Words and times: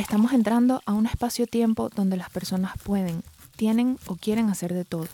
Estamos 0.00 0.32
entrando 0.32 0.80
a 0.86 0.94
un 0.94 1.04
espacio-tiempo 1.04 1.90
donde 1.90 2.16
las 2.16 2.30
personas 2.30 2.72
pueden, 2.82 3.22
tienen 3.54 3.98
o 4.06 4.16
quieren 4.16 4.48
hacer 4.48 4.72
de 4.72 4.86
todo. 4.86 5.06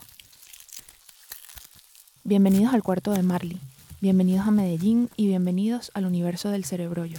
Bienvenidos 2.22 2.72
al 2.72 2.84
cuarto 2.84 3.10
de 3.10 3.24
Marley, 3.24 3.58
bienvenidos 4.00 4.46
a 4.46 4.52
Medellín 4.52 5.10
y 5.16 5.26
bienvenidos 5.26 5.90
al 5.94 6.06
universo 6.06 6.50
del 6.50 6.64
cerebrollo. 6.64 7.18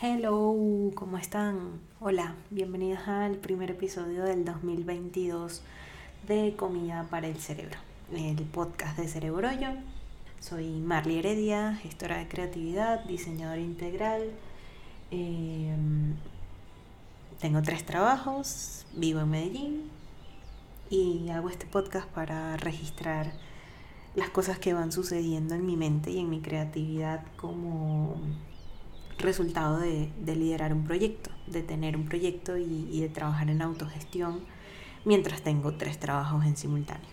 Hello, 0.00 0.56
¿cómo 0.94 1.18
están? 1.18 1.80
Hola, 2.00 2.34
bienvenidos 2.48 3.06
al 3.06 3.34
primer 3.34 3.72
episodio 3.72 4.24
del 4.24 4.46
2022 4.46 5.60
de 6.28 6.54
Comida 6.56 7.06
para 7.10 7.28
el 7.28 7.36
Cerebro, 7.36 7.78
el 8.10 8.42
podcast 8.46 8.98
de 8.98 9.06
Cerebrollo. 9.06 9.68
Soy 10.40 10.80
Marley 10.80 11.18
Heredia, 11.18 11.74
gestora 11.74 12.16
de 12.16 12.26
creatividad, 12.26 13.04
diseñadora 13.04 13.60
integral. 13.60 14.30
Em, 15.12 16.14
tengo 17.38 17.60
tres 17.60 17.84
trabajos, 17.84 18.86
vivo 18.94 19.20
en 19.20 19.28
Medellín 19.28 19.90
y 20.88 21.28
hago 21.28 21.50
este 21.50 21.66
podcast 21.66 22.08
para 22.08 22.56
registrar 22.56 23.30
las 24.14 24.30
cosas 24.30 24.58
que 24.58 24.72
van 24.72 24.90
sucediendo 24.90 25.54
en 25.54 25.66
mi 25.66 25.76
mente 25.76 26.10
y 26.10 26.18
en 26.18 26.30
mi 26.30 26.40
creatividad 26.40 27.26
como 27.36 28.16
resultado 29.18 29.78
de, 29.78 30.10
liderar 30.24 30.72
un 30.72 30.84
proyecto, 30.84 31.30
de 31.46 31.62
tener 31.62 31.94
un 31.94 32.06
proyecto 32.06 32.56
y, 32.56 32.98
de 32.98 33.10
trabajar 33.10 33.50
en 33.50 33.60
autogestión 33.60 34.40
mientras 35.04 35.42
tengo 35.42 35.74
tres 35.74 36.00
trabajos 36.00 36.46
en 36.46 36.56
simultáneo. 36.56 37.10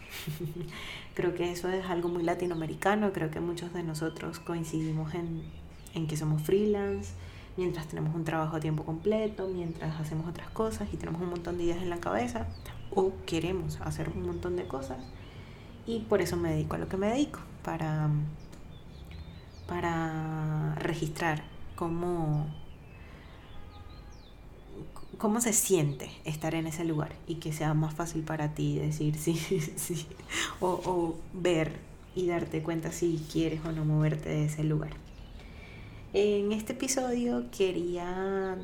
creo 1.16 1.36
que 1.36 1.52
eso 1.52 1.68
es 1.68 1.86
algo 1.88 2.08
muy 2.08 2.24
latinoamericano, 2.24 3.12
creo 3.12 3.30
que 3.30 3.42
muchos 3.42 3.74
de 3.74 3.84
nosotros 3.84 4.40
coincidimos 4.40 5.14
en, 5.16 5.44
en 5.96 6.08
que 6.08 6.16
somos 6.16 6.42
freelance, 6.44 7.12
mientras 7.58 7.88
tenemos 7.88 8.16
un 8.16 8.24
trabajo 8.24 8.58
a 8.58 8.60
tiempo 8.60 8.84
completo, 8.84 9.48
mientras 9.48 10.00
hacemos 10.00 10.28
otras 10.28 10.50
cosas 10.50 10.88
y 10.94 10.98
tenemos 10.98 11.22
un 11.22 11.30
montón 11.30 11.58
de 11.58 11.66
ideas 11.66 11.82
en 11.82 11.90
la 11.90 11.98
cabeza 11.98 12.48
o 12.92 13.14
queremos 13.26 13.80
hacer 13.82 14.10
un 14.10 14.26
montón 14.26 14.56
de 14.56 14.68
cosas 14.68 14.98
y 15.86 16.00
por 16.00 16.22
eso 16.22 16.38
me 16.38 16.52
dedico 16.52 16.76
a 16.76 16.78
lo 16.78 16.88
que 16.88 16.98
me 16.98 17.08
dedico, 17.08 17.40
para, 17.64 18.10
para 19.68 20.76
registrar 20.76 21.44
cómo, 21.76 22.48
cómo 25.18 25.42
se 25.42 25.54
siente 25.54 26.12
estar 26.26 26.54
en 26.56 26.68
ese 26.68 26.86
lugar 26.86 27.14
y 27.28 27.36
que 27.36 27.54
sea 27.54 27.74
más 27.74 27.94
fácil 27.94 28.22
para 28.22 28.54
ti 28.54 28.78
decir 28.78 29.18
sí, 29.18 29.36
sí, 29.76 30.06
o, 30.60 30.68
o 30.86 31.16
ver 31.34 31.80
y 32.16 32.28
darte 32.28 32.62
cuenta 32.62 32.92
si 32.92 33.26
quieres 33.32 33.64
o 33.66 33.72
no 33.72 33.86
moverte 33.86 34.30
de 34.30 34.46
ese 34.46 34.64
lugar. 34.64 34.92
En 36.14 36.52
este 36.52 36.74
episodio 36.74 37.46
quería, 37.56 38.58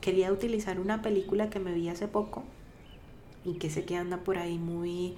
quería 0.00 0.32
utilizar 0.32 0.80
una 0.80 1.02
película 1.02 1.48
que 1.48 1.60
me 1.60 1.72
vi 1.72 1.88
hace 1.88 2.08
poco 2.08 2.42
y 3.44 3.54
que 3.54 3.70
sé 3.70 3.84
que 3.84 3.96
anda 3.96 4.16
por 4.18 4.38
ahí 4.38 4.58
muy 4.58 5.14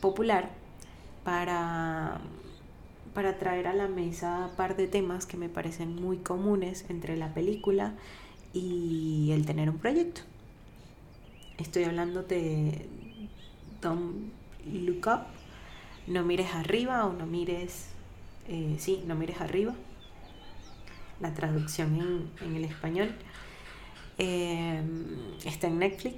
popular 0.00 0.50
para 1.22 2.20
para 3.14 3.38
traer 3.38 3.66
a 3.66 3.74
la 3.74 3.88
mesa 3.88 4.48
un 4.50 4.56
par 4.56 4.76
de 4.76 4.86
temas 4.86 5.26
que 5.26 5.36
me 5.36 5.48
parecen 5.48 5.94
muy 5.94 6.18
comunes 6.18 6.84
entre 6.88 7.16
la 7.16 7.34
película 7.34 7.94
y 8.52 9.30
el 9.32 9.46
tener 9.46 9.68
un 9.68 9.78
proyecto. 9.78 10.22
Estoy 11.58 11.84
hablando 11.84 12.22
de 12.22 12.86
Don't 13.80 14.32
Look 14.72 15.06
Up, 15.06 15.26
no 16.06 16.24
mires 16.24 16.54
arriba 16.54 17.04
o 17.04 17.12
no 17.12 17.26
mires, 17.26 17.88
eh, 18.48 18.76
sí, 18.78 19.02
no 19.06 19.14
mires 19.14 19.40
arriba, 19.40 19.74
la 21.20 21.34
traducción 21.34 22.30
en, 22.40 22.56
el 22.56 22.64
español. 22.64 23.14
Eh, 24.18 24.82
está 25.44 25.68
en 25.68 25.78
Netflix 25.78 26.16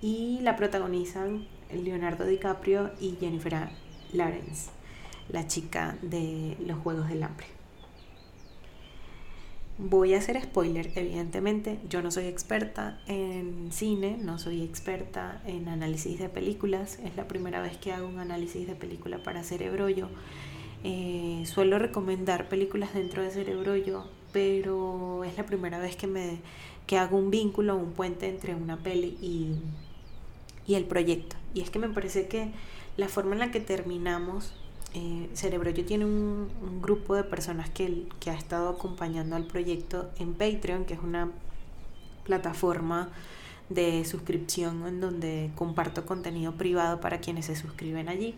y 0.00 0.40
la 0.42 0.56
protagonizan 0.56 1.46
Leonardo 1.72 2.24
DiCaprio 2.24 2.92
y 3.00 3.16
Jennifer 3.20 3.68
Lawrence 4.12 4.76
la 5.28 5.46
chica 5.46 5.96
de 6.02 6.56
los 6.64 6.78
Juegos 6.78 7.08
del 7.08 7.22
Hambre. 7.22 7.46
Voy 9.78 10.14
a 10.14 10.18
hacer 10.18 10.40
spoiler, 10.40 10.90
evidentemente. 10.94 11.78
Yo 11.90 12.00
no 12.00 12.10
soy 12.10 12.26
experta 12.26 12.98
en 13.06 13.70
cine, 13.72 14.16
no 14.18 14.38
soy 14.38 14.62
experta 14.62 15.42
en 15.44 15.68
análisis 15.68 16.18
de 16.18 16.30
películas. 16.30 16.98
Es 17.04 17.14
la 17.16 17.28
primera 17.28 17.60
vez 17.60 17.76
que 17.76 17.92
hago 17.92 18.08
un 18.08 18.18
análisis 18.18 18.66
de 18.66 18.74
película 18.74 19.18
para 19.22 19.42
Cerebrollo. 19.42 20.08
Eh, 20.82 21.42
suelo 21.44 21.78
recomendar 21.78 22.48
películas 22.48 22.94
dentro 22.94 23.22
de 23.22 23.30
Cerebrollo, 23.30 24.08
pero 24.32 25.24
es 25.24 25.36
la 25.36 25.46
primera 25.46 25.78
vez 25.78 25.96
que, 25.96 26.06
me, 26.06 26.38
que 26.86 26.98
hago 26.98 27.16
un 27.16 27.30
vínculo, 27.30 27.76
un 27.76 27.92
puente 27.92 28.28
entre 28.28 28.54
una 28.54 28.76
peli 28.76 29.16
y, 29.20 29.54
y 30.66 30.74
el 30.74 30.84
proyecto. 30.84 31.36
Y 31.54 31.60
es 31.60 31.70
que 31.70 31.78
me 31.78 31.88
parece 31.88 32.28
que 32.28 32.50
la 32.96 33.08
forma 33.08 33.32
en 33.32 33.40
la 33.40 33.50
que 33.50 33.60
terminamos 33.60 34.52
eh, 34.94 35.28
Cerebrollo 35.34 35.84
tiene 35.84 36.06
un, 36.06 36.48
grupo 36.80 37.14
de 37.14 37.22
personas 37.22 37.68
que, 37.68 38.06
ha 38.26 38.32
estado 38.32 38.70
acompañando 38.70 39.36
al 39.36 39.44
proyecto 39.44 40.10
en 40.18 40.32
Patreon, 40.32 40.86
que 40.86 40.94
es 40.94 41.00
una 41.00 41.30
plataforma 42.24 43.10
de 43.68 44.04
suscripción 44.06 44.86
en 44.86 45.00
donde 45.00 45.50
comparto 45.54 46.06
contenido 46.06 46.52
privado 46.52 47.00
para 47.00 47.20
quienes 47.20 47.46
se 47.46 47.56
suscriben 47.56 48.08
allí. 48.08 48.34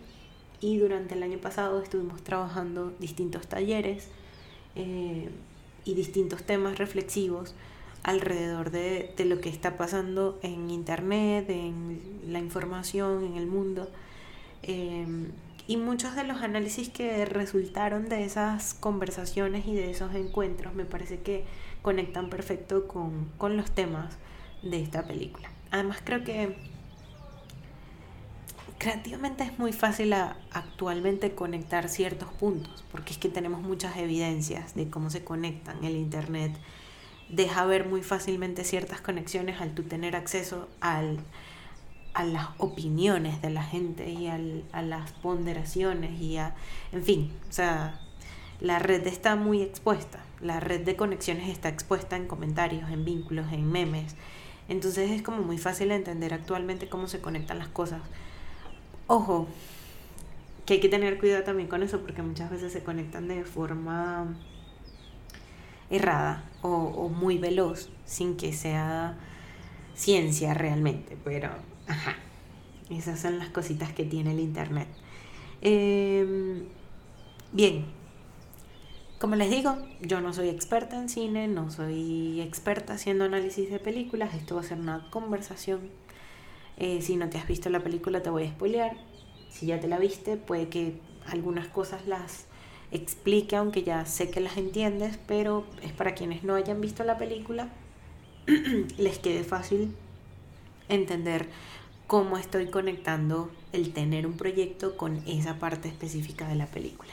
Y 0.60 0.78
durante 0.78 1.15
el 1.15 1.22
año 1.22 1.38
pasado 1.38 1.81
estuvimos 1.81 2.22
trabajando 2.22 2.93
distintos 2.99 3.47
talleres 3.47 4.09
eh, 4.75 5.31
y 5.88 5.94
distintos 5.94 6.44
temas 6.44 6.78
reflexivos 6.78 7.54
alrededor 8.03 8.71
de, 8.71 9.12
lo 9.25 9.41
que 9.41 9.49
está 9.49 9.76
pasando 9.76 10.38
en 10.43 10.71
Internet, 10.71 11.49
en 11.50 12.00
la 12.26 12.38
información, 12.38 13.25
en 13.25 13.37
el 13.37 13.47
mundo. 13.47 13.91
Eh, 14.62 15.06
y 15.66 15.76
muchos 15.76 16.16
de 16.16 16.25
los 16.25 16.41
análisis 16.41 16.88
que 16.88 17.26
resultaron 17.26 18.09
de 18.09 18.25
esas 18.25 18.72
conversaciones 18.72 19.66
y 19.66 19.75
de 19.75 19.91
esos 19.91 20.15
encuentros 20.15 20.75
me 20.75 20.87
parece 20.87 21.21
que 21.21 21.44
conectan 21.82 22.31
perfecto 22.31 22.88
con, 22.88 23.56
los 23.56 23.70
temas 23.70 24.16
de 24.62 24.82
esta 24.82 25.06
película. 25.06 25.50
Además 25.70 25.99
creo 26.03 26.25
que 26.25 26.56
creativamente 28.78 29.44
es 29.44 29.58
muy 29.58 29.72
fácil 29.72 30.12
actualmente 30.12 31.34
conectar 31.34 31.88
ciertos 31.88 32.28
puntos, 32.34 32.84
porque 32.90 33.12
es 33.12 33.18
que 33.18 33.28
tenemos 33.28 33.60
muchas 33.60 33.96
evidencias 33.96 34.74
de 34.74 34.88
cómo 34.88 35.10
se 35.10 35.24
conectan. 35.24 35.84
El 35.84 35.96
Internet 35.96 36.52
deja 37.28 37.66
ver 37.66 37.86
muy 37.86 38.02
fácilmente 38.02 38.64
ciertas 38.64 39.00
conexiones 39.00 39.60
al 39.60 39.74
tú 39.74 39.82
tener 39.82 40.16
acceso 40.16 40.68
al, 40.80 41.18
a 42.14 42.24
las 42.24 42.48
opiniones 42.58 43.42
de 43.42 43.50
la 43.50 43.62
gente 43.62 44.10
y 44.10 44.28
a 44.28 44.82
las 44.82 45.12
ponderaciones 45.12 46.20
y 46.20 46.38
a, 46.38 46.54
en 46.92 47.04
fin, 47.04 47.32
o 47.48 47.52
sea, 47.52 48.00
la 48.60 48.78
red 48.78 49.06
está 49.06 49.36
muy 49.36 49.62
expuesta, 49.62 50.24
la 50.40 50.60
red 50.60 50.80
de 50.80 50.96
conexiones 50.96 51.48
está 51.48 51.68
expuesta 51.68 52.16
en 52.16 52.26
comentarios, 52.26 52.90
en 52.90 53.04
vínculos, 53.04 53.52
en 53.52 53.70
memes, 53.70 54.16
entonces 54.68 55.10
es 55.10 55.22
como 55.22 55.42
muy 55.42 55.58
fácil 55.58 55.90
entender 55.90 56.34
actualmente 56.34 56.88
cómo 56.88 57.08
se 57.08 57.20
conectan 57.20 57.58
las 57.58 57.68
cosas. 57.68 58.02
Ojo, 59.08 59.48
que 60.64 60.74
hay 60.74 60.80
que 60.80 60.88
tener 60.88 61.19
cuidado 61.19 61.42
también 61.42 61.69
con 61.69 61.82
eso 61.82 62.00
porque 62.00 62.22
muchas 62.22 62.50
veces 62.50 62.72
se 62.72 62.84
conectan 62.84 63.26
de 63.26 63.44
forma 63.44 64.36
errada 65.91 66.44
o, 66.62 67.08
muy 67.08 67.38
veloz 67.38 67.88
sin 68.04 68.36
que 68.36 68.52
sea 68.52 69.16
ciencia 69.94 70.54
realmente, 70.54 71.16
pero 71.24 71.50
Ajá. 71.88 72.16
Esas 72.91 73.20
son 73.20 73.38
las 73.38 73.50
cositas 73.50 73.92
que 73.92 74.04
tiene 74.04 74.32
el 74.32 74.41
Internet. 74.41 74.88
Em, 75.60 76.64
bien, 77.52 77.84
como 79.19 79.37
les 79.37 79.50
digo, 79.50 79.76
yo 80.00 80.20
no 80.20 80.32
soy 80.32 80.49
experta 80.49 80.96
en 80.96 81.08
cine, 81.08 81.49
no 81.49 81.70
soy 81.70 82.40
experta 82.40 82.94
haciendo 82.94 83.25
análisis 83.25 83.70
de 83.70 83.78
películas, 83.78 84.34
esto 84.34 84.55
va 84.55 84.62
a 84.62 84.64
ser 84.64 84.78
una 84.78 85.10
conversación. 85.10 85.81
Eh, 86.78 87.02
si 87.02 87.16
no 87.16 87.28
te 87.28 87.38
has 87.38 87.46
visto 87.46 87.70
la 87.70 87.80
película 87.80 88.22
te 88.22 88.30
voy 88.30 88.44
a 88.44 88.50
spoilear. 88.50 88.96
Si 89.50 89.66
ya 89.66 89.80
te 89.80 89.88
la 89.88 89.98
viste, 89.98 90.36
puede 90.36 90.69
que 90.69 90.94
algunas 91.26 91.66
cosas 91.69 92.06
las 92.06 92.46
explique, 92.92 93.56
aunque 93.56 93.82
ya 93.82 94.06
sé 94.06 94.30
que 94.30 94.40
las 94.40 94.56
entiendes, 94.56 95.19
pero 95.26 95.64
es 95.82 95.92
para 95.92 96.14
quienes 96.14 96.44
no 96.44 96.54
hayan 96.54 96.80
visto 96.80 97.04
la 97.04 97.19
película, 97.19 97.69
les 98.96 99.19
quede 99.19 99.44
fácil 99.44 99.94
entender 100.88 101.48
cómo 102.06 102.38
estoy 102.38 102.69
conectando 102.69 103.50
el 103.72 103.92
tener 103.92 104.26
un 104.26 104.34
proyecto 104.34 104.96
con 104.96 105.22
esa 105.26 105.58
parte 105.58 105.88
específica 105.88 106.48
de 106.48 106.54
la 106.54 106.66
película. 106.66 107.12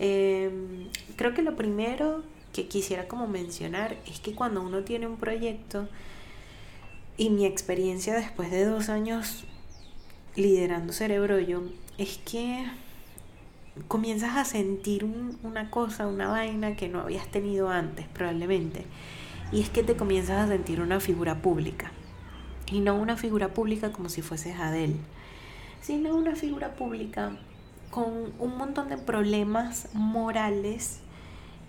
Em, 0.00 0.88
creo 1.16 1.34
que 1.34 1.42
lo 1.42 1.54
primero 1.56 2.22
que 2.52 2.66
quisiera 2.66 3.06
como 3.06 3.28
mencionar 3.28 3.96
es 4.06 4.20
que 4.20 4.34
cuando 4.34 4.62
uno 4.62 4.82
tiene 4.82 5.06
un 5.06 5.16
proyecto 5.16 5.88
y 7.18 7.30
mi 7.30 7.44
experiencia 7.44 8.14
después 8.14 8.50
de 8.50 8.64
dos 8.64 8.88
años 8.88 9.44
liderando 10.36 10.92
Cerebrollo 10.92 11.64
es 11.98 12.18
que 12.18 12.64
comienzas 13.88 14.36
a 14.36 14.44
sentir 14.44 15.04
una 15.42 15.68
cosa, 15.68 16.06
una 16.06 16.28
vaina 16.28 16.76
que 16.76 16.88
no 16.88 17.00
habías 17.00 17.26
tenido 17.28 17.68
antes 17.70 18.06
probablemente. 18.06 18.86
Y 19.50 19.60
es 19.60 19.68
que 19.68 19.82
te 19.82 19.96
comienzas 19.96 20.44
a 20.44 20.48
sentir 20.48 20.80
una 20.80 21.00
figura 21.00 21.42
pública. 21.42 21.90
Y 22.70 22.80
no 22.80 22.94
una 22.94 23.16
figura 23.16 23.52
pública 23.52 23.90
como 23.90 24.08
si 24.10 24.22
fueses 24.22 24.56
Adele, 24.56 24.96
sino 25.80 26.14
una 26.14 26.36
figura 26.36 26.76
pública 26.76 27.36
con 27.90 28.32
un 28.38 28.58
montón 28.58 28.90
de 28.90 28.98
problemas 28.98 29.88
morales 29.92 31.00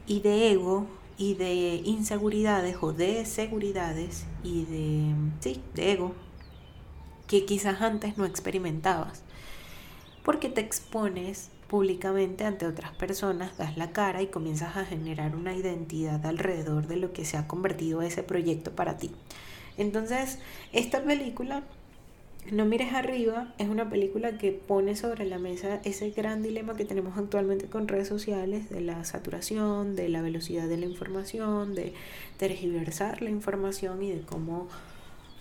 y 0.06 0.20
de 0.20 0.52
ego 0.52 0.88
y 1.20 1.34
de 1.34 1.82
inseguridades 1.84 2.78
o 2.80 2.94
de 2.94 3.26
seguridades 3.26 4.26
y 4.42 4.64
de, 4.64 5.14
sí, 5.42 5.62
de 5.76 5.92
ego 5.92 6.16
que 7.28 7.46
quizás 7.46 7.82
antes 7.82 8.18
no 8.18 8.26
experimentabas. 8.26 9.22
Porque 10.24 10.48
te 10.48 10.62
expones 10.62 11.52
públicamente 11.68 12.46
ante 12.46 12.66
otras 12.66 12.96
personas, 12.96 13.58
das 13.58 13.78
la 13.78 13.92
cara 13.92 14.22
y 14.22 14.28
comienzas 14.28 14.78
a 14.78 14.86
generar 14.86 15.36
una 15.36 15.54
identidad 15.54 16.26
alrededor 16.26 16.88
de 16.88 16.96
lo 16.96 17.12
que 17.12 17.26
se 17.26 17.36
ha 17.36 17.48
convertido 17.48 18.02
ese 18.02 18.24
proyecto 18.24 18.72
para 18.72 18.98
ti. 18.98 19.12
Entonces, 19.78 20.40
esta 20.72 21.04
película 21.04 21.64
no 22.52 22.66
mires 22.66 22.94
arriba 22.94 23.54
es 23.58 23.70
una 23.70 23.90
película 23.90 24.38
que 24.38 24.52
pone 24.52 24.96
sobre 24.96 25.26
la 25.26 25.38
mesa 25.40 25.82
ese 25.84 26.12
gran 26.12 26.42
dilema 26.42 26.76
que 26.76 26.86
tenemos 26.86 27.18
actualmente 27.18 27.68
con 27.68 27.88
redes 27.88 28.08
sociales 28.08 28.70
de 28.70 28.82
la 28.82 29.04
saturación, 29.06 29.96
de 29.96 30.10
la 30.10 30.22
velocidad 30.22 30.68
de 30.68 30.78
la 30.78 30.86
información, 30.86 31.76
de 31.76 31.94
tergiversar 32.38 33.22
la 33.22 33.30
información 33.30 34.02
y 34.04 34.12
de 34.12 34.22
cómo 34.22 34.68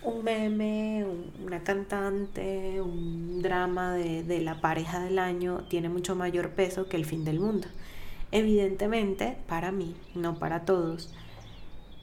un 0.03 0.25
meme, 0.25 1.07
una 1.45 1.63
cantante, 1.63 2.81
un 2.81 3.43
drama 3.43 3.95
de, 3.95 4.23
de 4.23 4.41
la 4.41 4.61
pareja 4.61 5.03
del 5.03 5.19
año 5.19 5.65
tiene 5.69 5.89
mucho 5.89 6.15
mayor 6.15 6.51
peso 6.51 6.89
que 6.89 6.97
el 6.97 7.05
fin 7.05 7.25
del 7.25 7.41
mundo. 7.41 7.69
Evidentemente, 8.31 9.37
para 9.49 9.73
mí, 9.73 9.97
no 10.15 10.39
para 10.39 10.65
todos, 10.65 11.13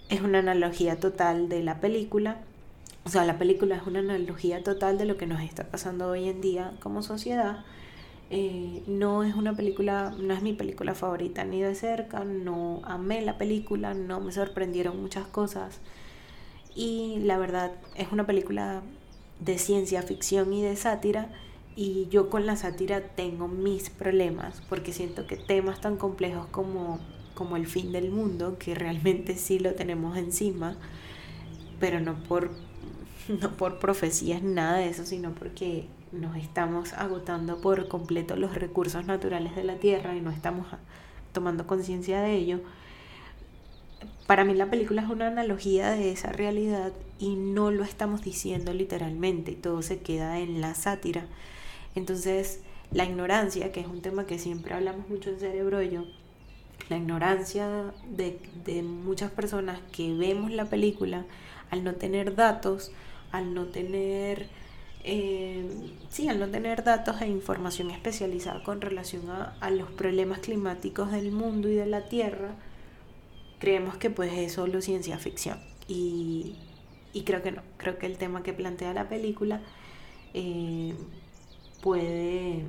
es 0.10 0.22
una 0.22 0.40
analogía 0.40 1.00
total 1.00 1.50
de 1.50 1.64
la 1.64 1.80
película 1.80 2.42
o 3.06 3.10
sea, 3.10 3.24
la 3.24 3.38
película 3.38 3.76
es 3.76 3.86
una 3.86 4.00
analogía 4.00 4.64
total 4.64 4.98
de 4.98 5.06
lo 5.06 5.16
que 5.16 5.28
nos 5.28 5.42
está 5.42 5.66
pasando 5.70 6.10
hoy 6.10 6.28
en 6.28 6.42
día 6.42 6.74
como 6.82 7.04
sociedad. 7.04 7.64
Eh, 8.32 8.82
no 8.88 9.24
es 9.24 9.36
una 9.36 9.56
película, 9.56 10.16
no 10.18 10.34
es 10.34 10.42
mi 10.42 10.54
película 10.54 10.96
favorita 10.96 11.46
ni 11.46 11.62
de 11.62 11.76
cerca, 11.76 12.26
no 12.26 12.82
amé 12.84 13.22
la 13.22 13.38
película, 13.38 13.94
no 13.94 14.22
me 14.22 14.32
sorprendieron 14.32 15.00
muchas 15.00 15.28
cosas. 15.28 15.82
Y 16.74 17.20
la 17.20 17.38
verdad 17.38 17.74
es 17.96 18.12
una 18.12 18.26
película 18.26 18.82
de 19.40 19.60
ciencia 19.60 20.02
ficción 20.02 20.52
y 20.52 20.64
de 20.64 20.76
sátira. 20.76 21.30
Y 21.76 22.08
yo 22.10 22.32
con 22.32 22.48
la 22.48 22.56
sátira 22.56 23.02
tengo 23.16 23.48
mis 23.48 23.92
problemas 23.92 24.64
porque 24.68 24.94
siento 24.94 25.28
que 25.28 25.38
temas 25.38 25.80
tan 25.80 25.98
complejos 25.98 26.48
como, 26.48 27.00
como 27.36 27.56
el 27.56 27.68
fin 27.68 27.92
del 27.92 28.10
mundo, 28.10 28.58
que 28.58 28.74
realmente 28.74 29.36
sí 29.36 29.60
lo 29.60 29.76
tenemos 29.76 30.18
encima, 30.18 30.76
pero 31.80 32.00
no 32.00 32.16
por 32.24 32.50
no 33.42 33.52
por 33.52 33.80
profecías, 33.80 34.42
nada 34.42 34.78
de 34.78 34.90
eso, 34.90 35.06
sino 35.06 35.32
porque 35.32 35.88
nos 36.12 36.36
estamos 36.38 36.94
agotando 36.94 37.60
por 37.62 37.88
completo 37.88 38.36
los 38.36 38.56
recursos 38.56 39.06
naturales 39.06 39.56
de 39.56 39.64
la 39.64 39.76
Tierra 39.76 40.16
y 40.16 40.22
no 40.22 40.32
estamos 40.32 40.68
tomando 41.34 41.68
conciencia 41.68 42.22
de 42.22 42.34
ello. 42.34 42.60
Para 44.28 44.44
mí 44.44 44.56
la 44.56 44.70
película 44.70 45.04
es 45.04 45.10
una 45.10 45.28
analogía 45.28 45.92
de 45.92 46.12
esa 46.12 46.32
realidad 46.32 46.94
y 47.20 47.36
no 47.36 47.70
lo 47.72 47.84
estamos 47.84 48.24
diciendo 48.24 48.74
literalmente, 48.74 49.54
todo 49.54 49.82
se 49.82 50.00
queda 50.00 50.40
en 50.40 50.62
la 50.62 50.74
sátira. 50.74 51.26
Entonces, 51.94 52.62
la 52.92 53.06
ignorancia, 53.06 53.72
que 53.72 53.82
es 53.82 53.88
un 53.88 54.02
tema 54.02 54.26
que 54.26 54.40
siempre 54.40 54.74
hablamos 54.74 55.08
mucho 55.10 55.30
en 55.30 55.40
Cerebro 55.40 55.82
yo, 55.82 56.06
la 56.90 56.98
ignorancia 56.98 57.94
de, 58.10 58.40
de 58.66 58.84
muchas 58.84 59.32
personas 59.32 59.80
que 59.92 60.14
vemos 60.14 60.52
la 60.52 60.66
película 60.66 61.26
al 61.72 61.84
no 61.84 61.94
tener 61.94 62.36
datos, 62.36 62.92
al 63.32 63.54
no 63.54 63.66
tener, 63.66 64.48
eh, 65.04 65.66
sí, 66.10 66.28
al 66.28 66.40
no 66.40 66.48
tener 66.50 66.84
datos 66.84 67.22
e 67.22 67.28
información 67.28 67.92
especializada 67.92 68.64
con 68.64 68.82
relación 68.82 69.24
a, 69.30 69.70
los 69.72 69.92
problemas 69.92 70.40
climáticos 70.40 71.12
del 71.12 71.32
mundo 71.32 71.70
y 71.70 71.76
de 71.76 71.86
la 71.86 72.08
Tierra, 72.08 72.56
creemos 73.60 73.98
que 73.98 74.10
pues 74.10 74.34
es 74.34 74.54
solo 74.54 74.82
ciencia 74.82 75.18
ficción. 75.18 75.60
Y, 75.88 76.56
creo 77.26 77.42
que 77.42 77.52
no, 77.52 77.62
creo 77.78 77.98
que 77.98 78.06
el 78.08 78.18
tema 78.18 78.44
que 78.44 78.54
plantea 78.54 78.94
la 78.94 79.08
película 79.08 79.62
eh, 80.34 80.94
puede, 81.82 82.66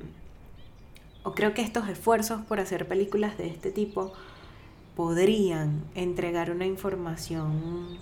o 1.23 1.33
creo 1.33 1.53
que 1.53 1.61
estos 1.61 1.89
esfuerzos 1.89 2.41
por 2.45 2.59
hacer 2.59 2.87
películas 2.87 3.37
de 3.37 3.47
este 3.47 3.71
tipo 3.71 4.13
podrían 4.95 5.83
entregar 5.93 6.49
una 6.49 6.65
información 6.65 7.99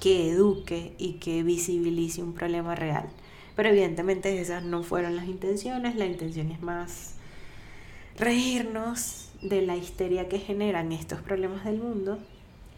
que 0.00 0.30
eduque 0.30 0.94
y 0.98 1.14
que 1.14 1.42
visibilice 1.42 2.22
un 2.22 2.32
problema 2.32 2.74
real. 2.74 3.08
Pero 3.56 3.70
evidentemente 3.70 4.40
esas 4.40 4.62
no 4.62 4.82
fueron 4.82 5.16
las 5.16 5.26
intenciones, 5.26 5.96
la 5.96 6.06
intención 6.06 6.50
es 6.50 6.62
más 6.62 7.14
reírnos 8.16 9.30
de 9.42 9.62
la 9.62 9.76
histeria 9.76 10.28
que 10.28 10.38
generan 10.38 10.92
estos 10.92 11.20
problemas 11.20 11.64
del 11.64 11.78
mundo 11.78 12.18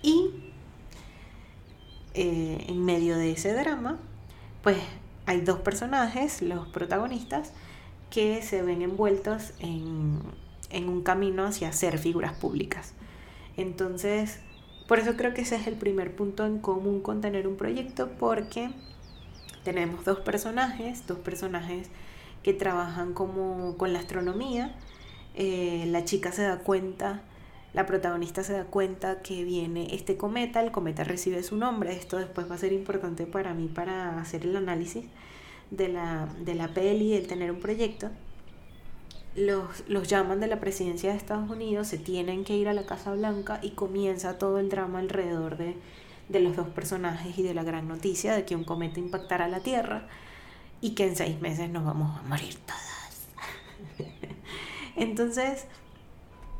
y 0.02 0.30
eh, 2.14 2.64
en 2.68 2.84
medio 2.84 3.16
de 3.16 3.32
ese 3.32 3.52
drama, 3.52 3.98
pues 4.62 4.78
hay 5.26 5.40
dos 5.42 5.60
personajes, 5.60 6.42
los 6.42 6.68
protagonistas, 6.68 7.52
que 8.10 8.42
se 8.42 8.62
ven 8.62 8.82
envueltos 8.82 9.52
en, 9.60 10.18
en 10.70 10.88
un 10.88 11.02
camino 11.02 11.44
hacia 11.44 11.72
ser 11.72 11.98
figuras 11.98 12.32
públicas. 12.32 12.94
Entonces, 13.56 14.40
por 14.90 14.98
eso 14.98 15.14
creo 15.16 15.32
que 15.34 15.42
ese 15.42 15.54
es 15.54 15.68
el 15.68 15.76
primer 15.76 16.16
punto 16.16 16.44
en 16.44 16.58
común 16.58 17.00
con 17.00 17.20
tener 17.20 17.46
un 17.46 17.54
proyecto, 17.54 18.10
porque 18.18 18.70
tenemos 19.62 20.04
dos 20.04 20.18
personajes, 20.18 21.06
dos 21.06 21.18
personajes 21.18 21.86
que 22.42 22.54
trabajan 22.54 23.14
como 23.14 23.76
con 23.76 23.92
la 23.92 24.00
astronomía. 24.00 24.74
Eh, 25.36 25.84
la 25.86 26.04
chica 26.04 26.32
se 26.32 26.42
da 26.42 26.58
cuenta, 26.58 27.22
la 27.72 27.86
protagonista 27.86 28.42
se 28.42 28.52
da 28.52 28.64
cuenta 28.64 29.22
que 29.22 29.44
viene 29.44 29.94
este 29.94 30.16
cometa, 30.16 30.60
el 30.60 30.72
cometa 30.72 31.04
recibe 31.04 31.44
su 31.44 31.56
nombre, 31.56 31.92
esto 31.92 32.16
después 32.16 32.50
va 32.50 32.56
a 32.56 32.58
ser 32.58 32.72
importante 32.72 33.26
para 33.26 33.54
mí 33.54 33.68
para 33.68 34.20
hacer 34.20 34.42
el 34.42 34.56
análisis 34.56 35.04
de 35.70 35.88
la, 35.88 36.26
de 36.40 36.56
la 36.56 36.66
peli, 36.66 37.14
el 37.14 37.28
tener 37.28 37.52
un 37.52 37.60
proyecto 37.60 38.10
los, 39.36 39.84
los 39.88 40.08
llaman 40.08 40.40
de 40.40 40.46
la 40.46 40.60
presidencia 40.60 41.10
de 41.10 41.16
Estados 41.16 41.48
Unidos, 41.50 41.86
se 41.88 41.98
tienen 41.98 42.44
que 42.44 42.56
ir 42.56 42.68
a 42.68 42.72
la 42.72 42.86
Casa 42.86 43.12
Blanca 43.12 43.60
y 43.62 43.70
comienza 43.70 44.38
todo 44.38 44.58
el 44.58 44.68
drama 44.68 44.98
alrededor 44.98 45.56
de, 45.56 45.76
de 46.28 46.40
los 46.40 46.56
dos 46.56 46.68
personajes 46.68 47.38
y 47.38 47.42
de 47.42 47.54
la 47.54 47.62
gran 47.62 47.88
noticia 47.88 48.34
de 48.34 48.44
que 48.44 48.56
un 48.56 48.64
cometa 48.64 49.00
impactará 49.00 49.48
la 49.48 49.60
Tierra 49.60 50.06
y 50.80 50.94
que 50.94 51.06
en 51.06 51.16
seis 51.16 51.40
meses 51.40 51.70
nos 51.70 51.84
vamos 51.84 52.18
a 52.18 52.22
morir 52.22 52.56
todas. 52.66 53.28
Entonces, 54.96 55.66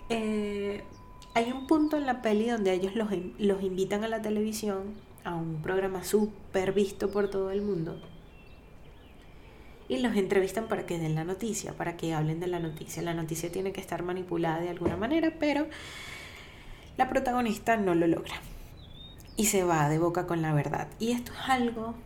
eh, 0.09 0.83
hay 1.35 1.53
un 1.53 1.67
punto 1.67 1.97
en 1.97 2.07
la 2.07 2.23
peli 2.23 2.51
donde 2.51 2.73
ellos 2.73 2.95
los, 2.95 3.09
los 3.39 3.63
invitan 3.63 4.05
a 4.05 4.09
la 4.09 4.23
televisión, 4.23 4.95
a 5.25 5.35
un 5.35 5.63
programa 5.63 6.05
súper 6.05 6.73
visto 6.73 7.11
por 7.11 7.29
todo 7.29 7.51
el 7.51 7.63
mundo, 7.63 8.01
y 9.91 9.99
los 9.99 10.15
entrevistan 10.15 10.69
para 10.69 10.87
que 10.87 11.01
den 11.01 11.17
la 11.17 11.25
noticia, 11.25 11.73
para 11.73 11.97
que 11.97 12.15
hablen 12.15 12.39
de 12.39 12.47
la 12.47 12.61
noticia. 12.61 13.03
La 13.03 13.13
noticia 13.13 13.51
tiene 13.51 13.73
que 13.73 13.81
estar 13.81 14.05
manipulada 14.05 14.61
de 14.61 14.69
alguna 14.69 14.97
manera, 14.97 15.35
pero 15.41 15.67
la 16.97 17.09
protagonista 17.09 17.77
no 17.77 17.97
lo 17.97 18.07
logra 18.07 18.35
y 19.37 19.47
se 19.47 19.65
va 19.65 19.89
de 19.89 19.99
boca 19.99 20.29
con 20.29 20.43
la 20.43 20.55
verdad. 20.55 20.87
Y 21.01 21.11
esto 21.11 21.33
es 21.33 21.49
algo, 21.49 21.97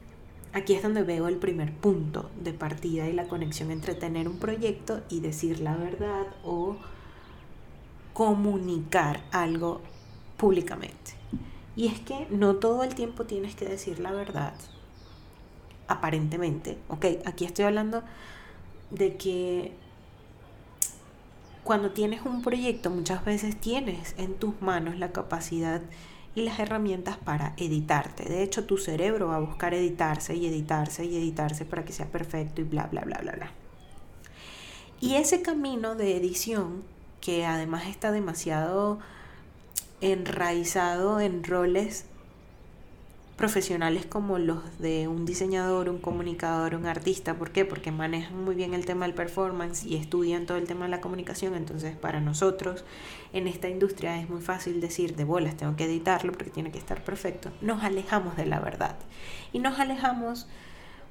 aquí 0.55 0.73
es 0.73 0.83
donde 0.83 1.03
veo 1.03 1.29
el 1.29 1.37
primer 1.37 1.75
punto 1.75 2.31
de 2.43 2.55
partida 2.55 3.07
y 3.07 3.13
la 3.13 3.29
conexión 3.29 3.71
entre 3.71 3.95
tener 3.95 4.29
un 4.29 4.39
proyecto 4.39 5.03
y 5.11 5.21
decir 5.21 5.61
la 5.61 5.77
verdad 5.77 6.25
o 6.43 6.77
comunicar 8.15 9.21
algo 9.31 9.83
públicamente. 10.39 11.13
Y 11.77 11.89
es 11.89 12.01
que 12.01 12.29
no 12.31 12.57
todo 12.57 12.83
el 12.83 12.95
tiempo 12.95 13.25
tienes 13.25 13.55
que 13.55 13.67
decir 13.67 13.99
la 13.99 14.13
verdad 14.13 14.55
aparentemente. 15.89 16.79
Ok, 16.89 17.07
aquí 17.25 17.45
estoy 17.45 17.65
hablando 17.65 18.03
de 18.91 19.17
que 19.17 19.73
cuando 21.65 21.91
tienes 21.93 22.23
un 22.23 22.43
proyecto 22.43 22.91
muchas 22.91 23.25
veces 23.25 23.59
tienes 23.59 24.15
en 24.19 24.35
tus 24.35 24.61
manos 24.61 24.99
la 24.99 25.13
capacidad 25.13 25.81
y 26.35 26.43
las 26.43 26.59
herramientas 26.59 27.17
para 27.17 27.55
editarte. 27.57 28.25
De 28.25 28.43
hecho, 28.43 28.65
tu 28.65 28.77
cerebro 28.77 29.29
va 29.29 29.37
a 29.37 29.41
buscar 29.41 29.73
editarse 29.73 30.35
y 30.35 30.47
editarse 30.47 31.05
y 31.05 31.17
editarse 31.17 31.65
para 31.65 31.85
que 31.85 31.93
sea 31.93 32.07
perfecto 32.07 32.61
y 32.61 32.65
bla, 32.65 32.89
bla, 32.91 33.03
bla, 33.03 33.19
bla, 33.23 33.33
bla. 33.33 33.51
Y 35.01 35.15
ese 35.15 35.43
camino 35.43 35.95
de 35.95 36.17
edición, 36.17 36.83
que 37.21 37.47
además 37.47 37.87
está 37.87 38.11
demasiado 38.11 38.99
enraizado 40.01 41.21
en 41.21 41.45
roles 41.45 42.07
profesionales 43.37 44.07
como 44.07 44.39
los 44.39 44.79
de 44.79 45.09
un 45.09 45.25
diseñador, 45.25 45.89
un 45.89 45.99
comunicador, 45.99 46.75
un 46.75 46.87
artista. 46.87 47.35
¿Por 47.35 47.51
qué? 47.51 47.65
Porque 47.65 47.91
manejan 47.91 48.45
muy 48.45 48.55
bien 48.55 48.75
el 48.75 48.87
tema 48.87 49.07
del 49.07 49.15
performance 49.15 49.85
y 49.85 49.97
estudian 49.97 50.47
todo 50.47 50.57
el 50.57 50.67
tema 50.67 50.85
de 50.85 50.91
la 50.91 51.01
comunicación. 51.01 51.55
Entonces, 51.55 51.97
para 51.97 52.21
nosotros 52.21 52.85
en 53.33 53.49
esta 53.49 53.69
industria 53.69 54.21
es 54.21 54.31
muy 54.31 54.41
fácil 54.41 54.81
decir 54.81 55.17
de 55.17 55.25
bolas, 55.25 55.57
tengo 55.57 55.75
que 55.75 55.85
editarlo 55.85 56.33
porque 56.33 56.51
tiene 56.51 56.71
que 56.71 56.79
estar 56.79 57.03
perfecto. 57.03 57.51
Nos 57.61 57.83
alejamos 57.83 58.37
de 58.37 58.47
la 58.47 58.61
verdad 58.61 58.97
y 59.53 59.59
nos 59.59 59.81
alejamos 59.81 60.47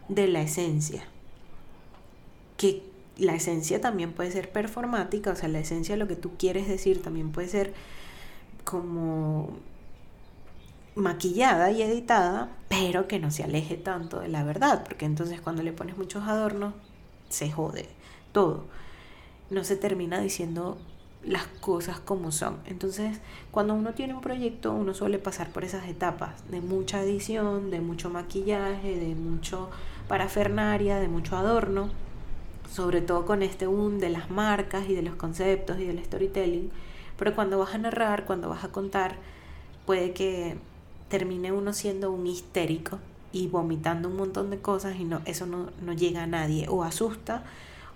de 0.08 0.28
la 0.28 0.42
esencia. 0.42 1.04
Que 2.56 2.84
la 3.18 3.36
esencia 3.36 3.82
también 3.82 4.14
puede 4.14 4.32
ser 4.32 4.50
performática, 4.52 5.32
o 5.32 5.36
sea, 5.36 5.50
la 5.50 5.60
esencia 5.60 5.96
de 5.96 6.00
lo 6.00 6.08
que 6.08 6.16
tú 6.16 6.32
quieres 6.38 6.68
decir 6.70 7.02
también 7.02 7.32
puede 7.32 7.50
ser 7.50 7.74
como 8.64 9.60
maquillada 10.96 11.72
y 11.72 11.82
editada, 11.82 12.50
pero 12.70 13.08
que 13.08 13.20
no 13.20 13.32
se 13.32 13.44
aleje 13.44 13.78
tanto 13.78 14.20
de 14.20 14.28
la 14.28 14.44
verdad, 14.44 14.84
porque 14.84 15.06
entonces 15.06 15.42
cuando 15.42 15.64
le 15.64 15.74
pones 15.74 15.98
muchos 15.98 16.24
adornos, 16.24 16.74
se 17.30 17.52
jode 17.52 17.90
todo. 18.32 18.66
No 19.50 19.64
se 19.64 19.76
termina 19.76 20.20
diciendo 20.20 20.78
las 21.24 21.48
cosas 21.48 22.00
como 22.00 22.32
son. 22.32 22.58
Entonces, 22.66 23.20
cuando 23.52 23.74
uno 23.74 23.94
tiene 23.94 24.14
un 24.14 24.22
proyecto, 24.22 24.74
uno 24.74 24.94
suele 24.94 25.20
pasar 25.20 25.50
por 25.52 25.64
esas 25.64 25.88
etapas 25.88 26.50
de 26.50 26.62
mucha 26.62 27.02
edición, 27.02 27.72
de 27.72 27.82
mucho 27.82 28.10
maquillaje, 28.10 28.98
de 28.98 29.16
mucho 29.16 29.70
parafernaria, 30.08 31.00
de 31.00 31.08
mucho 31.08 31.38
adorno, 31.38 31.90
sobre 32.70 33.02
todo 33.02 33.26
con 33.26 33.42
este 33.42 33.68
boom 33.68 34.00
de 34.00 34.10
las 34.10 34.30
marcas 34.30 34.90
y 34.90 34.96
de 34.96 35.02
los 35.02 35.16
conceptos 35.16 35.80
y 35.80 35.86
del 35.86 36.04
storytelling. 36.04 36.72
Pero 37.18 37.36
cuando 37.36 37.60
vas 37.60 37.74
a 37.74 37.78
narrar, 37.78 38.26
cuando 38.26 38.50
vas 38.50 38.64
a 38.64 38.72
contar, 38.72 39.16
puede 39.86 40.14
que 40.14 40.58
termine 41.14 41.52
uno 41.52 41.74
siendo 41.74 42.12
un 42.12 42.26
histérico 42.26 42.98
y 43.32 43.46
vomitando 43.46 44.10
un 44.10 44.16
montón 44.16 44.50
de 44.50 44.58
cosas 44.58 44.96
y 45.00 45.04
no, 45.04 45.22
eso 45.26 45.46
no, 45.46 45.70
no 45.80 45.94
llega 45.94 46.24
a 46.24 46.26
nadie 46.26 46.66
o 46.70 46.84
asusta 46.84 47.44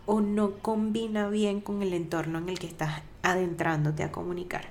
o 0.05 0.21
no 0.21 0.59
combina 0.59 1.27
bien 1.27 1.59
con 1.59 1.81
el 1.81 1.95
entorno 1.95 2.37
en 2.37 2.47
el 2.47 2.59
que 2.59 2.67
estás 2.67 3.01
adentrándote 3.23 4.03
a 4.03 4.11
comunicar. 4.11 4.65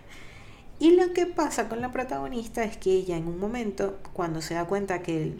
Y 0.78 0.92
lo 0.92 1.12
que 1.12 1.26
pasa 1.26 1.68
con 1.68 1.80
la 1.80 1.90
protagonista 1.90 2.62
es 2.62 2.76
que 2.76 2.92
ella 2.92 3.16
en 3.16 3.26
un 3.26 3.40
momento, 3.40 3.98
cuando 4.12 4.40
se 4.40 4.54
da 4.54 4.64
cuenta 4.66 5.02
que 5.02 5.34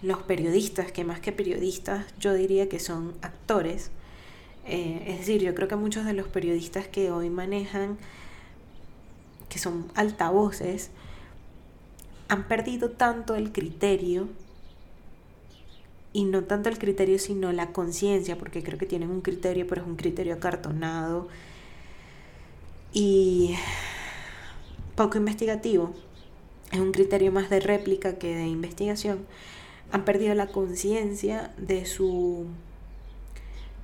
los 0.00 0.22
periodistas, 0.22 0.90
que 0.90 1.04
más 1.04 1.20
que 1.20 1.32
periodistas, 1.32 2.06
yo 2.18 2.32
diría 2.32 2.66
que 2.70 2.80
son 2.80 3.12
actores, 3.20 3.90
eh, 4.64 5.04
es 5.06 5.18
decir, 5.18 5.42
yo 5.42 5.54
creo 5.54 5.68
que 5.68 5.76
muchos 5.76 6.06
de 6.06 6.14
los 6.14 6.28
periodistas 6.28 6.88
que 6.88 7.10
hoy 7.10 7.28
manejan, 7.28 7.98
que 9.50 9.58
son 9.58 9.92
altavoces, 9.94 10.90
han 12.32 12.48
perdido 12.48 12.88
tanto 12.88 13.34
el 13.34 13.52
criterio, 13.52 14.26
y 16.14 16.24
no 16.24 16.44
tanto 16.44 16.70
el 16.70 16.78
criterio, 16.78 17.18
sino 17.18 17.52
la 17.52 17.72
conciencia, 17.72 18.38
porque 18.38 18.62
creo 18.62 18.78
que 18.78 18.86
tienen 18.86 19.10
un 19.10 19.20
criterio, 19.20 19.66
pero 19.66 19.82
es 19.82 19.86
un 19.86 19.96
criterio 19.96 20.32
acartonado 20.32 21.28
y 22.94 23.54
poco 24.96 25.18
investigativo. 25.18 25.92
Es 26.70 26.80
un 26.80 26.92
criterio 26.92 27.32
más 27.32 27.50
de 27.50 27.60
réplica 27.60 28.16
que 28.16 28.34
de 28.34 28.46
investigación. 28.46 29.26
Han 29.90 30.06
perdido 30.06 30.34
la 30.34 30.46
conciencia 30.46 31.52
de 31.58 31.84
su 31.84 32.46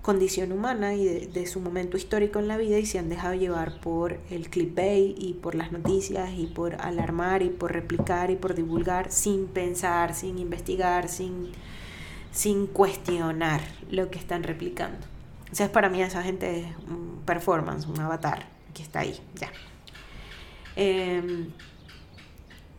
condición 0.08 0.52
humana 0.52 0.94
y 0.94 1.04
de, 1.04 1.46
su 1.46 1.60
momento 1.60 1.98
histórico 1.98 2.38
en 2.38 2.48
la 2.48 2.56
vida 2.56 2.78
y 2.78 2.86
se 2.86 2.98
han 2.98 3.10
dejado 3.10 3.34
llevar 3.34 3.78
por 3.78 4.18
el 4.30 4.48
clickbait 4.48 5.14
y 5.18 5.34
por 5.34 5.54
las 5.54 5.70
noticias 5.70 6.30
y 6.34 6.46
por 6.46 6.76
alarmar 6.80 7.42
y 7.42 7.50
por 7.50 7.74
replicar 7.74 8.30
y 8.30 8.36
por 8.36 8.54
divulgar 8.54 9.12
sin 9.12 9.48
pensar, 9.48 10.14
sin 10.14 10.38
investigar, 10.38 11.10
sin, 11.10 11.50
sin 12.32 12.66
cuestionar 12.68 13.60
lo 13.90 14.10
que 14.10 14.18
están 14.18 14.44
replicando. 14.44 14.96
O 15.52 15.54
sea, 15.54 15.70
para 15.70 15.90
mí 15.90 16.00
esa 16.00 16.22
gente 16.22 16.60
es 16.60 16.66
un 16.88 17.20
performance, 17.26 17.86
un 17.86 18.00
avatar 18.00 18.46
que 18.72 18.82
está 18.82 19.00
ahí, 19.00 19.14
ya. 19.34 19.52
Em, 20.74 21.48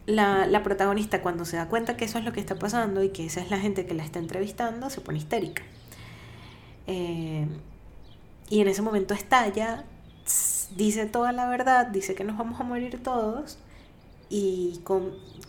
la, 0.08 0.48
la, 0.48 0.64
protagonista 0.64 1.22
cuando 1.22 1.46
se 1.46 1.58
da 1.58 1.68
cuenta 1.68 1.96
que 1.96 2.06
eso 2.06 2.18
es 2.18 2.26
lo 2.26 2.34
que 2.34 2.40
está 2.40 2.58
pasando 2.58 3.04
y 3.04 3.10
que 3.10 3.28
esa 3.28 3.40
es 3.40 3.52
la 3.52 3.60
gente 3.60 3.86
que 3.86 3.94
la 3.94 4.04
está 4.04 4.18
entrevistando, 4.18 4.90
se 4.90 5.02
pone 5.02 5.20
histérica. 5.20 5.62
Eh, 6.92 7.46
y 8.50 8.62
en 8.62 8.68
ese 8.68 8.82
momento 8.82 9.14
estalla, 9.14 9.86
dice 10.76 11.06
toda 11.06 11.32
la 11.32 11.48
verdad, 11.48 11.86
dice 11.86 12.16
que 12.16 12.24
nos 12.24 12.36
vamos 12.36 12.60
a 12.60 12.64
morir 12.64 13.02
todos 13.04 13.60
y 14.28 14.82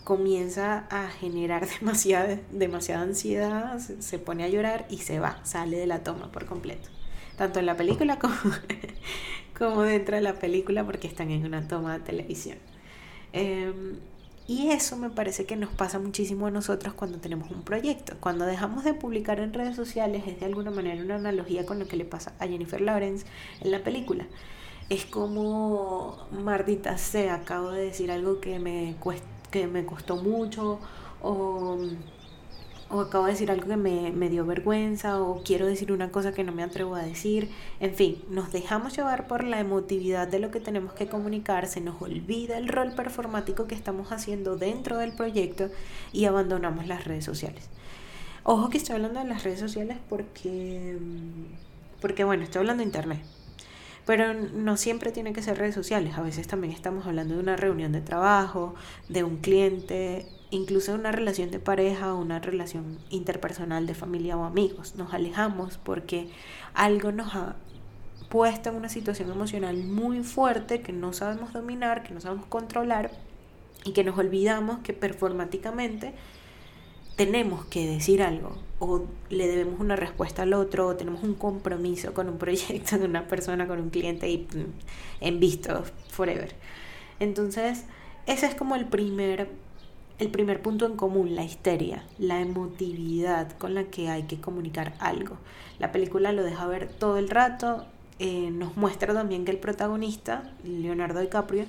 comienza 0.03 0.85
a 0.91 1.09
generar 1.09 1.67
demasiada, 1.79 2.37
demasiada 2.51 3.01
ansiedad, 3.01 3.79
se, 3.79 4.19
pone 4.19 4.43
a 4.43 4.49
llorar 4.49 4.85
y 4.87 4.97
se 4.99 5.19
va, 5.19 5.39
sale 5.43 5.77
de 5.77 5.87
la 5.87 6.03
toma 6.03 6.31
por 6.31 6.45
completo. 6.45 6.89
Tanto 7.37 7.59
en 7.59 7.65
la 7.65 7.75
película 7.75 8.19
como, 8.19 8.35
como 9.57 9.81
dentro 9.81 10.15
de 10.15 10.21
la 10.21 10.35
película 10.35 10.85
porque 10.85 11.07
están 11.07 11.31
en 11.31 11.43
una 11.43 11.67
toma 11.67 11.97
de 11.97 12.05
televisión. 12.05 12.59
Em, 13.33 13.97
y 14.51 14.69
eso 14.69 14.97
me 14.97 15.09
parece 15.09 15.45
que 15.45 15.55
nos 15.55 15.69
pasa 15.69 15.97
muchísimo 15.97 16.45
a 16.45 16.51
nosotros 16.51 16.93
cuando 16.93 17.19
tenemos 17.19 17.49
un 17.51 17.61
proyecto. 17.61 18.17
Cuando 18.19 18.45
dejamos 18.45 18.83
de 18.83 18.93
publicar 18.93 19.39
en 19.39 19.53
redes 19.53 19.77
sociales 19.77 20.23
es 20.27 20.41
de 20.41 20.45
alguna 20.45 20.71
manera 20.71 21.01
una 21.01 21.15
analogía 21.15 21.65
con 21.65 21.79
lo 21.79 21.87
que 21.87 21.95
le 21.95 22.03
pasa 22.03 22.33
a 22.37 22.47
Jennifer 22.47 22.81
Lawrence 22.81 23.25
en 23.61 23.71
la 23.71 23.81
película. 23.81 24.27
Es 24.89 25.05
como, 25.05 26.27
Mardita 26.31 26.97
se 26.97 27.29
acabo 27.29 27.71
de 27.71 27.85
decir 27.85 28.11
algo 28.11 28.41
que 28.41 28.59
me, 28.59 28.97
que 29.51 29.67
me 29.67 29.85
costó 29.85 30.17
mucho 30.17 30.81
o 32.91 33.01
acabo 33.01 33.25
de 33.25 33.31
decir 33.31 33.51
algo 33.51 33.67
que 33.67 33.77
me, 33.77 34.11
me, 34.11 34.29
dio 34.29 34.45
vergüenza, 34.45 35.21
o 35.21 35.41
quiero 35.43 35.65
decir 35.65 35.91
una 35.91 36.11
cosa 36.11 36.33
que 36.33 36.43
no 36.43 36.51
me 36.51 36.63
atrevo 36.63 36.95
a 36.95 37.01
decir. 37.01 37.49
En 37.79 37.95
fin, 37.95 38.21
nos 38.29 38.51
dejamos 38.51 38.95
llevar 38.95 39.27
por 39.27 39.43
la 39.43 39.59
emotividad 39.59 40.27
de 40.27 40.39
lo 40.39 40.51
que 40.51 40.59
tenemos 40.59 40.93
que 40.93 41.07
comunicar, 41.07 41.67
se 41.67 41.81
nos 41.81 42.01
olvida 42.01 42.57
el 42.57 42.67
rol 42.67 42.93
performático 42.93 43.67
que 43.67 43.75
estamos 43.75 44.11
haciendo 44.11 44.57
dentro 44.57 44.97
del 44.97 45.13
proyecto 45.13 45.69
y 46.11 46.25
abandonamos 46.25 46.87
las 46.87 47.05
redes 47.05 47.25
sociales. 47.25 47.69
Ojo 48.43 48.69
que 48.69 48.77
estoy 48.77 48.95
hablando 48.95 49.19
de 49.19 49.27
las 49.27 49.43
redes 49.43 49.59
sociales 49.59 49.97
porque, 50.09 50.97
porque 52.01 52.23
bueno, 52.23 52.43
estoy 52.43 52.59
hablando 52.59 52.81
de 52.81 52.87
internet. 52.87 53.21
Pero 54.05 54.33
no 54.33 54.77
siempre 54.77 55.11
tiene 55.11 55.31
que 55.31 55.43
ser 55.43 55.59
redes 55.59 55.75
sociales, 55.75 56.17
a 56.17 56.21
veces 56.21 56.47
también 56.47 56.73
estamos 56.73 57.05
hablando 57.05 57.35
de 57.35 57.39
una 57.39 57.55
reunión 57.55 57.91
de 57.91 58.01
trabajo, 58.01 58.73
de 59.09 59.23
un 59.23 59.37
cliente, 59.37 60.25
incluso 60.51 60.93
una 60.93 61.11
relación 61.11 61.49
de 61.49 61.59
pareja 61.59 62.13
o 62.13 62.19
una 62.19 62.39
relación 62.39 62.99
interpersonal 63.09 63.87
de 63.87 63.95
familia 63.95 64.37
o 64.37 64.43
amigos. 64.43 64.95
Nos 64.95 65.13
alejamos 65.13 65.77
porque 65.77 66.27
algo 66.73 67.11
nos 67.11 67.33
ha 67.33 67.55
puesto 68.29 68.69
en 68.69 68.75
una 68.75 68.89
situación 68.89 69.31
emocional 69.31 69.77
muy 69.77 70.23
fuerte 70.23 70.81
que 70.81 70.93
no 70.93 71.13
sabemos 71.13 71.53
dominar, 71.53 72.03
que 72.03 72.13
no 72.13 72.21
sabemos 72.21 72.45
controlar 72.45 73.11
y 73.83 73.93
que 73.93 74.03
nos 74.03 74.17
olvidamos 74.17 74.79
que 74.79 74.93
performáticamente 74.93 76.13
tenemos 77.15 77.65
que 77.65 77.87
decir 77.87 78.21
algo 78.21 78.57
o 78.79 79.05
le 79.29 79.47
debemos 79.47 79.79
una 79.79 79.95
respuesta 79.95 80.43
al 80.43 80.53
otro 80.53 80.87
o 80.87 80.95
tenemos 80.95 81.23
un 81.23 81.35
compromiso 81.35 82.13
con 82.13 82.29
un 82.29 82.37
proyecto 82.39 82.97
de 82.97 83.05
una 83.05 83.27
persona, 83.27 83.67
con 83.67 83.79
un 83.79 83.89
cliente 83.89 84.29
y 84.29 84.39
mm, 84.39 85.23
en 85.25 85.39
visto 85.39 85.83
forever. 86.09 86.55
Entonces, 87.19 87.85
ese 88.25 88.47
es 88.47 88.55
como 88.55 88.75
el 88.75 88.85
primer 88.85 89.49
el 90.21 90.29
primer 90.29 90.61
punto 90.61 90.85
en 90.85 90.95
común, 90.95 91.33
la 91.33 91.43
histeria, 91.43 92.05
la 92.19 92.41
emotividad 92.41 93.57
con 93.57 93.73
la 93.73 93.85
que 93.85 94.07
hay 94.07 94.23
que 94.23 94.39
comunicar 94.39 94.93
algo. 94.99 95.37
La 95.79 95.91
película 95.91 96.31
lo 96.31 96.43
deja 96.43 96.67
ver 96.67 96.89
todo 96.89 97.17
el 97.17 97.27
rato, 97.27 97.87
eh, 98.19 98.51
nos 98.51 98.77
muestra 98.77 99.15
también 99.15 99.45
que 99.45 99.51
el 99.51 99.57
protagonista, 99.57 100.53
Leonardo 100.63 101.21
DiCaprio, 101.21 101.65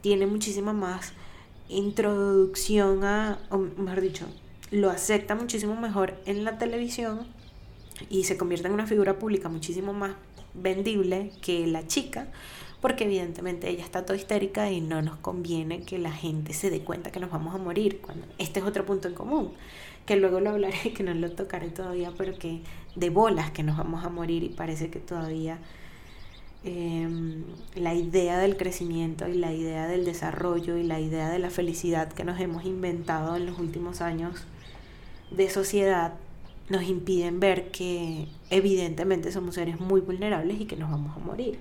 tiene 0.00 0.26
muchísima 0.26 0.72
más 0.72 1.12
introducción 1.68 3.04
a, 3.04 3.38
o 3.50 3.58
mejor 3.58 4.00
dicho, 4.00 4.26
lo 4.72 4.90
acepta 4.90 5.36
muchísimo 5.36 5.76
mejor 5.76 6.14
en 6.26 6.42
la 6.42 6.58
televisión 6.58 7.20
y 8.10 8.24
se 8.24 8.36
convierte 8.36 8.66
en 8.66 8.74
una 8.74 8.88
figura 8.88 9.20
pública 9.20 9.48
muchísimo 9.48 9.92
más 9.92 10.16
vendible 10.54 11.30
que 11.40 11.68
la 11.68 11.86
chica, 11.86 12.26
porque 12.82 13.04
evidentemente 13.04 13.70
ella 13.70 13.84
está 13.84 14.04
toda 14.04 14.18
histérica 14.18 14.70
y 14.70 14.80
no 14.80 15.02
nos 15.02 15.16
conviene 15.18 15.82
que 15.82 15.98
la 15.98 16.10
gente 16.10 16.52
se 16.52 16.68
dé 16.68 16.80
cuenta 16.80 17.12
que 17.12 17.20
nos 17.20 17.30
vamos 17.30 17.54
a 17.54 17.58
morir. 17.58 18.02
Este 18.38 18.58
es 18.58 18.66
otro 18.66 18.84
punto 18.84 19.06
en 19.06 19.14
común, 19.14 19.52
que 20.04 20.16
luego 20.16 20.40
lo 20.40 20.50
hablaré, 20.50 20.92
que 20.92 21.04
no 21.04 21.14
lo 21.14 21.30
tocaré 21.30 21.70
todavía, 21.70 22.12
pero 22.18 22.36
que 22.36 22.60
de 22.96 23.08
bolas 23.08 23.52
que 23.52 23.62
nos 23.62 23.78
vamos 23.78 24.04
a 24.04 24.08
morir 24.08 24.42
y 24.42 24.48
parece 24.48 24.90
que 24.90 24.98
todavía 24.98 25.60
em, 26.64 27.44
la 27.76 27.94
idea 27.94 28.38
del 28.38 28.56
crecimiento 28.56 29.28
y 29.28 29.34
la 29.34 29.52
idea 29.52 29.86
del 29.86 30.04
desarrollo 30.04 30.76
y 30.76 30.82
la 30.82 30.98
idea 30.98 31.30
de 31.30 31.38
la 31.38 31.50
felicidad 31.50 32.12
que 32.12 32.24
nos 32.24 32.40
hemos 32.40 32.64
inventado 32.64 33.36
en 33.36 33.46
los 33.46 33.60
últimos 33.60 34.00
años 34.00 34.44
de 35.30 35.48
sociedad 35.50 36.14
nos 36.68 36.82
impiden 36.82 37.38
ver 37.38 37.70
que 37.70 38.26
evidentemente 38.50 39.30
somos 39.30 39.54
seres 39.54 39.78
muy 39.78 40.00
vulnerables 40.00 40.60
y 40.60 40.64
que 40.64 40.76
nos 40.76 40.90
vamos 40.90 41.16
a 41.16 41.20
morir. 41.20 41.60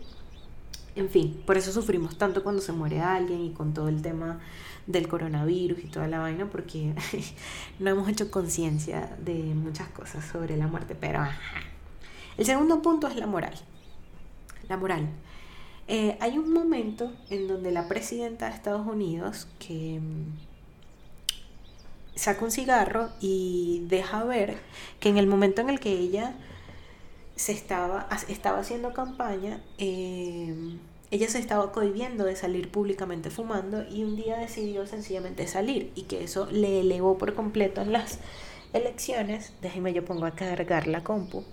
En 0.96 1.10
fin, 1.10 1.42
por 1.46 1.58
eso 1.58 1.72
sufrimos 1.72 2.18
tanto 2.18 2.44
cuando 2.44 2.62
se 2.62 2.74
muere 2.74 3.00
alguien 3.00 3.46
y 3.46 3.52
con 3.52 3.74
todo 3.74 3.88
el 3.88 4.02
tema 4.02 4.40
del 4.88 5.08
coronavirus 5.08 5.80
y 5.80 5.88
toda 5.88 6.08
la 6.08 6.20
vaina, 6.20 6.50
porque 6.50 6.94
no 7.80 7.90
hemos 7.90 8.10
hecho 8.10 8.30
conciencia 8.30 9.16
de 9.24 9.34
muchas 9.34 9.88
cosas 9.90 10.26
sobre 10.26 10.58
la 10.58 10.68
muerte. 10.68 10.96
Pero 11.00 11.26
el 12.38 12.46
segundo 12.46 12.82
punto 12.82 13.08
es 13.08 13.16
la 13.16 13.28
moral. 13.28 13.54
La 14.68 14.78
moral. 14.78 15.08
Eh, 15.88 16.18
hay 16.20 16.38
un 16.38 16.54
momento 16.54 17.12
en 17.30 17.48
donde 17.48 17.72
la 17.72 17.88
presidenta 17.88 18.50
de 18.50 18.56
Estados 18.56 18.86
Unidos 18.86 19.48
que 19.60 20.00
mm, 20.00 20.26
saca 22.16 22.44
un 22.46 22.52
cigarro 22.52 23.10
y 23.20 23.84
deja 23.88 24.24
ver 24.24 24.58
que 25.00 25.10
en 25.10 25.18
el 25.18 25.28
momento 25.28 25.62
en 25.62 25.70
el 25.70 25.80
que 25.80 25.92
ella 25.92 26.36
se 27.42 27.54
estaba, 27.54 28.08
estaba 28.28 28.60
haciendo 28.60 28.94
campaña, 28.94 29.64
eh, 29.80 30.78
ella 31.10 31.28
se 31.28 31.40
estaba 31.40 31.72
cohibiendo 31.72 32.24
de 32.24 32.36
salir 32.36 32.70
públicamente 32.70 33.32
fumando 33.32 33.84
y 33.84 34.04
un 34.04 34.16
día 34.16 34.38
decidió 34.38 34.86
sencillamente 34.86 35.48
salir 35.48 35.92
y 35.96 36.04
que 36.04 36.24
eso 36.24 36.46
le 36.52 36.82
elevó 36.82 37.18
por 37.18 37.34
completo 37.34 37.82
en 37.82 37.94
las 37.94 38.20
elecciones. 38.74 39.54
Déjeme 39.60 39.92
yo 39.92 40.06
pongo 40.06 40.28
a 40.28 40.32
cargar 40.32 40.86
la 40.86 41.04
compu. 41.04 41.44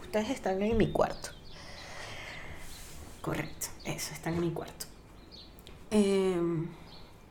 ustedes 0.00 0.30
están 0.30 0.62
en 0.62 0.76
mi 0.78 0.90
cuarto. 0.90 1.28
Correcto, 3.20 3.66
eso, 3.84 4.14
están 4.14 4.34
en 4.34 4.40
mi 4.40 4.50
cuarto. 4.52 4.86
Em, 5.90 6.66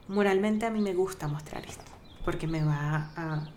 moralmente 0.08 0.68
a 0.68 0.70
mí 0.70 0.80
me 0.80 0.94
gusta 0.94 1.28
mostrar 1.28 1.66
esto 1.66 1.92
porque 2.24 2.46
me 2.46 2.64
va 2.64 3.12
a 3.18 3.50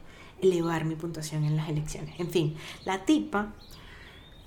elevar 0.42 0.84
mi 0.84 0.96
puntuación 0.96 1.44
en 1.44 1.56
las 1.56 1.68
elecciones. 1.68 2.18
En 2.20 2.28
fin, 2.28 2.56
la 2.84 3.04
tipa 3.04 3.54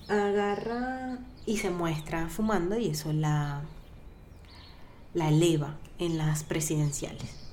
agarra 0.07 1.17
y 1.45 1.57
se 1.57 1.71
muestra 1.71 2.29
fumando 2.29 2.77
y 2.77 2.89
eso 2.89 3.11
la, 3.13 3.63
la 5.13 5.29
eleva 5.29 5.77
en 5.97 6.17
las 6.17 6.43
presidenciales. 6.43 7.45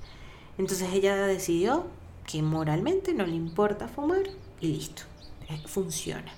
Entonces 0.58 0.92
ella 0.92 1.16
decidió 1.26 1.86
que 2.26 2.42
moralmente 2.42 3.14
no 3.14 3.26
le 3.26 3.34
importa 3.34 3.88
fumar 3.88 4.22
y 4.60 4.68
listo, 4.68 5.02
eh, 5.48 5.60
funciona. 5.66 6.32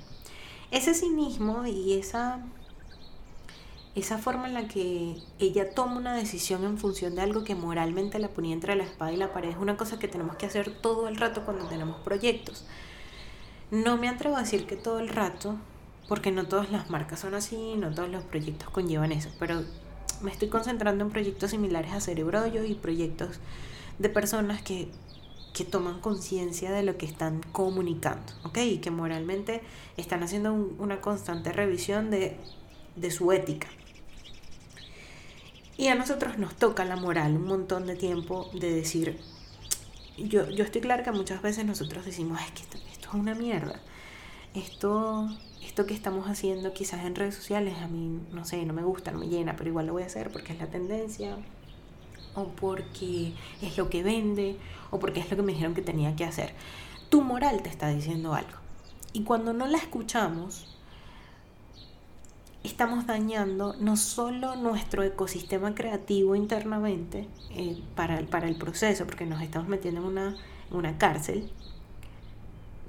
Ese 0.70 0.94
cinismo 0.94 1.66
y 1.66 1.94
esa 1.94 2.44
esa 3.94 4.18
forma 4.18 4.48
en 4.48 4.54
la 4.54 4.66
que 4.66 5.16
ella 5.38 5.72
toma 5.72 5.96
una 5.96 6.14
decisión 6.14 6.64
en 6.64 6.78
función 6.78 7.14
de 7.14 7.22
algo 7.22 7.44
que 7.44 7.54
moralmente 7.54 8.18
la 8.18 8.28
ponía 8.28 8.52
entre 8.52 8.74
la 8.74 8.82
espada 8.82 9.12
y 9.12 9.16
la 9.16 9.32
pared 9.32 9.50
es 9.50 9.56
una 9.56 9.76
cosa 9.76 9.98
que 9.98 10.08
tenemos 10.08 10.36
que 10.36 10.46
hacer 10.46 10.70
todo 10.70 11.06
el 11.06 11.16
rato 11.16 11.44
cuando 11.44 11.66
tenemos 11.66 12.00
proyectos. 12.00 12.64
No 13.70 13.96
me 13.96 14.08
atrevo 14.08 14.36
a 14.36 14.40
decir 14.40 14.66
que 14.66 14.76
todo 14.76 14.98
el 14.98 15.08
rato, 15.08 15.56
porque 16.08 16.32
no 16.32 16.46
todas 16.46 16.72
las 16.72 16.90
marcas 16.90 17.20
son 17.20 17.34
así, 17.34 17.74
no 17.76 17.94
todos 17.94 18.08
los 18.08 18.24
proyectos 18.24 18.68
conllevan 18.70 19.12
eso, 19.12 19.30
pero 19.38 19.62
me 20.22 20.32
estoy 20.32 20.48
concentrando 20.48 21.04
en 21.04 21.10
proyectos 21.10 21.52
similares 21.52 21.92
a 21.92 22.00
Cerebrollo 22.00 22.64
y 22.64 22.74
proyectos 22.74 23.38
de 24.00 24.08
personas 24.08 24.60
que, 24.60 24.88
que 25.52 25.64
toman 25.64 26.00
conciencia 26.00 26.72
de 26.72 26.82
lo 26.82 26.96
que 26.96 27.06
están 27.06 27.42
comunicando, 27.52 28.32
¿ok? 28.42 28.58
Y 28.58 28.78
que 28.78 28.90
moralmente 28.90 29.62
están 29.96 30.24
haciendo 30.24 30.52
una 30.52 31.00
constante 31.00 31.52
revisión 31.52 32.10
de, 32.10 32.36
de 32.96 33.10
su 33.12 33.30
ética. 33.30 33.68
Y 35.76 35.88
a 35.88 35.94
nosotros 35.96 36.38
nos 36.38 36.54
toca 36.54 36.84
la 36.84 36.96
moral 36.96 37.36
un 37.36 37.46
montón 37.46 37.86
de 37.86 37.96
tiempo 37.96 38.48
de 38.52 38.72
decir, 38.72 39.18
yo, 40.16 40.48
yo 40.50 40.64
estoy 40.64 40.80
clara 40.80 41.02
que 41.02 41.10
muchas 41.10 41.42
veces 41.42 41.64
nosotros 41.64 42.04
decimos, 42.04 42.40
es 42.40 42.50
que 42.52 42.62
esto, 42.62 43.08
es 43.08 43.14
una 43.14 43.34
mierda. 43.34 43.80
Esto, 44.54 45.28
esto 45.64 45.84
que 45.84 45.94
estamos 45.94 46.28
haciendo 46.28 46.72
quizás 46.72 47.04
en 47.04 47.16
redes 47.16 47.34
sociales 47.34 47.74
a 47.78 47.88
mí, 47.88 48.20
no 48.32 48.44
sé, 48.44 48.64
no 48.64 48.72
me 48.72 48.82
gusta, 48.82 49.10
no 49.10 49.18
me 49.18 49.26
llena, 49.26 49.56
pero 49.56 49.70
igual 49.70 49.86
lo 49.86 49.94
voy 49.94 50.04
a 50.04 50.06
hacer 50.06 50.30
porque 50.30 50.52
es 50.52 50.60
la 50.60 50.68
tendencia, 50.68 51.36
o 52.36 52.46
porque 52.48 53.32
es 53.60 53.76
lo 53.76 53.90
que 53.90 54.04
vende, 54.04 54.56
o 54.92 55.00
porque 55.00 55.20
es 55.20 55.30
lo 55.30 55.36
que 55.36 55.42
me 55.42 55.52
dijeron 55.52 55.74
que 55.74 55.82
tenía 55.82 56.14
que 56.14 56.24
hacer. 56.24 56.54
Tu 57.08 57.20
moral 57.20 57.62
te 57.62 57.68
está 57.68 57.88
diciendo 57.88 58.34
algo. 58.34 58.58
Y 59.12 59.22
cuando 59.22 59.52
no 59.52 59.66
la 59.66 59.78
escuchamos, 59.78 60.73
estamos 62.64 63.06
dañando 63.06 63.76
no 63.78 63.96
solo 63.96 64.56
nuestro 64.56 65.02
ecosistema 65.02 65.74
creativo 65.74 66.34
internamente 66.34 67.28
eh, 67.50 67.78
para, 67.94 68.18
el, 68.18 68.26
para 68.26 68.48
el 68.48 68.56
proceso, 68.56 69.04
porque 69.04 69.26
nos 69.26 69.42
estamos 69.42 69.68
metiendo 69.68 70.00
en 70.00 70.06
una, 70.06 70.36
una 70.70 70.96
cárcel 70.96 71.50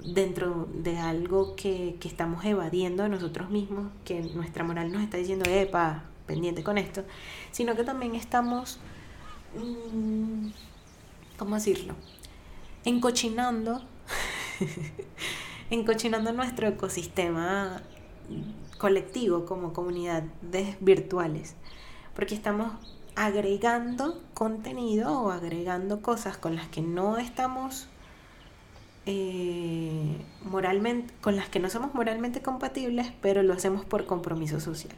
dentro 0.02 0.66
de 0.72 0.98
algo 0.98 1.54
que, 1.56 1.96
que, 2.00 2.08
estamos 2.08 2.44
evadiendo 2.44 3.02
de 3.02 3.10
nosotros 3.10 3.50
mismos, 3.50 3.88
que 4.04 4.22
nuestra 4.22 4.64
moral 4.64 4.90
nos 4.92 5.02
está 5.02 5.18
diciendo, 5.18 5.48
epa, 5.50 6.04
pendiente 6.26 6.64
con 6.64 6.78
esto, 6.78 7.04
sino 7.50 7.76
que 7.76 7.84
también 7.84 8.14
estamos, 8.14 8.78
mm, 9.92 10.48
¿cómo 11.36 11.54
decirlo? 11.56 11.94
Encochinando, 12.84 13.82
encochinando 15.70 16.32
nuestro 16.32 16.66
ecosistema 16.68 17.82
colectivo, 18.78 19.46
como 19.46 19.72
comunidad 19.72 20.22
de 20.42 20.76
virtuales, 20.80 21.54
porque 22.14 22.34
estamos 22.34 22.72
agregando 23.14 24.22
contenido 24.34 25.20
o 25.20 25.30
agregando 25.30 26.02
cosas 26.02 26.36
con 26.36 26.54
las 26.54 26.68
que 26.68 26.82
no 26.82 27.16
estamos 27.16 27.88
eh, 29.06 30.16
moralmente, 30.42 31.14
con 31.20 31.36
las 31.36 31.48
que 31.48 31.60
no 31.60 31.70
somos 31.70 31.94
moralmente 31.94 32.42
compatibles, 32.42 33.12
pero 33.22 33.42
lo 33.42 33.54
hacemos 33.54 33.84
por 33.84 34.06
compromiso 34.06 34.60
social. 34.60 34.94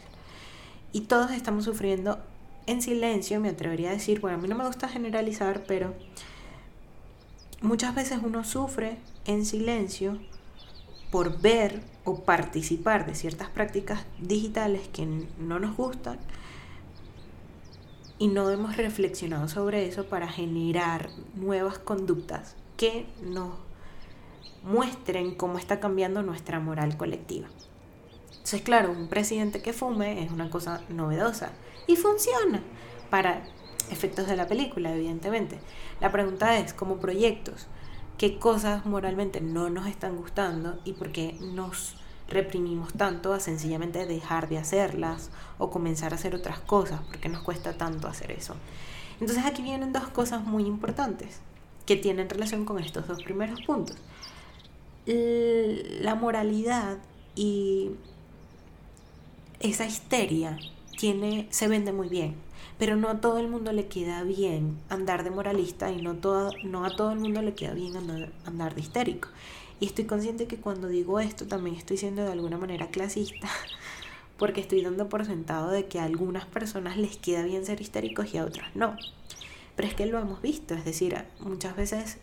Y 0.92 1.02
todos 1.02 1.30
estamos 1.30 1.64
sufriendo 1.64 2.18
en 2.66 2.82
silencio, 2.82 3.40
me 3.40 3.50
atrevería 3.50 3.90
a 3.90 3.92
decir, 3.92 4.20
bueno, 4.20 4.38
a 4.38 4.40
mí 4.40 4.48
no 4.48 4.56
me 4.56 4.66
gusta 4.66 4.88
generalizar, 4.88 5.64
pero 5.66 5.94
muchas 7.60 7.94
veces 7.94 8.18
uno 8.22 8.44
sufre 8.44 8.98
en 9.26 9.44
silencio 9.44 10.18
por 11.10 11.40
ver 11.40 11.80
o 12.04 12.20
participar 12.24 13.06
de 13.06 13.14
ciertas 13.14 13.48
prácticas 13.48 14.04
digitales 14.18 14.88
que 14.88 15.06
no 15.38 15.58
nos 15.58 15.76
gustan 15.76 16.18
y 18.18 18.28
no 18.28 18.50
hemos 18.50 18.76
reflexionado 18.76 19.48
sobre 19.48 19.86
eso 19.86 20.06
para 20.06 20.28
generar 20.28 21.08
nuevas 21.34 21.78
conductas 21.78 22.56
que 22.76 23.06
nos 23.22 23.52
muestren 24.62 25.34
cómo 25.34 25.58
está 25.58 25.80
cambiando 25.80 26.22
nuestra 26.22 26.60
moral 26.60 26.96
colectiva. 26.96 27.48
Entonces, 28.30 28.62
claro, 28.62 28.90
un 28.90 29.08
presidente 29.08 29.62
que 29.62 29.72
fume 29.72 30.24
es 30.24 30.30
una 30.30 30.50
cosa 30.50 30.80
novedosa 30.88 31.52
y 31.86 31.96
funciona 31.96 32.62
para 33.10 33.42
efectos 33.90 34.26
de 34.26 34.36
la 34.36 34.46
película, 34.46 34.94
evidentemente. 34.94 35.58
La 36.00 36.10
pregunta 36.10 36.58
es, 36.58 36.72
como 36.72 36.96
proyectos, 36.96 37.66
qué 38.18 38.38
cosas 38.38 38.84
moralmente 38.84 39.40
no 39.40 39.70
nos 39.70 39.86
están 39.86 40.16
gustando 40.16 40.78
y 40.84 40.92
por 40.92 41.12
qué 41.12 41.36
nos 41.40 41.94
reprimimos 42.28 42.92
tanto 42.92 43.32
a 43.32 43.40
sencillamente 43.40 44.04
dejar 44.04 44.48
de 44.48 44.58
hacerlas 44.58 45.30
o 45.56 45.70
comenzar 45.70 46.12
a 46.12 46.16
hacer 46.16 46.34
otras 46.34 46.58
cosas, 46.58 47.00
porque 47.06 47.28
nos 47.28 47.42
cuesta 47.42 47.78
tanto 47.78 48.08
hacer 48.08 48.32
eso. 48.32 48.54
Entonces 49.20 49.44
aquí 49.46 49.62
vienen 49.62 49.92
dos 49.92 50.08
cosas 50.08 50.44
muy 50.44 50.64
importantes 50.66 51.40
que 51.86 51.96
tienen 51.96 52.28
relación 52.28 52.64
con 52.64 52.78
estos 52.78 53.06
dos 53.06 53.22
primeros 53.22 53.62
puntos. 53.62 53.96
La 55.06 56.14
moralidad 56.16 56.98
y 57.34 57.92
esa 59.60 59.86
histeria 59.86 60.58
tiene, 60.98 61.46
se 61.50 61.66
vende 61.68 61.92
muy 61.92 62.08
bien 62.08 62.47
pero 62.78 62.96
no 62.96 63.08
a 63.08 63.20
todo 63.20 63.38
el 63.38 63.48
mundo 63.48 63.72
le 63.72 63.86
queda 63.88 64.22
bien 64.22 64.78
andar 64.88 65.24
de 65.24 65.30
moralista 65.30 65.90
y 65.90 66.00
no, 66.00 66.14
no 66.64 66.84
a 66.84 66.96
todo 66.96 67.12
el 67.12 67.18
mundo 67.18 67.42
le 67.42 67.54
queda 67.54 67.74
bien 67.74 67.96
andar, 67.96 68.32
andar 68.46 68.74
de 68.74 68.80
histérico. 68.80 69.28
Y 69.80 69.86
estoy 69.86 70.04
consciente 70.06 70.46
que 70.46 70.56
cuando 70.56 70.88
digo 70.88 71.20
esto 71.20 71.46
también 71.46 71.76
estoy 71.76 71.96
siendo 71.96 72.24
de 72.24 72.32
alguna 72.32 72.58
manera 72.58 72.88
clasista, 72.88 73.48
porque 74.38 74.60
estoy 74.60 74.82
dando 74.82 75.08
por 75.08 75.24
sentado 75.24 75.70
de 75.70 75.86
que 75.86 75.98
a 75.98 76.04
algunas 76.04 76.46
personas 76.46 76.96
les 76.96 77.16
queda 77.16 77.42
bien 77.42 77.64
ser 77.64 77.80
histéricos 77.80 78.32
y 78.32 78.38
a 78.38 78.44
otras 78.44 78.74
no. 78.74 78.96
Pero 79.76 79.88
es 79.88 79.94
que 79.94 80.06
lo 80.06 80.18
hemos 80.18 80.42
visto, 80.42 80.74
es 80.74 80.84
decir, 80.84 81.16
muchas 81.40 81.76
veces 81.76 82.18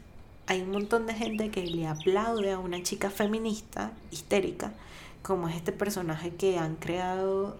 hay 0.48 0.62
un 0.62 0.72
montón 0.72 1.06
de 1.06 1.13
gente 1.13 1.50
que 1.50 1.65
le 1.65 1.88
aplaude 1.88 2.52
a 2.52 2.60
una 2.60 2.84
chica 2.84 3.10
feminista 3.10 3.94
histérica, 4.12 4.74
como 5.22 5.48
es 5.50 5.56
este 5.56 5.72
personaje 5.72 6.36
que 6.36 6.58
han 6.58 6.76
creado 6.76 7.58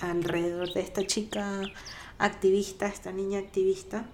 alrededor 0.00 0.72
de 0.72 0.80
esta 0.80 1.06
chica 1.06 1.62
activista, 2.18 2.86
esta 2.86 3.12
niña 3.12 3.38
activista, 3.38 4.06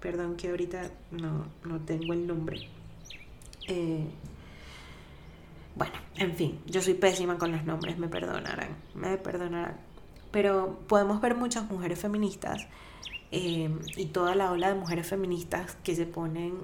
perdón 0.00 0.36
que 0.36 0.48
ahorita 0.48 0.90
no, 1.10 1.46
no 1.64 1.80
tengo 1.80 2.12
el 2.12 2.26
nombre. 2.26 2.68
Eh, 3.68 4.06
bueno, 5.74 5.94
en 6.16 6.34
fin, 6.34 6.60
yo 6.66 6.82
soy 6.82 6.94
pésima 6.94 7.38
con 7.38 7.52
los 7.52 7.64
nombres, 7.64 7.98
me 7.98 8.08
perdonarán, 8.08 8.76
me 8.94 9.16
perdonarán. 9.16 9.76
Pero 10.30 10.78
podemos 10.88 11.20
ver 11.20 11.34
muchas 11.34 11.70
mujeres 11.70 11.98
feministas 11.98 12.66
eh, 13.30 13.70
y 13.96 14.06
toda 14.06 14.34
la 14.34 14.50
ola 14.50 14.68
de 14.68 14.74
mujeres 14.74 15.06
feministas 15.06 15.76
que 15.82 15.94
se 15.94 16.06
ponen 16.06 16.58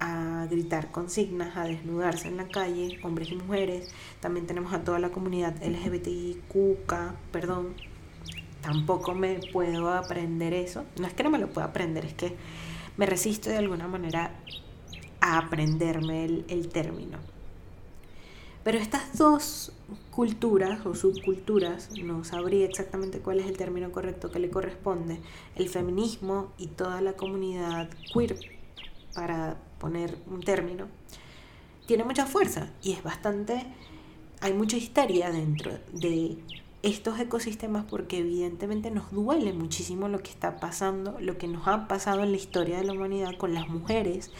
a 0.00 0.46
gritar 0.50 0.90
consignas, 0.90 1.56
a 1.56 1.64
desnudarse 1.64 2.28
en 2.28 2.36
la 2.36 2.48
calle, 2.48 2.98
hombres 3.02 3.30
y 3.30 3.36
mujeres. 3.36 3.90
También 4.20 4.46
tenemos 4.46 4.72
a 4.72 4.84
toda 4.84 4.98
la 4.98 5.10
comunidad 5.10 5.54
LGBTIQ, 5.62 6.86
perdón. 7.32 7.74
Tampoco 8.62 9.14
me 9.14 9.40
puedo 9.52 9.90
aprender 9.92 10.52
eso. 10.52 10.84
No 10.98 11.06
es 11.06 11.14
que 11.14 11.22
no 11.22 11.30
me 11.30 11.38
lo 11.38 11.48
pueda 11.48 11.68
aprender, 11.68 12.04
es 12.04 12.14
que 12.14 12.36
me 12.96 13.06
resisto 13.06 13.50
de 13.50 13.58
alguna 13.58 13.86
manera 13.86 14.32
a 15.20 15.38
aprenderme 15.38 16.24
el, 16.24 16.44
el 16.48 16.68
término. 16.68 17.18
Pero 18.64 18.78
estas 18.78 19.16
dos 19.16 19.72
culturas 20.10 20.84
o 20.84 20.94
subculturas, 20.94 21.90
no 22.02 22.24
sabría 22.24 22.66
exactamente 22.66 23.20
cuál 23.20 23.38
es 23.40 23.46
el 23.46 23.56
término 23.56 23.92
correcto 23.92 24.30
que 24.30 24.40
le 24.40 24.50
corresponde, 24.50 25.20
el 25.54 25.68
feminismo 25.68 26.52
y 26.58 26.66
toda 26.66 27.00
la 27.00 27.14
comunidad 27.14 27.88
queer, 28.12 28.36
para 29.14 29.56
poner 29.78 30.18
un 30.26 30.42
término, 30.42 30.86
tiene 31.86 32.04
mucha 32.04 32.26
fuerza 32.26 32.70
y 32.82 32.92
es 32.92 33.02
bastante, 33.02 33.64
hay 34.40 34.52
mucha 34.52 34.76
histeria 34.76 35.30
dentro 35.30 35.78
de 35.92 36.36
estos 36.82 37.18
ecosistemas 37.18 37.84
porque 37.88 38.18
evidentemente 38.18 38.90
nos 38.90 39.10
duele 39.10 39.52
muchísimo 39.52 40.08
lo 40.08 40.20
que 40.20 40.30
está 40.30 40.60
pasando, 40.60 41.16
lo 41.20 41.36
que 41.38 41.48
nos 41.48 41.66
ha 41.66 41.88
pasado 41.88 42.22
en 42.22 42.30
la 42.30 42.36
historia 42.36 42.78
de 42.78 42.84
la 42.84 42.92
humanidad 42.92 43.36
con 43.36 43.54
las 43.54 43.68
mujeres 43.68 44.30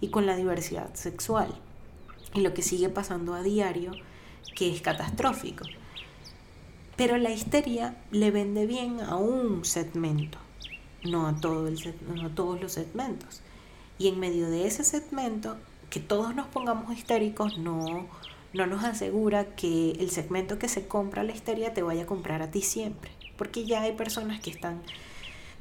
y 0.00 0.08
con 0.08 0.26
la 0.26 0.36
diversidad 0.36 0.94
sexual 0.94 1.52
y 2.34 2.40
lo 2.40 2.54
que 2.54 2.62
sigue 2.62 2.88
pasando 2.88 3.34
a 3.34 3.42
diario, 3.42 3.92
que 4.54 4.72
es 4.72 4.80
catastrófico. 4.80 5.64
Pero 6.96 7.16
la 7.16 7.30
histeria 7.30 7.96
le 8.10 8.30
vende 8.30 8.66
bien 8.66 9.00
a 9.00 9.16
un 9.16 9.64
segmento, 9.64 10.38
no 11.04 11.26
a, 11.26 11.34
todo 11.40 11.66
el, 11.66 11.78
no 12.14 12.26
a 12.26 12.28
todos 12.30 12.60
los 12.60 12.72
segmentos. 12.72 13.40
Y 13.98 14.08
en 14.08 14.20
medio 14.20 14.48
de 14.48 14.66
ese 14.66 14.84
segmento, 14.84 15.56
que 15.88 16.00
todos 16.00 16.34
nos 16.34 16.46
pongamos 16.46 16.96
histéricos 16.96 17.58
no, 17.58 18.06
no 18.52 18.66
nos 18.66 18.84
asegura 18.84 19.54
que 19.54 19.92
el 19.92 20.10
segmento 20.10 20.58
que 20.58 20.68
se 20.68 20.86
compra 20.88 21.22
la 21.22 21.32
histeria 21.32 21.72
te 21.72 21.82
vaya 21.82 22.02
a 22.02 22.06
comprar 22.06 22.42
a 22.42 22.50
ti 22.50 22.62
siempre. 22.62 23.10
Porque 23.36 23.64
ya 23.64 23.82
hay 23.82 23.92
personas 23.92 24.40
que 24.40 24.50
están 24.50 24.82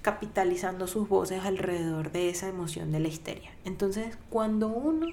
capitalizando 0.01 0.87
sus 0.87 1.07
voces 1.07 1.43
alrededor 1.43 2.11
de 2.11 2.29
esa 2.29 2.47
emoción 2.47 2.91
de 2.91 2.99
la 2.99 3.07
histeria. 3.09 3.51
Entonces, 3.65 4.17
cuando 4.29 4.67
uno 4.67 5.07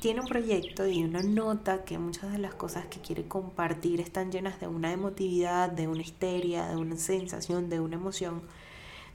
tiene 0.00 0.20
un 0.20 0.26
proyecto 0.26 0.86
y 0.86 1.04
uno 1.04 1.22
nota 1.22 1.84
que 1.84 1.98
muchas 1.98 2.32
de 2.32 2.38
las 2.38 2.54
cosas 2.54 2.86
que 2.86 3.00
quiere 3.00 3.26
compartir 3.26 4.00
están 4.00 4.30
llenas 4.30 4.60
de 4.60 4.66
una 4.66 4.92
emotividad, 4.92 5.70
de 5.70 5.88
una 5.88 6.02
histeria, 6.02 6.66
de 6.66 6.76
una 6.76 6.96
sensación, 6.96 7.68
de 7.68 7.80
una 7.80 7.96
emoción, 7.96 8.42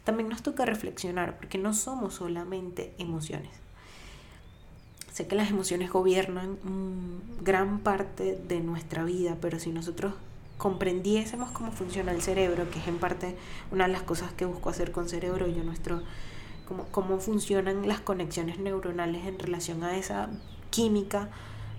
también 0.04 0.30
nos 0.30 0.42
toca 0.42 0.66
reflexionar 0.66 1.38
porque 1.38 1.58
no 1.58 1.74
somos 1.74 2.16
solamente 2.16 2.94
emociones. 2.98 3.52
Sé 5.20 5.28
que 5.28 5.36
las 5.36 5.50
emociones 5.50 5.92
gobiernan 5.92 6.58
gran 7.42 7.80
parte 7.80 8.40
de 8.48 8.62
nuestra 8.62 9.04
vida, 9.04 9.36
pero 9.42 9.60
si 9.60 9.70
nosotros 9.70 10.14
comprendiésemos 10.58 11.52
cómo 11.52 11.74
funciona 11.74 12.14
el 12.14 12.22
cerebro, 12.22 12.70
que 12.72 12.80
es 12.80 12.88
en 12.88 13.00
parte 13.00 13.36
una 13.70 13.86
de 13.86 13.92
las 13.92 14.02
cosas 14.04 14.32
que 14.32 14.46
busco 14.46 14.70
hacer 14.70 14.94
con 14.94 15.10
cerebro, 15.10 15.46
yo 15.48 15.62
nuestro 15.62 16.02
cómo, 16.66 16.86
cómo 16.92 17.20
funcionan 17.20 17.86
las 17.86 18.00
conexiones 18.00 18.60
neuronales 18.60 19.26
en 19.26 19.38
relación 19.38 19.84
a 19.84 19.98
esa 19.98 20.30
química 20.70 21.28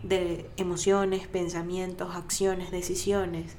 de 0.03 0.51
emociones, 0.59 1.27
pensamientos, 1.27 2.15
acciones, 2.17 2.71
decisiones, 2.71 3.57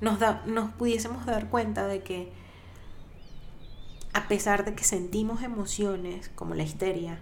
nos, 0.00 0.18
da, 0.18 0.42
nos 0.46 0.72
pudiésemos 0.72 1.26
dar 1.26 1.50
cuenta 1.50 1.86
de 1.86 2.02
que 2.02 2.32
a 4.14 4.28
pesar 4.28 4.64
de 4.64 4.74
que 4.74 4.84
sentimos 4.84 5.42
emociones 5.42 6.30
como 6.34 6.54
la 6.54 6.62
histeria, 6.62 7.20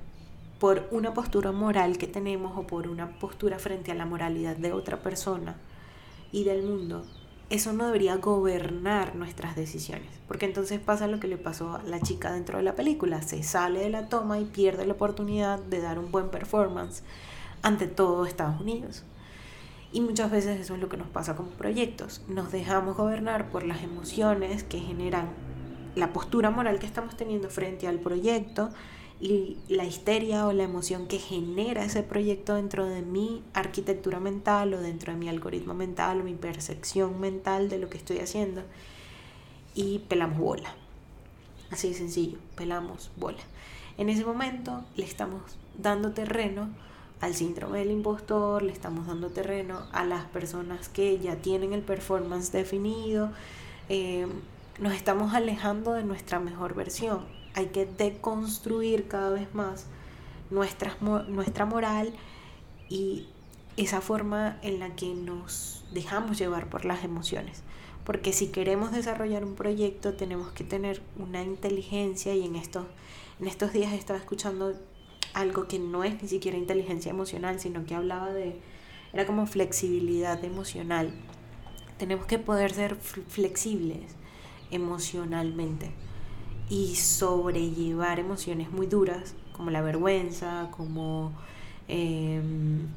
por 0.58 0.88
una 0.90 1.14
postura 1.14 1.52
moral 1.52 1.98
que 1.98 2.06
tenemos 2.06 2.56
o 2.56 2.66
por 2.66 2.88
una 2.88 3.18
postura 3.18 3.58
frente 3.58 3.92
a 3.92 3.94
la 3.94 4.06
moralidad 4.06 4.56
de 4.56 4.72
otra 4.72 5.02
persona 5.02 5.56
y 6.32 6.44
del 6.44 6.62
mundo, 6.62 7.04
eso 7.50 7.72
no 7.72 7.86
debería 7.86 8.16
gobernar 8.16 9.14
nuestras 9.16 9.56
decisiones, 9.56 10.10
porque 10.26 10.44
entonces 10.44 10.80
pasa 10.80 11.06
lo 11.06 11.18
que 11.18 11.28
le 11.28 11.38
pasó 11.38 11.76
a 11.76 11.82
la 11.84 12.00
chica 12.00 12.32
dentro 12.32 12.58
de 12.58 12.64
la 12.64 12.74
película, 12.74 13.22
se 13.22 13.42
sale 13.42 13.80
de 13.80 13.88
la 13.88 14.08
toma 14.08 14.38
y 14.38 14.44
pierde 14.44 14.84
la 14.84 14.92
oportunidad 14.92 15.58
de 15.58 15.80
dar 15.80 15.98
un 15.98 16.10
buen 16.10 16.28
performance 16.28 17.02
ante 17.62 17.86
todo 17.86 18.26
Estados 18.26 18.60
Unidos. 18.60 19.04
Y 19.92 20.02
muchas 20.02 20.30
veces 20.30 20.60
eso 20.60 20.74
es 20.74 20.80
lo 20.80 20.90
que 20.90 20.98
nos 20.98 21.08
pasa 21.08 21.36
como 21.36 21.48
proyectos, 21.50 22.22
nos 22.28 22.52
dejamos 22.52 22.96
gobernar 22.96 23.48
por 23.48 23.64
las 23.64 23.82
emociones 23.82 24.62
que 24.62 24.80
generan 24.80 25.30
la 25.94 26.12
postura 26.12 26.50
moral 26.50 26.78
que 26.78 26.86
estamos 26.86 27.16
teniendo 27.16 27.48
frente 27.48 27.88
al 27.88 27.98
proyecto 27.98 28.68
y 29.20 29.56
la 29.68 29.84
histeria 29.84 30.46
o 30.46 30.52
la 30.52 30.62
emoción 30.62 31.08
que 31.08 31.18
genera 31.18 31.84
ese 31.84 32.02
proyecto 32.02 32.54
dentro 32.54 32.86
de 32.86 33.02
mi 33.02 33.42
arquitectura 33.52 34.20
mental 34.20 34.74
o 34.74 34.80
dentro 34.80 35.12
de 35.12 35.18
mi 35.18 35.28
algoritmo 35.28 35.74
mental 35.74 36.20
o 36.20 36.24
mi 36.24 36.34
percepción 36.34 37.20
mental 37.20 37.68
de 37.68 37.78
lo 37.78 37.90
que 37.90 37.98
estoy 37.98 38.18
haciendo 38.18 38.62
y 39.74 40.00
pelamos 40.00 40.38
bola. 40.38 40.74
Así 41.70 41.88
de 41.88 41.94
sencillo, 41.94 42.38
pelamos 42.54 43.10
bola. 43.16 43.38
En 43.98 44.08
ese 44.08 44.24
momento 44.24 44.84
le 44.96 45.04
estamos 45.04 45.42
dando 45.76 46.12
terreno 46.12 46.68
al 47.20 47.34
síndrome 47.34 47.80
del 47.80 47.90
impostor, 47.90 48.62
le 48.62 48.72
estamos 48.72 49.08
dando 49.08 49.30
terreno 49.30 49.82
a 49.90 50.04
las 50.04 50.26
personas 50.26 50.88
que 50.88 51.18
ya 51.18 51.36
tienen 51.36 51.72
el 51.72 51.82
performance 51.82 52.52
definido, 52.52 53.32
eh, 53.88 54.28
nos 54.78 54.92
estamos 54.92 55.34
alejando 55.34 55.94
de 55.94 56.04
nuestra 56.04 56.38
mejor 56.38 56.74
versión 56.74 57.37
hay 57.54 57.66
que 57.66 57.86
deconstruir 57.86 59.08
cada 59.08 59.30
vez 59.30 59.54
más 59.54 59.86
nuestra, 60.50 60.96
nuestra 61.00 61.66
moral 61.66 62.12
y 62.88 63.26
esa 63.76 64.00
forma 64.00 64.58
en 64.62 64.80
la 64.80 64.94
que 64.96 65.14
nos 65.14 65.84
dejamos 65.92 66.38
llevar 66.38 66.68
por 66.68 66.84
las 66.84 67.04
emociones. 67.04 67.62
Porque 68.04 68.32
si 68.32 68.48
queremos 68.48 68.92
desarrollar 68.92 69.44
un 69.44 69.54
proyecto 69.54 70.14
tenemos 70.14 70.50
que 70.52 70.64
tener 70.64 71.02
una 71.18 71.42
inteligencia 71.42 72.34
y 72.34 72.44
en 72.44 72.56
estos, 72.56 72.86
en 73.40 73.46
estos 73.46 73.72
días 73.72 73.92
estaba 73.92 74.18
escuchando 74.18 74.74
algo 75.34 75.68
que 75.68 75.78
no 75.78 76.04
es 76.04 76.20
ni 76.22 76.28
siquiera 76.28 76.56
inteligencia 76.56 77.10
emocional, 77.10 77.60
sino 77.60 77.84
que 77.84 77.94
hablaba 77.94 78.32
de, 78.32 78.56
era 79.12 79.26
como 79.26 79.46
flexibilidad 79.46 80.42
emocional. 80.44 81.12
Tenemos 81.98 82.26
que 82.26 82.38
poder 82.38 82.72
ser 82.72 82.96
flexibles 82.96 84.14
emocionalmente 84.70 85.90
y 86.70 86.96
sobrellevar 86.96 88.18
emociones 88.18 88.70
muy 88.70 88.86
duras 88.86 89.34
como 89.52 89.70
la 89.70 89.82
vergüenza, 89.82 90.70
como 90.76 91.32
em, 91.88 92.88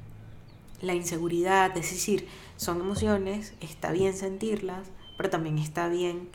la 0.82 0.94
inseguridad, 0.94 1.76
es 1.78 1.92
decir, 1.92 2.28
son 2.58 2.82
emociones, 2.82 3.54
está 3.62 3.92
bien 3.92 4.14
sentirlas, 4.14 4.88
pero 5.18 5.30
también 5.30 5.58
está 5.58 5.88
bien 5.90 6.30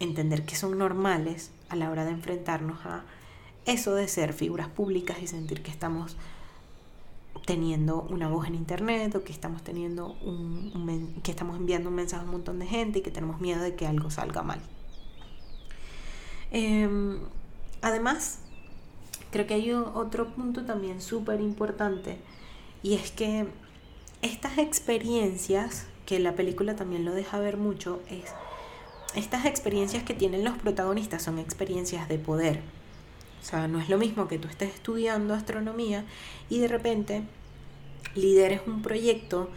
entender 0.00 0.44
que 0.44 0.56
son 0.56 0.78
normales 0.78 1.50
a 1.68 1.76
la 1.76 1.90
hora 1.90 2.04
de 2.04 2.12
enfrentarnos 2.12 2.84
a 2.84 3.04
eso 3.66 3.94
de 3.94 4.08
ser 4.08 4.32
figuras 4.32 4.68
públicas 4.68 5.18
y 5.22 5.26
sentir 5.26 5.62
que 5.62 5.70
estamos 5.70 6.16
teniendo 7.46 8.02
una 8.02 8.28
voz 8.28 8.46
en 8.46 8.54
internet 8.54 9.14
o 9.14 9.24
que 9.24 9.32
estamos 9.32 9.62
teniendo 9.62 10.14
un, 10.22 11.20
que 11.22 11.30
estamos 11.30 11.56
enviando 11.56 11.88
un 11.88 11.96
mensaje 11.96 12.22
a 12.22 12.24
un 12.24 12.32
montón 12.32 12.58
de 12.58 12.66
gente 12.66 13.00
y 13.00 13.02
que 13.02 13.10
tenemos 13.10 13.40
miedo 13.40 13.62
de 13.62 13.74
que 13.74 13.86
algo 13.86 14.10
salga 14.10 14.42
mal. 14.42 14.60
Em, 16.54 17.18
además, 17.80 18.38
creo 19.30 19.46
que 19.46 19.54
hay 19.54 19.72
otro 19.72 20.28
punto 20.28 20.64
también 20.64 21.00
súper 21.00 21.40
importante 21.40 22.18
y 22.82 22.94
es 22.94 23.10
que 23.10 23.46
estas 24.20 24.58
experiencias, 24.58 25.86
que 26.04 26.18
la 26.18 26.34
película 26.34 26.76
también 26.76 27.06
lo 27.06 27.12
deja 27.12 27.38
ver 27.38 27.56
mucho, 27.56 28.00
es 28.10 28.26
estas 29.14 29.46
experiencias 29.46 30.02
que 30.04 30.14
tienen 30.14 30.44
los 30.44 30.56
protagonistas 30.58 31.22
son 31.22 31.38
experiencias 31.38 32.08
de 32.08 32.18
poder. 32.18 32.60
O 33.40 33.44
sea, 33.44 33.66
no 33.66 33.80
es 33.80 33.88
lo 33.88 33.98
mismo 33.98 34.28
que 34.28 34.38
tú 34.38 34.48
estés 34.48 34.74
estudiando 34.74 35.34
astronomía 35.34 36.04
y 36.48 36.60
de 36.60 36.68
repente 36.68 37.22
lideres 38.14 38.60
un 38.66 38.82
proyecto 38.82 39.50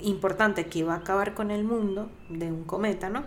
importante 0.00 0.66
que 0.66 0.82
va 0.82 0.94
a 0.94 0.98
acabar 0.98 1.34
con 1.34 1.50
el 1.50 1.64
mundo 1.64 2.10
de 2.28 2.46
un 2.46 2.64
cometa, 2.64 3.08
¿no? 3.10 3.24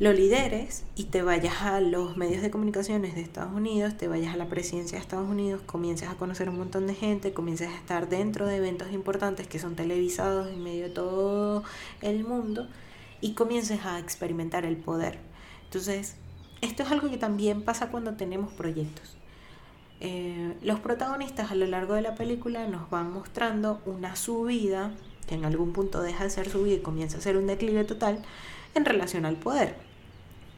Lo 0.00 0.12
lideres 0.12 0.84
y 0.94 1.04
te 1.04 1.22
vayas 1.22 1.62
a 1.62 1.80
los 1.80 2.16
medios 2.16 2.40
de 2.40 2.50
comunicaciones 2.50 3.16
de 3.16 3.20
Estados 3.20 3.52
Unidos, 3.52 3.96
te 3.96 4.06
vayas 4.06 4.32
a 4.32 4.36
la 4.36 4.48
presidencia 4.48 4.96
de 4.96 5.02
Estados 5.02 5.28
Unidos, 5.28 5.60
comiences 5.66 6.08
a 6.08 6.14
conocer 6.14 6.48
un 6.48 6.58
montón 6.58 6.86
de 6.86 6.94
gente, 6.94 7.32
comiences 7.32 7.68
a 7.68 7.74
estar 7.74 8.08
dentro 8.08 8.46
de 8.46 8.56
eventos 8.58 8.92
importantes 8.92 9.48
que 9.48 9.58
son 9.58 9.74
televisados 9.74 10.48
en 10.48 10.62
medio 10.62 10.84
de 10.84 10.90
todo 10.90 11.64
el 12.00 12.22
mundo 12.22 12.68
y 13.20 13.32
comiences 13.32 13.84
a 13.84 13.98
experimentar 13.98 14.64
el 14.64 14.76
poder. 14.76 15.18
Entonces, 15.64 16.14
esto 16.60 16.84
es 16.84 16.92
algo 16.92 17.10
que 17.10 17.18
también 17.18 17.62
pasa 17.62 17.90
cuando 17.90 18.14
tenemos 18.14 18.52
proyectos. 18.52 19.16
Eh, 20.00 20.54
los 20.62 20.78
protagonistas 20.78 21.50
a 21.50 21.56
lo 21.56 21.66
largo 21.66 21.94
de 21.94 22.02
la 22.02 22.14
película 22.14 22.68
nos 22.68 22.88
van 22.88 23.12
mostrando 23.12 23.80
una 23.84 24.14
subida, 24.14 24.92
que 25.26 25.34
en 25.34 25.44
algún 25.44 25.72
punto 25.72 26.00
deja 26.02 26.22
de 26.22 26.30
ser 26.30 26.48
subida 26.48 26.76
y 26.76 26.80
comienza 26.80 27.18
a 27.18 27.20
ser 27.20 27.36
un 27.36 27.48
declive 27.48 27.82
total, 27.82 28.22
en 28.76 28.84
relación 28.84 29.26
al 29.26 29.34
poder 29.34 29.87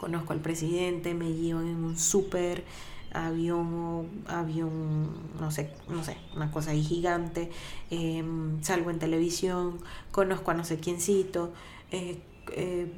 conozco 0.00 0.32
al 0.32 0.40
presidente, 0.40 1.12
me 1.12 1.30
llevo 1.30 1.60
en 1.60 1.84
un 1.84 1.98
súper, 1.98 2.64
avión 3.12 4.24
avión, 4.26 5.10
no 5.38 5.50
sé, 5.50 5.74
no 5.88 6.02
sé, 6.02 6.16
una 6.34 6.50
cosa 6.50 6.70
ahí 6.70 6.82
gigante, 6.82 7.50
em, 7.90 8.62
salgo 8.62 8.88
en 8.88 8.98
televisión, 8.98 9.78
conozco 10.10 10.52
a 10.52 10.54
no 10.54 10.64
sé 10.64 10.78
quiéncito, 10.78 11.52
eh, 11.90 12.18
eh, 12.52 12.90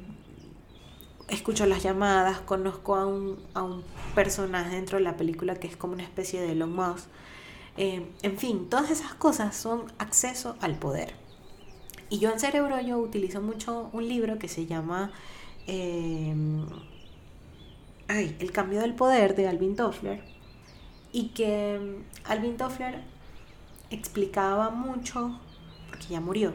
escucho 1.27 1.65
las 1.65 1.83
llamadas, 1.83 2.39
conozco 2.39 2.95
a 2.95 3.05
un, 3.05 3.37
a 3.53 3.63
un 3.63 3.83
personaje 4.15 4.75
dentro 4.75 4.97
de 4.97 5.03
la 5.03 5.17
película 5.17 5.55
que 5.55 5.67
es 5.67 5.75
como 5.75 5.93
una 5.93 6.03
especie 6.03 6.39
de 6.39 6.53
Elon 6.53 6.73
Musk. 6.73 7.07
Eh, 7.75 8.07
en 8.21 8.37
fin, 8.37 8.69
todas 8.69 8.91
esas 8.91 9.13
cosas 9.15 9.57
son 9.57 9.91
acceso 9.97 10.55
al 10.61 10.77
poder. 10.77 11.15
Y 12.09 12.19
yo 12.19 12.31
en 12.31 12.39
Cerebro 12.39 12.79
yo 12.79 12.97
utilizo 12.97 13.41
mucho 13.41 13.89
un 13.91 14.07
libro 14.07 14.39
que 14.39 14.47
se 14.47 14.67
llama 14.67 15.11
El 18.19 18.51
cambio 18.51 18.81
del 18.81 18.93
poder 18.93 19.35
de 19.35 19.47
Alvin 19.47 19.75
Toffler. 19.75 20.21
Y 21.11 21.29
que 21.29 21.79
mm, 21.79 22.29
Alvin 22.29 22.57
Toffler 22.57 23.01
explicaba 23.89 24.69
mucho, 24.69 25.39
porque 25.89 26.07
ya 26.07 26.21
murió, 26.21 26.53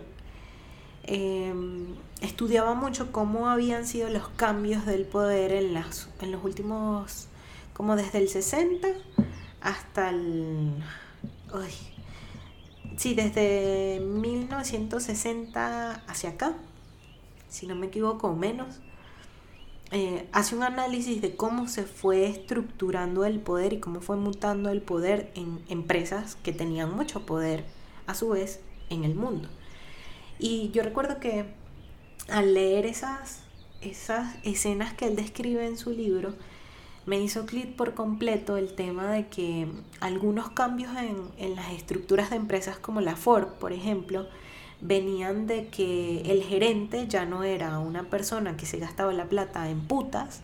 em, 1.05 1.95
estudiaba 2.21 2.75
mucho 2.75 3.13
cómo 3.13 3.49
habían 3.49 3.87
sido 3.87 4.09
los 4.11 4.29
cambios 4.31 4.87
del 4.87 5.05
poder 5.05 5.53
en, 5.53 5.75
las, 5.75 6.09
los 6.23 6.45
últimos, 6.45 7.29
como 7.73 7.97
desde 7.97 8.19
el 8.19 8.29
60 8.29 8.89
hasta 9.61 10.11
el... 10.11 10.73
Uy, 11.55 11.73
sí, 12.97 13.15
desde 13.15 14.01
1960 14.01 16.03
hacia 16.07 16.31
acá, 16.31 16.55
si 17.49 17.67
no 17.67 17.75
me 17.75 17.87
equivoco, 17.87 18.35
menos. 18.35 18.81
Eh, 19.91 20.29
hace 20.33 20.55
un 20.55 20.63
análisis 20.63 21.23
de 21.23 21.35
cómo 21.35 21.67
se 21.67 21.85
fue 21.85 22.27
estructurando 22.27 23.25
el 23.25 23.41
poder 23.41 23.73
y 23.73 23.81
cómo 23.81 24.03
fue 24.03 24.17
mutando 24.17 24.69
el 24.69 24.83
poder 24.83 25.31
en 25.35 25.61
empresas 25.69 26.37
que 26.37 26.53
tenían 26.53 26.95
mucho 26.95 27.25
poder 27.25 27.65
a 28.07 28.15
su 28.15 28.29
vez 28.29 28.61
en 28.91 29.05
el 29.05 29.15
mundo. 29.15 29.49
Y 30.39 30.71
yo 30.73 30.83
recuerdo 30.83 31.21
que 31.21 31.47
al 32.29 32.53
leer 32.53 32.85
esas, 32.85 33.41
esas 33.81 34.37
escenas 34.43 34.93
que 34.93 35.07
él 35.07 35.17
describe 35.17 35.67
en 35.67 35.79
su 35.79 35.91
libro, 35.91 36.35
me 37.07 37.19
hizo 37.19 37.47
clic 37.47 37.75
por 37.75 37.95
completo 37.95 38.59
el 38.59 38.75
tema 38.75 39.11
de 39.11 39.29
que 39.29 39.67
algunos 40.01 40.51
cambios 40.51 40.95
en, 40.99 41.17
en 41.39 41.57
las 41.57 41.73
estructuras 41.73 42.29
de 42.29 42.37
empresas 42.37 42.79
como 42.79 43.01
la 43.01 43.17
Ford, 43.17 43.47
por 43.59 43.73
ejemplo, 43.73 44.29
venían 44.81 45.47
de 45.47 45.69
que 45.69 46.23
el 46.23 46.43
gerente 46.43 47.07
ya 47.09 47.25
no 47.25 47.43
era 47.43 47.79
una 47.79 48.05
persona 48.05 48.57
que 48.57 48.67
se 48.67 48.79
gastaba 48.79 49.13
la 49.13 49.27
plata 49.27 49.69
en 49.71 49.81
putas, 49.81 50.43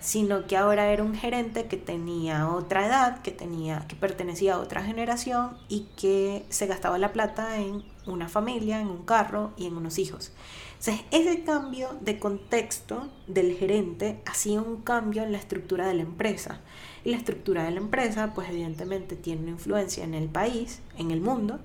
sino 0.00 0.46
que 0.46 0.56
ahora 0.56 0.92
era 0.92 1.02
un 1.02 1.14
gerente 1.14 1.66
que 1.66 1.76
tenía 1.76 2.48
otra 2.48 2.86
edad, 2.86 3.20
que 3.22 3.32
tenía 3.32 3.84
que 3.88 3.96
pertenecía 3.96 4.54
a 4.54 4.60
otra 4.60 4.82
generación 4.82 5.56
y 5.68 5.88
que 5.96 6.46
se 6.50 6.66
gastaba 6.66 6.98
la 6.98 7.12
plata 7.12 7.58
en 7.58 7.82
una 8.06 8.28
familia, 8.28 8.80
en 8.80 8.88
un 8.88 9.04
carro 9.04 9.52
y 9.56 9.66
en 9.66 9.76
unos 9.76 9.98
hijos. 9.98 10.32
Entonces, 10.78 11.04
ese 11.10 11.42
cambio 11.42 11.90
de 12.00 12.20
contexto 12.20 13.08
del 13.26 13.56
gerente 13.56 14.20
hacía 14.26 14.62
un 14.62 14.82
cambio 14.82 15.24
en 15.24 15.32
la 15.32 15.38
estructura 15.38 15.88
de 15.88 15.94
la 15.94 16.02
empresa. 16.02 16.60
Y 17.04 17.10
la 17.10 17.16
estructura 17.16 17.64
de 17.64 17.72
la 17.72 17.78
empresa, 17.78 18.32
pues 18.34 18.48
evidentemente 18.48 19.16
tiene 19.16 19.42
una 19.42 19.50
influencia 19.50 20.04
en 20.04 20.14
el 20.14 20.28
país, 20.28 20.80
en 20.96 21.10
el 21.10 21.20
mundo, 21.20 21.58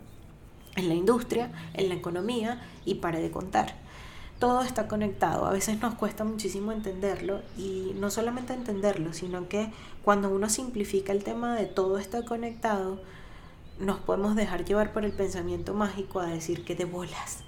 en 0.76 0.90
la 0.90 0.96
industria, 0.96 1.52
en 1.74 1.90
la 1.90 1.96
economía 1.96 2.62
y 2.86 2.96
para 2.96 3.20
de 3.20 3.32
contar. 3.32 3.76
Todo 4.40 4.62
está 4.64 4.88
conectado, 4.88 5.46
a 5.46 5.52
veces 5.52 5.80
nos 5.80 5.96
cuesta 5.96 6.24
muchísimo 6.24 6.72
entenderlo 6.72 7.42
y 7.58 7.94
no 7.96 8.10
solamente 8.10 8.54
entenderlo, 8.54 9.14
sino 9.14 9.48
que 9.48 9.72
cuando 10.04 10.30
uno 10.30 10.50
simplifica 10.50 11.14
el 11.14 11.24
tema 11.24 11.56
de 11.56 11.66
todo 11.66 11.98
está 11.98 12.26
conectado, 12.26 13.00
nos 13.80 14.00
podemos 14.00 14.36
dejar 14.36 14.66
llevar 14.66 14.92
por 14.92 15.06
el 15.06 15.14
pensamiento 15.14 15.74
mágico 15.74 16.20
a 16.20 16.26
decir 16.26 16.66
que 16.66 16.76
de 16.76 16.86
bolas, 16.86 17.40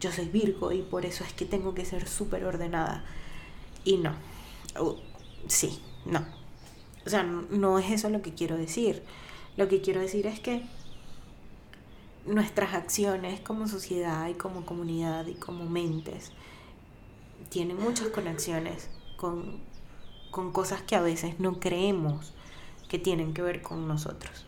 yo 0.00 0.12
soy 0.12 0.26
Virgo 0.26 0.72
y 0.72 0.82
por 0.82 1.04
eso 1.04 1.24
es 1.24 1.32
que 1.32 1.46
tengo 1.46 1.74
que 1.74 1.84
ser 1.84 2.06
súper 2.06 2.44
ordenada. 2.44 3.04
Y 3.84 3.96
no, 3.96 4.12
uh, 4.80 4.94
sí, 5.48 5.80
no. 6.04 6.24
O 7.06 7.10
sea, 7.10 7.22
no 7.22 7.78
es 7.78 7.90
eso 7.90 8.10
lo 8.10 8.22
que 8.22 8.34
quiero 8.34 8.56
decir. 8.56 9.02
Lo 9.56 9.68
que 9.68 9.80
quiero 9.80 10.00
decir 10.00 10.26
es 10.26 10.40
que 10.40 10.62
nuestras 12.26 12.74
acciones 12.74 13.40
como 13.40 13.68
sociedad 13.68 14.28
y 14.28 14.34
como 14.34 14.66
comunidad 14.66 15.26
y 15.26 15.34
como 15.34 15.64
mentes 15.64 16.32
tienen 17.48 17.78
muchas 17.78 18.08
conexiones 18.08 18.90
con, 19.16 19.60
con 20.30 20.52
cosas 20.52 20.82
que 20.82 20.96
a 20.96 21.00
veces 21.00 21.38
no 21.38 21.60
creemos 21.60 22.32
que 22.88 22.98
tienen 22.98 23.34
que 23.34 23.42
ver 23.42 23.62
con 23.62 23.86
nosotros. 23.88 24.46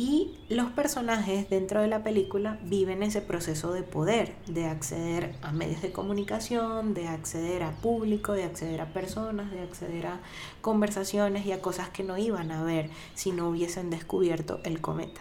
Y 0.00 0.38
los 0.48 0.70
personajes 0.70 1.50
dentro 1.50 1.80
de 1.80 1.88
la 1.88 2.04
película 2.04 2.60
viven 2.62 3.02
ese 3.02 3.20
proceso 3.20 3.72
de 3.72 3.82
poder, 3.82 4.36
de 4.46 4.66
acceder 4.66 5.34
a 5.42 5.50
medios 5.50 5.82
de 5.82 5.90
comunicación, 5.90 6.94
de 6.94 7.08
acceder 7.08 7.64
a 7.64 7.72
público, 7.72 8.32
de 8.32 8.44
acceder 8.44 8.80
a 8.80 8.92
personas, 8.92 9.50
de 9.50 9.60
acceder 9.60 10.06
a 10.06 10.20
conversaciones 10.60 11.46
y 11.46 11.52
a 11.52 11.60
cosas 11.60 11.88
que 11.88 12.04
no 12.04 12.16
iban 12.16 12.52
a 12.52 12.62
ver 12.62 12.90
si 13.14 13.32
no 13.32 13.48
hubiesen 13.48 13.90
descubierto 13.90 14.60
el 14.62 14.80
cometa. 14.80 15.20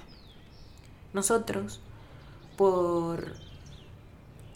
Nosotros 1.12 1.82
por 2.58 3.36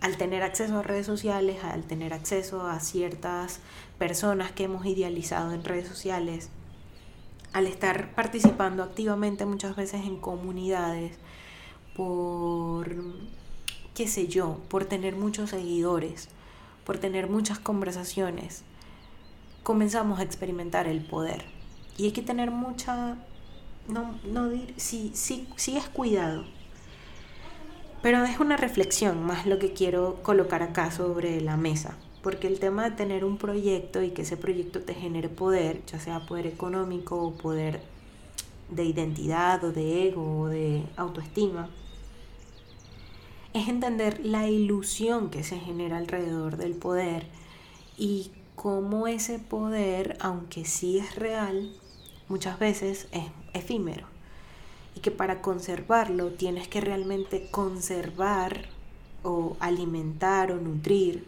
al 0.02 0.18
tener 0.18 0.42
acceso 0.42 0.80
a 0.80 0.84
redes 0.84 1.06
sociales, 1.06 1.64
al 1.64 1.84
tener 1.84 2.12
acceso 2.12 2.66
a 2.66 2.80
ciertas 2.80 3.60
personas 4.00 4.52
que 4.52 4.64
hemos 4.64 4.86
idealizado 4.86 5.52
en 5.54 5.64
redes 5.64 5.88
sociales, 5.88 6.50
al 7.54 7.68
estar 7.68 8.16
participando 8.16 8.82
activamente 8.82 9.46
muchas 9.46 9.76
veces 9.76 10.02
en 10.06 10.18
comunidades, 10.18 11.18
por, 11.96 12.96
qué 13.94 14.08
sé 14.08 14.28
yo, 14.28 14.58
por 14.70 14.86
tener 14.86 15.16
muchos 15.16 15.52
seguidores, 15.52 16.30
por 16.84 16.98
tener 16.98 17.30
muchas 17.30 17.60
conversaciones, 17.60 18.64
comenzamos 19.62 20.20
a 20.20 20.24
experimentar 20.24 20.88
el 20.88 21.06
poder. 21.06 21.46
Y 21.98 22.06
hay 22.06 22.12
que 22.12 22.24
tener 22.24 22.50
mucha, 22.50 23.18
no, 23.88 24.20
no 24.24 24.50
sí, 24.78 25.12
sí, 25.14 25.48
sí 25.58 25.78
es 25.78 25.88
cuidado 25.90 26.46
pero 28.02 28.24
es 28.24 28.40
una 28.40 28.58
reflexión 28.58 29.24
más 29.24 29.46
lo 29.46 29.60
que 29.60 29.74
quiero 29.74 30.18
colocar 30.24 30.64
acá 30.64 30.92
sobre 30.92 31.40
la 31.42 31.56
mesa, 31.56 31.98
porque 32.24 32.48
el 32.48 32.60
tema 32.60 32.90
de 32.90 32.96
tener 32.96 33.24
un 33.24 33.38
proyecto 33.38 34.02
y 34.02 34.12
que 34.12 34.24
ese 34.24 34.38
proyecto 34.38 34.82
te 34.82 34.94
genere 34.94 35.30
poder, 35.30 35.86
ya 35.86 36.00
sea 36.00 36.26
poder 36.26 36.48
económico 36.48 37.22
o 37.22 37.34
poder 37.34 37.82
de 38.70 38.86
identidad 38.86 39.64
o 39.64 39.72
de 39.72 40.08
ego 40.08 40.42
o 40.42 40.48
de 40.48 40.84
autoestima, 40.96 41.70
es 43.54 43.68
entender 43.68 44.26
la 44.26 44.48
ilusión 44.48 45.30
que 45.30 45.44
se 45.44 45.60
genera 45.60 45.98
alrededor 45.98 46.58
del 46.58 46.74
poder 46.74 47.26
y 47.98 48.32
cómo 48.56 49.08
ese 49.08 49.40
poder, 49.40 50.18
aunque 50.22 50.66
sí 50.66 50.98
es 50.98 51.16
real, 51.16 51.72
muchas 52.30 52.58
veces 52.58 53.08
es 53.12 53.26
efímero 53.54 54.08
y 54.96 55.00
que 55.00 55.12
para 55.12 55.42
conservarlo 55.42 56.32
tienes 56.32 56.68
que 56.68 56.82
realmente 56.82 57.48
conservar 57.52 58.66
o 59.24 59.56
alimentar 59.60 60.52
o 60.52 60.58
nutrir 60.60 61.26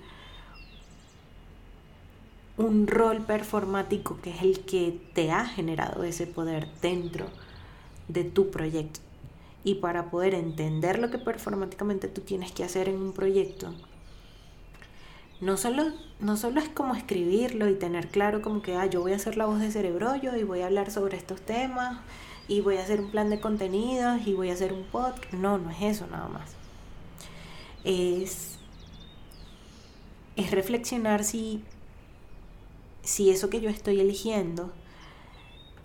un 2.58 2.88
rol 2.88 3.26
performático 3.26 4.20
que 4.22 4.32
es 4.32 4.42
el 4.42 4.60
que 4.62 5.00
te 5.14 5.32
ha 5.32 5.46
generado 5.46 6.04
ese 6.04 6.28
poder 6.28 6.68
dentro 6.82 7.28
de 8.08 8.24
tu 8.24 8.52
proyecto. 8.52 9.00
Y 9.64 9.76
para 9.76 10.12
poder 10.12 10.34
entender 10.34 11.00
lo 11.00 11.10
que 11.10 11.18
performáticamente 11.18 12.08
tú 12.08 12.22
tienes 12.22 12.52
que 12.52 12.64
hacer 12.64 12.90
en 12.90 12.98
un 12.98 13.14
proyecto, 13.14 13.74
no 15.40 15.58
solo, 15.58 15.86
no 16.20 16.38
solo 16.38 16.60
es 16.60 16.70
como 16.70 16.96
escribirlo 16.96 17.70
y 17.70 17.76
tener 17.76 18.10
claro 18.10 18.42
como 18.42 18.62
que 18.62 18.76
ah, 18.76 18.86
yo 18.86 19.02
voy 19.02 19.14
a 19.14 19.18
hacer 19.18 19.36
la 19.36 19.46
voz 19.46 19.60
de 19.60 19.72
cerebrollo 19.72 20.36
y 20.36 20.44
voy 20.44 20.62
a 20.62 20.68
hablar 20.68 20.92
sobre 20.92 21.18
estos 21.18 21.42
temas 21.42 22.00
y 22.48 22.62
voy 22.62 22.78
a 22.78 22.84
hacer 22.84 23.00
un 23.00 23.10
plan 23.10 23.30
de 23.30 23.40
contenidos 23.40 24.26
y 24.26 24.34
voy 24.34 24.50
a 24.50 24.54
hacer 24.54 24.74
un 24.74 24.84
podcast. 24.84 25.34
No, 25.34 25.58
no 25.58 25.72
es 25.72 25.82
eso 25.82 26.08
nada 26.08 26.28
más. 26.28 26.52
Es, 27.84 28.58
es 30.36 30.52
reflexionar 30.52 31.24
si, 31.24 31.64
si 33.02 33.30
eso 33.30 33.50
que 33.50 33.62
yo 33.62 33.70
estoy 33.70 34.00
eligiendo 34.00 34.72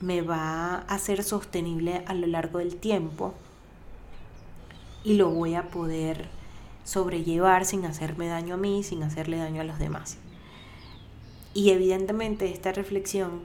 me 0.01 0.23
va 0.23 0.77
a 0.77 0.99
ser 0.99 1.25
sostenible 1.25 2.03
a 2.07 2.15
lo 2.15 2.27
largo 2.27 2.59
del 2.59 2.77
tiempo 2.77 3.35
y 5.05 5.15
lo 5.15 5.31
voy 5.31 5.55
a 5.55 5.71
poder 5.71 6.29
sobrellevar 6.85 7.65
sin 7.65 7.85
hacerme 7.85 8.29
daño 8.29 8.55
a 8.55 8.59
mí, 8.59 8.83
sin 8.83 9.03
hacerle 9.03 9.39
daño 9.39 9.61
a 9.61 9.65
los 9.65 9.79
demás. 9.79 10.19
Y 11.55 11.71
evidentemente 11.71 12.51
esta 12.51 12.73
reflexión 12.73 13.43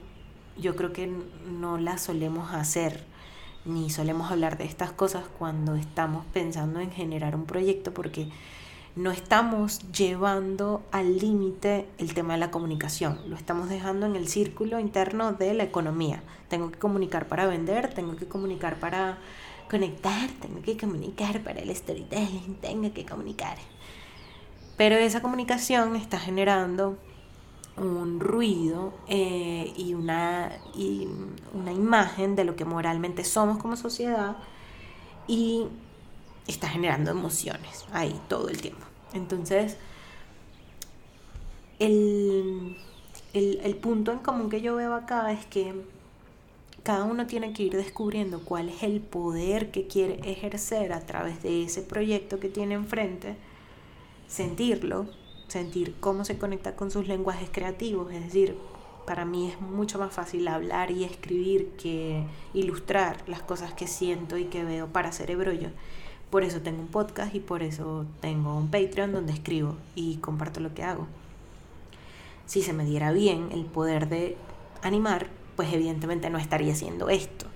yo 0.56 0.76
creo 0.76 0.92
que 0.92 1.10
no 1.46 1.78
la 1.78 1.98
solemos 1.98 2.52
hacer 2.52 3.04
ni 3.64 3.88
solemos 3.90 4.30
hablar 4.30 4.58
de 4.58 4.64
estas 4.64 4.92
cosas 4.92 5.24
cuando 5.38 5.74
estamos 5.74 6.24
pensando 6.32 6.80
en 6.80 6.90
generar 6.90 7.34
un 7.34 7.46
proyecto 7.46 7.94
porque 7.94 8.28
no 8.96 9.10
estamos 9.10 9.80
llevando 9.90 10.82
al 10.92 11.18
límite 11.18 11.86
el 11.98 12.14
tema 12.14 12.34
de 12.34 12.40
la 12.40 12.50
comunicación, 12.50 13.18
lo 13.26 13.36
estamos 13.36 13.68
dejando 13.68 14.06
en 14.06 14.14
el 14.14 14.28
círculo 14.28 14.78
interno 14.78 15.32
de 15.32 15.52
la 15.54 15.64
economía. 15.64 16.22
Tengo 16.48 16.70
que 16.70 16.78
comunicar 16.78 17.26
para 17.26 17.46
vender, 17.46 17.92
tengo 17.92 18.14
que 18.14 18.26
comunicar 18.26 18.76
para 18.76 19.18
conectar, 19.68 20.30
tengo 20.40 20.62
que 20.62 20.76
comunicar 20.76 21.42
para 21.42 21.60
el 21.60 21.74
storytelling, 21.74 22.56
tengo 22.60 22.92
que 22.92 23.04
comunicar. 23.04 23.58
Pero 24.76 24.94
esa 24.94 25.22
comunicación 25.22 25.96
está 25.96 26.20
generando 26.20 26.96
un 27.76 28.20
ruido 28.20 28.92
eh, 29.08 29.72
y, 29.76 29.94
una, 29.94 30.52
y 30.74 31.08
una 31.52 31.72
imagen 31.72 32.36
de 32.36 32.44
lo 32.44 32.56
que 32.56 32.64
moralmente 32.64 33.24
somos 33.24 33.58
como 33.58 33.76
sociedad 33.76 34.36
y 35.26 35.66
está 36.46 36.68
generando 36.68 37.10
emociones 37.10 37.84
ahí 37.92 38.18
todo 38.28 38.48
el 38.48 38.60
tiempo. 38.60 38.84
Entonces, 39.12 39.76
el, 41.78 42.76
el, 43.32 43.76
punto 43.76 44.12
en 44.12 44.18
común 44.18 44.50
que 44.50 44.60
yo 44.60 44.76
veo 44.76 44.94
acá 44.94 45.32
es 45.32 45.44
que 45.46 45.74
cada 46.82 47.04
uno 47.04 47.26
tiene 47.26 47.52
que 47.52 47.64
ir 47.64 47.76
descubriendo 47.76 48.40
cuál 48.44 48.68
es 48.68 48.82
el 48.82 49.00
poder 49.00 49.70
que 49.70 49.86
quiere 49.86 50.20
ejercer 50.30 50.92
a 50.92 51.00
través 51.00 51.42
de 51.42 51.64
ese 51.64 51.82
proyecto 51.82 52.38
que 52.38 52.48
tiene 52.48 52.74
enfrente, 52.74 53.36
sentirlo, 54.28 55.06
sentir 55.54 55.94
cómo 56.00 56.24
se 56.24 56.36
conecta 56.36 56.74
con 56.74 56.90
sus 56.90 57.06
lenguajes 57.06 57.48
creativos, 57.50 58.12
es 58.12 58.24
decir, 58.24 58.56
para 59.06 59.24
mí 59.24 59.48
es 59.48 59.60
mucho 59.60 60.00
más 60.00 60.12
fácil 60.12 60.48
hablar 60.48 60.90
y 60.90 61.04
escribir 61.04 61.68
que 61.78 62.24
ilustrar 62.54 63.22
las 63.28 63.40
cosas 63.40 63.72
que 63.72 63.86
siento 63.86 64.36
y 64.36 64.46
que 64.46 64.64
veo 64.64 64.88
para 64.88 65.12
cerebro 65.12 65.52
yo. 65.52 65.68
Por 66.30 66.42
eso 66.42 66.60
tengo 66.60 66.80
un 66.80 66.88
podcast 66.88 67.36
y 67.36 67.40
por 67.40 67.62
eso 67.62 68.04
tengo 68.20 68.56
un 68.56 68.68
Patreon 68.68 69.12
donde 69.12 69.32
escribo 69.32 69.76
y 69.94 70.16
comparto 70.16 70.58
lo 70.58 70.74
que 70.74 70.82
hago. 70.82 71.06
Si 72.46 72.60
se 72.60 72.72
me 72.72 72.84
diera 72.84 73.12
bien 73.12 73.50
el 73.52 73.64
poder 73.64 74.08
de 74.08 74.36
animar, 74.82 75.28
pues 75.54 75.72
evidentemente 75.72 76.30
no 76.30 76.38
estaría 76.38 76.72
haciendo 76.72 77.10
esto. 77.10 77.46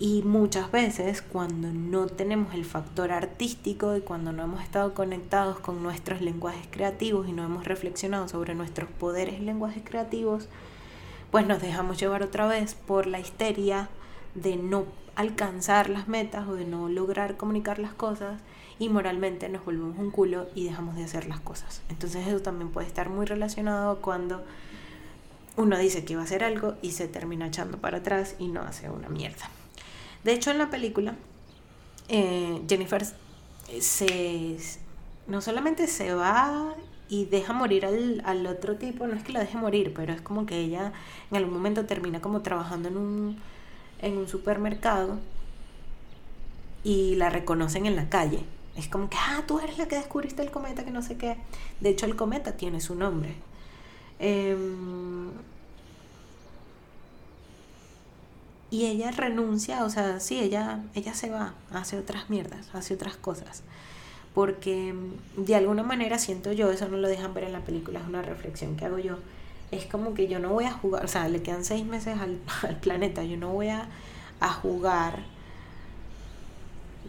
Y 0.00 0.22
muchas 0.22 0.70
veces 0.70 1.22
cuando 1.22 1.72
no 1.72 2.06
tenemos 2.06 2.54
el 2.54 2.64
factor 2.64 3.10
artístico 3.10 3.96
y 3.96 4.00
cuando 4.00 4.32
no 4.32 4.44
hemos 4.44 4.62
estado 4.62 4.94
conectados 4.94 5.58
con 5.58 5.82
nuestros 5.82 6.20
lenguajes 6.20 6.68
creativos 6.70 7.26
y 7.28 7.32
no 7.32 7.44
hemos 7.44 7.64
reflexionado 7.64 8.28
sobre 8.28 8.54
nuestros 8.54 8.88
poderes 8.90 9.40
y 9.40 9.44
lenguajes 9.44 9.82
creativos, 9.84 10.48
pues 11.32 11.46
nos 11.48 11.60
dejamos 11.60 11.98
llevar 11.98 12.22
otra 12.22 12.46
vez 12.46 12.74
por 12.74 13.08
la 13.08 13.18
histeria 13.18 13.88
de 14.36 14.56
no 14.56 14.84
alcanzar 15.16 15.90
las 15.90 16.06
metas 16.06 16.46
o 16.46 16.54
de 16.54 16.64
no 16.64 16.88
lograr 16.88 17.36
comunicar 17.36 17.80
las 17.80 17.92
cosas 17.92 18.40
y 18.78 18.88
moralmente 18.88 19.48
nos 19.48 19.64
volvemos 19.64 19.98
un 19.98 20.12
culo 20.12 20.46
y 20.54 20.64
dejamos 20.64 20.94
de 20.94 21.02
hacer 21.02 21.26
las 21.26 21.40
cosas. 21.40 21.82
Entonces 21.88 22.24
eso 22.24 22.40
también 22.40 22.70
puede 22.70 22.86
estar 22.86 23.08
muy 23.08 23.26
relacionado 23.26 24.00
cuando 24.00 24.44
uno 25.56 25.76
dice 25.76 26.04
que 26.04 26.14
va 26.14 26.22
a 26.22 26.24
hacer 26.24 26.44
algo 26.44 26.76
y 26.82 26.92
se 26.92 27.08
termina 27.08 27.48
echando 27.48 27.78
para 27.78 27.98
atrás 27.98 28.36
y 28.38 28.46
no 28.46 28.60
hace 28.62 28.90
una 28.90 29.08
mierda. 29.08 29.50
De 30.28 30.34
hecho 30.34 30.50
en 30.50 30.58
la 30.58 30.68
película 30.68 31.14
eh, 32.10 32.60
Jennifer 32.68 33.02
se, 33.80 34.58
no 35.26 35.40
solamente 35.40 35.86
se 35.86 36.12
va 36.12 36.74
y 37.08 37.24
deja 37.24 37.54
morir 37.54 37.86
al, 37.86 38.20
al 38.26 38.46
otro 38.46 38.76
tipo, 38.76 39.06
no 39.06 39.14
es 39.14 39.24
que 39.24 39.32
la 39.32 39.40
deje 39.40 39.56
morir, 39.56 39.94
pero 39.96 40.12
es 40.12 40.20
como 40.20 40.44
que 40.44 40.58
ella 40.58 40.92
en 41.30 41.38
algún 41.38 41.54
momento 41.54 41.86
termina 41.86 42.20
como 42.20 42.42
trabajando 42.42 42.90
en 42.90 42.98
un 42.98 43.38
en 44.02 44.18
un 44.18 44.28
supermercado 44.28 45.18
y 46.84 47.14
la 47.14 47.30
reconocen 47.30 47.86
en 47.86 47.96
la 47.96 48.10
calle. 48.10 48.40
Es 48.76 48.86
como 48.86 49.08
que, 49.08 49.16
ah, 49.16 49.44
tú 49.46 49.60
eres 49.60 49.78
la 49.78 49.88
que 49.88 49.96
descubriste 49.96 50.42
el 50.42 50.50
cometa, 50.50 50.84
que 50.84 50.90
no 50.90 51.00
sé 51.00 51.16
qué. 51.16 51.38
De 51.80 51.88
hecho, 51.88 52.04
el 52.04 52.16
cometa 52.16 52.52
tiene 52.52 52.82
su 52.82 52.94
nombre. 52.94 53.34
Em, 54.18 55.30
y 58.70 58.86
ella 58.86 59.10
renuncia, 59.10 59.84
o 59.84 59.90
sea, 59.90 60.20
sí, 60.20 60.38
ella, 60.40 60.82
ella 60.94 61.14
se 61.14 61.30
va, 61.30 61.54
hace 61.72 61.98
otras 61.98 62.30
mierdas, 62.30 62.68
hace 62.74 62.94
otras 62.94 63.16
cosas. 63.16 63.62
Porque 64.34 64.92
mm, 64.92 65.44
de 65.44 65.56
alguna 65.56 65.82
manera 65.82 66.18
siento 66.18 66.52
yo, 66.52 66.70
eso 66.70 66.88
no 66.88 66.96
lo 66.96 67.08
dejan 67.08 67.34
ver 67.34 67.44
en 67.44 67.52
la 67.52 67.60
película, 67.60 68.00
es 68.00 68.06
una 68.06 68.22
reflexión 68.22 68.76
que 68.76 68.84
hago 68.84 68.98
yo 68.98 69.18
es 69.70 69.86
como 69.86 70.14
que 70.14 70.28
yo 70.28 70.38
no 70.38 70.50
voy 70.50 70.64
a 70.64 70.72
jugar, 70.72 71.04
o 71.04 71.08
sea, 71.08 71.28
le 71.28 71.42
quedan 71.42 71.64
seis 71.64 71.84
meses 71.84 72.18
al, 72.18 72.38
planeta, 72.80 73.22
yo 73.24 73.36
no 73.36 73.52
voy 73.52 73.68
a, 73.68 73.88
a, 74.40 74.48
jugar 74.48 75.24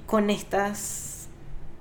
con 0.06 0.30
estas, 0.30 1.28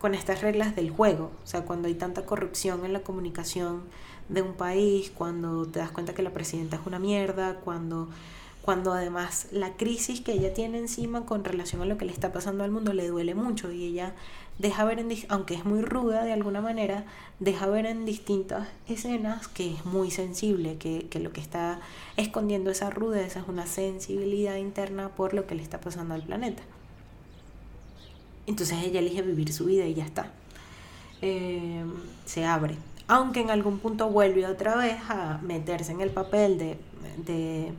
con 0.01 0.15
estas 0.15 0.41
reglas 0.41 0.77
del 0.77 0.91
juego. 0.91 1.33
O 1.43 1.47
sea, 1.47 1.63
cuando 1.63 1.89
hay 1.89 1.95
tanta 1.95 2.25
corrupción 2.25 2.85
en 2.85 2.93
la 2.93 3.01
comunicación 3.01 3.83
de 4.29 4.43
un 4.43 4.55
país, 4.55 5.11
cuando 5.15 5.67
te 5.67 5.81
das 5.81 5.91
cuenta 5.91 6.15
que 6.15 6.23
la 6.23 6.33
presidenta 6.33 6.77
es 6.77 6.87
una 6.87 6.99
mierda, 6.99 7.57
cuando, 7.57 8.09
cuando 8.69 8.93
además 8.93 9.47
la 9.51 9.79
crisis 9.79 10.21
que 10.21 10.33
ella 10.33 10.53
tiene 10.53 10.77
encima 10.77 11.25
con 11.25 11.43
relación 11.43 11.81
a 11.81 11.87
lo 11.87 11.97
que 11.97 12.05
le 12.05 12.13
está 12.13 12.35
pasando 12.35 12.65
al 12.65 12.71
mundo 12.71 12.93
le 12.93 13.09
duele 13.09 13.35
mucho 13.35 13.73
y 13.73 13.83
ella 13.83 14.13
deja 14.59 14.85
ver, 14.85 14.99
en, 14.99 15.09
aunque 15.31 15.55
es 15.55 15.65
muy 15.65 15.81
ruda 15.81 16.23
de 16.23 16.35
alguna 16.35 16.61
manera, 16.61 17.07
deja 17.41 17.67
ver 17.67 17.87
en 17.87 18.05
distintas 18.05 18.69
escenas 18.87 19.49
que 19.49 19.73
es 19.73 19.87
muy 19.87 20.11
sensible, 20.11 20.77
que, 20.77 21.09
que 21.09 21.19
lo 21.19 21.33
que 21.33 21.41
está 21.41 21.81
escondiendo 22.19 22.71
esa 22.71 22.91
rudeza 22.91 23.41
es 23.41 23.49
una 23.49 23.67
sensibilidad 23.67 24.57
interna 24.57 25.09
por 25.17 25.33
lo 25.33 25.47
que 25.47 25.55
le 25.55 25.63
está 25.63 25.81
pasando 25.81 26.13
al 26.13 26.25
planeta. 26.25 26.63
Entonces 28.47 28.85
ella 28.85 29.01
elige 29.01 29.23
vivir 29.23 29.51
su 29.51 29.65
vida 29.65 29.87
y 29.87 29.95
ya 29.95 30.05
está. 30.05 30.31
Eh, 31.23 31.87
se 32.27 32.45
abre. 32.45 32.77
Aunque 33.07 33.41
en 33.41 33.49
algún 33.49 33.79
punto 33.79 34.11
vuelve 34.11 34.45
otra 34.45 34.77
vez 34.77 34.99
a 35.09 35.41
meterse 35.43 35.93
en 35.93 36.03
el 36.03 36.11
papel 36.11 36.59
de, 36.59 36.77
de, 37.25 37.73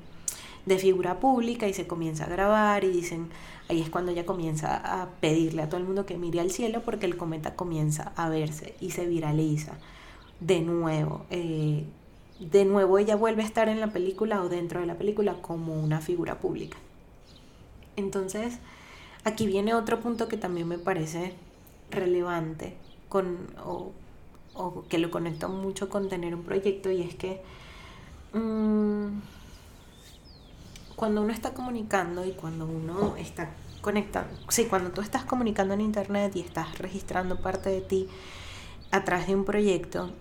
de 0.69 0.77
figura 0.77 1.19
pública 1.19 1.67
y 1.67 1.73
se 1.73 1.87
comienza 1.87 2.25
a 2.25 2.29
grabar 2.29 2.83
y 2.83 2.89
dicen, 2.89 3.29
ahí 3.69 3.81
es 3.81 3.89
cuando 3.89 4.11
ella 4.11 4.27
comienza 4.27 4.75
a 4.77 5.09
pedirle 5.19 5.63
a 5.63 5.67
todo 5.67 5.79
el 5.79 5.85
mundo 5.87 6.05
que 6.05 6.15
mire 6.15 6.39
al 6.39 6.51
cielo 6.51 6.83
porque 6.85 7.07
el 7.07 7.17
cometa 7.17 7.55
comienza 7.55 8.13
a 8.15 8.29
verse 8.29 8.75
y 8.79 8.91
se 8.91 9.07
viraliza 9.07 9.73
de 10.39 10.61
nuevo. 10.61 11.25
Eh, 11.31 11.85
de 12.39 12.65
nuevo 12.65 12.99
ella 12.99 13.15
vuelve 13.15 13.41
a 13.41 13.45
estar 13.47 13.67
en 13.67 13.79
la 13.79 13.87
película 13.87 14.43
o 14.43 14.47
dentro 14.47 14.79
de 14.79 14.85
la 14.85 14.95
película 14.95 15.41
como 15.41 15.73
una 15.73 16.01
figura 16.01 16.39
pública. 16.39 16.77
Entonces, 17.95 18.59
aquí 19.23 19.47
viene 19.47 19.73
otro 19.73 19.99
punto 19.99 20.27
que 20.27 20.37
también 20.37 20.67
me 20.67 20.77
parece 20.77 21.33
relevante 21.89 22.77
con, 23.09 23.47
o, 23.65 23.91
que 24.87 24.99
lo 24.99 25.09
conecto 25.09 25.49
mucho 25.49 25.89
con 25.89 26.09
tener 26.09 26.35
un 26.35 26.43
proyecto 26.43 26.91
y 26.91 27.01
es 27.01 27.15
que 27.15 27.41
mm, 28.33 29.38
cuando 30.99 31.21
uno 31.21 31.31
está 31.31 31.53
comunicando 31.53 32.25
y 32.25 32.31
cuando 32.31 32.65
uno 32.65 33.15
está 33.15 33.51
conectando, 33.79 34.37
sí, 34.49 34.65
cuando 34.65 34.91
tú 34.91 34.99
estás 34.99 35.23
comunicando 35.23 35.73
en 35.73 35.79
internet 35.79 36.35
y 36.35 36.41
estás 36.41 36.77
registrando 36.77 37.39
parte 37.39 37.69
de 37.69 37.79
ti 37.79 38.09
a 38.91 39.05
través 39.05 39.27
de 39.27 39.35
un 39.35 39.45
proyecto, 39.45 40.11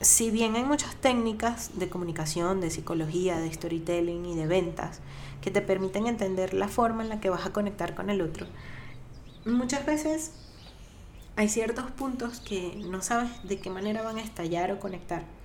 si 0.00 0.32
bien 0.32 0.56
hay 0.56 0.64
muchas 0.64 0.96
técnicas 0.96 1.78
de 1.78 1.88
comunicación, 1.88 2.60
de 2.60 2.70
psicología, 2.70 3.38
de 3.38 3.52
storytelling 3.52 4.26
y 4.26 4.34
de 4.34 4.48
ventas 4.48 4.98
que 5.40 5.52
te 5.52 5.60
permiten 5.60 6.08
entender 6.08 6.52
la 6.52 6.66
forma 6.66 7.04
en 7.04 7.08
la 7.08 7.20
que 7.20 7.30
vas 7.30 7.46
a 7.46 7.52
conectar 7.52 7.94
con 7.94 8.10
el 8.10 8.22
otro, 8.22 8.48
muchas 9.44 9.86
veces 9.86 10.32
hay 11.36 11.48
ciertos 11.48 11.88
puntos 11.92 12.40
que 12.40 12.82
no 12.84 13.00
sabes 13.00 13.30
de 13.44 13.60
qué 13.60 13.70
manera 13.70 14.02
van 14.02 14.16
a 14.16 14.22
estallar 14.22 14.72
o 14.72 14.80
conectar. 14.80 15.35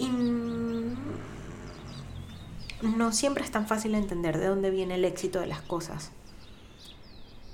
Y 0.00 0.08
no 2.82 3.12
siempre 3.12 3.44
es 3.44 3.50
tan 3.50 3.66
fácil 3.66 3.94
entender 3.94 4.38
de 4.38 4.46
dónde 4.46 4.70
viene 4.70 4.94
el 4.94 5.04
éxito 5.04 5.40
de 5.40 5.46
las 5.46 5.60
cosas. 5.60 6.10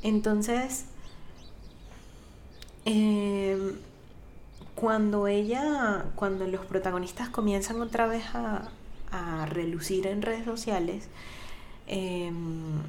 Entonces, 0.02 0.84
em, 2.84 3.76
cuando 4.76 5.26
ella, 5.26 6.04
cuando 6.14 6.46
los 6.46 6.64
protagonistas 6.64 7.28
comienzan 7.30 7.80
otra 7.80 8.06
vez 8.06 8.24
a, 8.34 8.70
relucir 9.48 10.06
en 10.06 10.20
redes 10.20 10.44
sociales, 10.44 11.08
em, 11.86 12.82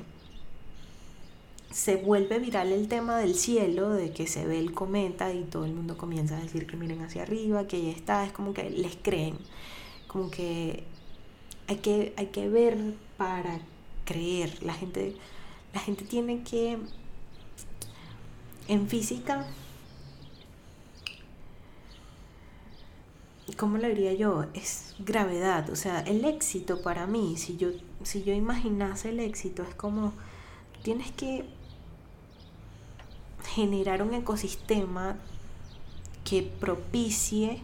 se 1.71 1.97
vuelve 1.97 2.39
viral 2.39 2.71
el 2.71 2.88
tema 2.88 3.17
del 3.17 3.36
cielo, 3.36 3.89
de 3.89 4.12
que 4.12 4.27
se 4.27 4.45
ve 4.45 4.60
el 4.60 4.73
cometa 4.73 5.34
y 5.34 5.43
todo 5.43 5.65
el 5.65 5.73
mundo 5.73 5.97
comienza 5.97 6.38
a 6.38 6.41
decir 6.41 6.65
que 6.65 6.77
miren 6.77 7.01
hacia 7.01 7.23
arriba, 7.23 7.67
que 7.67 7.77
ahí 7.77 7.89
está, 7.89 8.25
es 8.25 8.32
como 8.32 8.54
que 8.54 8.69
les 8.69 8.96
creen, 8.96 9.37
como 10.08 10.31
que 10.31 10.83
hay 11.67 11.77
que, 11.77 12.13
hay 12.17 12.27
que 12.27 12.48
ver 12.50 12.96
para 13.17 13.60
creer, 14.06 14.63
la 14.63 14.73
gente, 14.73 15.15
la 15.73 15.81
gente 15.81 16.06
tiene 16.06 16.44
que, 16.44 16.77
en 18.69 18.87
física, 18.87 19.46
¿cómo 23.58 23.77
lo 23.77 23.87
diría 23.87 24.13
yo? 24.13 24.46
Es 24.54 24.96
gravedad, 25.00 25.69
o 25.69 25.75
sea, 25.75 26.00
el 26.02 26.23
éxito 26.23 26.81
para 26.81 27.08
mí, 27.08 27.35
si 27.37 27.58
yo, 27.58 27.69
si 28.04 28.23
yo 28.23 28.33
imaginase 28.33 29.10
el 29.10 29.19
éxito, 29.19 29.63
es 29.63 29.75
como, 29.75 30.13
tienes 30.83 31.12
que 31.12 31.56
generar 33.58 34.03
un 34.03 34.13
ecosistema 34.13 35.17
que 36.23 36.43
propicie 36.43 37.63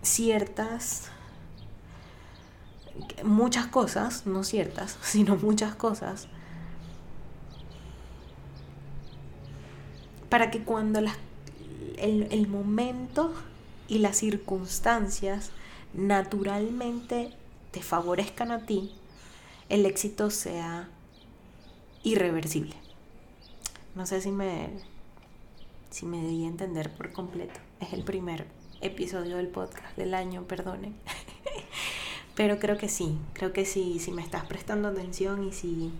ciertas, 0.00 1.10
muchas 3.22 3.66
cosas, 3.66 4.24
no 4.24 4.42
ciertas, 4.42 4.96
sino 5.02 5.36
muchas 5.36 5.74
cosas, 5.74 6.28
para 10.30 10.50
que 10.50 10.62
cuando 10.62 11.00
el, 11.98 12.28
el 12.30 12.48
momento 12.48 13.34
y 13.86 13.98
las 13.98 14.16
circunstancias 14.16 15.50
naturalmente 15.92 17.36
te 17.70 17.82
favorezcan 17.82 18.50
a 18.50 18.64
ti, 18.64 18.94
el 19.68 19.84
éxito 19.84 20.30
sea 20.30 20.88
irreversible. 22.02 22.83
No 23.94 24.06
sé 24.06 24.20
si 24.20 24.32
me, 24.32 24.70
si 25.90 26.04
me 26.06 26.20
di 26.26 26.44
a 26.44 26.48
entender 26.48 26.92
por 26.92 27.12
completo. 27.12 27.60
Es 27.80 27.92
el 27.92 28.02
primer 28.02 28.46
episodio 28.80 29.36
del 29.36 29.48
podcast 29.48 29.96
del 29.96 30.14
año, 30.14 30.42
perdonen. 30.42 30.94
Pero 32.34 32.58
creo 32.58 32.76
que 32.76 32.88
sí, 32.88 33.16
creo 33.32 33.52
que 33.52 33.64
sí, 33.64 34.00
si 34.00 34.10
me 34.10 34.22
estás 34.22 34.44
prestando 34.46 34.88
atención 34.88 35.44
y 35.44 35.52
si, 35.52 35.92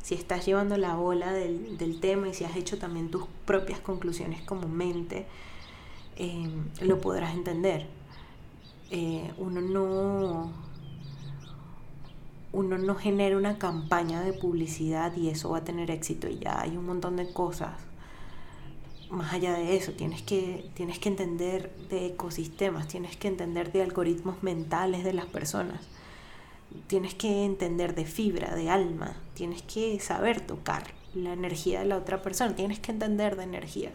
si 0.00 0.14
estás 0.14 0.46
llevando 0.46 0.76
la 0.76 0.94
bola 0.94 1.32
del, 1.32 1.76
del 1.76 1.98
tema 1.98 2.28
y 2.28 2.34
si 2.34 2.44
has 2.44 2.54
hecho 2.54 2.78
también 2.78 3.10
tus 3.10 3.24
propias 3.44 3.80
conclusiones 3.80 4.42
como 4.42 4.68
mente, 4.68 5.26
eh, 6.16 6.48
lo 6.80 7.00
podrás 7.00 7.34
entender. 7.34 7.88
Eh, 8.90 9.32
uno 9.38 9.60
no 9.60 10.52
uno 12.52 12.78
no 12.78 12.94
genera 12.94 13.36
una 13.36 13.58
campaña 13.58 14.22
de 14.22 14.32
publicidad 14.32 15.16
y 15.16 15.28
eso 15.28 15.50
va 15.50 15.58
a 15.58 15.64
tener 15.64 15.90
éxito 15.90 16.28
y 16.28 16.38
ya 16.38 16.60
hay 16.60 16.76
un 16.76 16.86
montón 16.86 17.16
de 17.16 17.32
cosas 17.32 17.72
más 19.10 19.32
allá 19.32 19.54
de 19.54 19.76
eso 19.76 19.92
tienes 19.92 20.22
que 20.22 20.70
tienes 20.74 20.98
que 20.98 21.08
entender 21.08 21.74
de 21.90 22.06
ecosistemas 22.06 22.88
tienes 22.88 23.16
que 23.16 23.28
entender 23.28 23.72
de 23.72 23.82
algoritmos 23.82 24.42
mentales 24.42 25.04
de 25.04 25.12
las 25.12 25.26
personas 25.26 25.80
tienes 26.86 27.14
que 27.14 27.44
entender 27.44 27.94
de 27.94 28.04
fibra 28.04 28.54
de 28.54 28.70
alma 28.70 29.16
tienes 29.34 29.62
que 29.62 29.98
saber 30.00 30.40
tocar 30.40 30.94
la 31.14 31.32
energía 31.32 31.80
de 31.80 31.86
la 31.86 31.98
otra 31.98 32.22
persona 32.22 32.54
tienes 32.54 32.80
que 32.80 32.92
entender 32.92 33.36
de 33.36 33.44
energías 33.44 33.94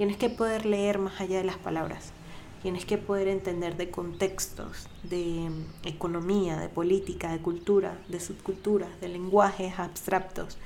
Tienes 0.00 0.16
que 0.16 0.30
poder 0.30 0.64
leer 0.64 0.98
más 0.98 1.20
allá 1.20 1.36
de 1.36 1.44
las 1.44 1.58
palabras. 1.58 2.14
Tienes 2.62 2.84
que 2.84 2.98
poder 2.98 3.28
entender 3.28 3.76
de 3.76 3.90
contextos, 3.90 4.88
de 5.02 5.48
mm, 5.50 5.86
economía, 5.86 6.58
de 6.58 6.68
política, 6.68 7.32
de 7.32 7.40
cultura, 7.40 7.98
de 8.08 8.20
subculturas, 8.20 9.00
de 9.00 9.08
lenguajes 9.08 9.78
abstractos 9.78 10.58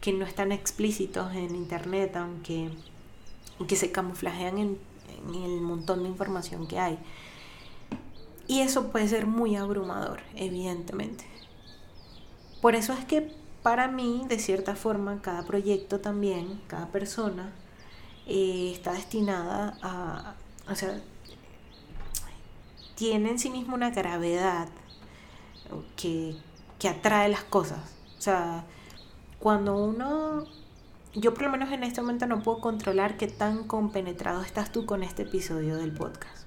que 0.00 0.12
no 0.12 0.24
están 0.24 0.52
explícitos 0.52 1.34
en 1.34 1.54
internet, 1.54 2.16
aunque 2.16 2.70
que 3.66 3.76
se 3.76 3.90
camuflajean 3.90 4.58
en, 4.58 4.78
en 5.28 5.42
el 5.42 5.60
montón 5.60 6.02
de 6.02 6.08
información 6.08 6.66
que 6.66 6.78
hay. 6.78 6.98
Y 8.46 8.60
eso 8.60 8.90
puede 8.92 9.08
ser 9.08 9.26
muy 9.26 9.56
abrumador, 9.56 10.20
evidentemente. 10.34 11.24
Por 12.60 12.74
eso 12.74 12.92
es 12.92 13.04
que 13.04 13.32
para 13.62 13.88
mí, 13.88 14.24
de 14.28 14.38
cierta 14.38 14.76
forma, 14.76 15.20
cada 15.22 15.44
proyecto 15.44 16.00
también, 16.00 16.60
cada 16.68 16.86
persona, 16.92 17.52
eh, 18.26 18.70
está 18.72 18.92
destinada 18.92 19.76
a, 19.82 20.34
o 20.70 20.74
sea, 20.74 21.00
tiene 22.96 23.30
en 23.30 23.38
sí 23.38 23.50
mismo 23.50 23.76
una 23.76 23.90
gravedad 23.90 24.68
que, 25.94 26.34
que 26.80 26.88
atrae 26.88 27.28
las 27.28 27.44
cosas. 27.44 27.94
O 28.18 28.20
sea, 28.20 28.64
cuando 29.38 29.76
uno, 29.76 30.44
yo 31.14 31.34
por 31.34 31.44
lo 31.44 31.50
menos 31.50 31.70
en 31.70 31.84
este 31.84 32.00
momento 32.00 32.26
no 32.26 32.42
puedo 32.42 32.60
controlar 32.60 33.16
qué 33.16 33.28
tan 33.28 33.64
compenetrado 33.64 34.42
estás 34.42 34.72
tú 34.72 34.86
con 34.86 35.02
este 35.02 35.22
episodio 35.22 35.76
del 35.76 35.92
podcast. 35.92 36.46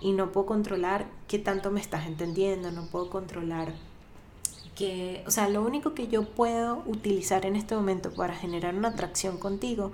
Y 0.00 0.12
no 0.12 0.30
puedo 0.30 0.46
controlar 0.46 1.06
qué 1.26 1.38
tanto 1.38 1.70
me 1.70 1.80
estás 1.80 2.06
entendiendo, 2.06 2.70
no 2.70 2.86
puedo 2.86 3.08
controlar 3.10 3.72
que, 4.74 5.24
o 5.26 5.30
sea, 5.30 5.48
lo 5.48 5.62
único 5.62 5.94
que 5.94 6.06
yo 6.06 6.28
puedo 6.28 6.82
utilizar 6.86 7.46
en 7.46 7.56
este 7.56 7.74
momento 7.74 8.12
para 8.12 8.34
generar 8.34 8.74
una 8.74 8.88
atracción 8.88 9.38
contigo 9.38 9.90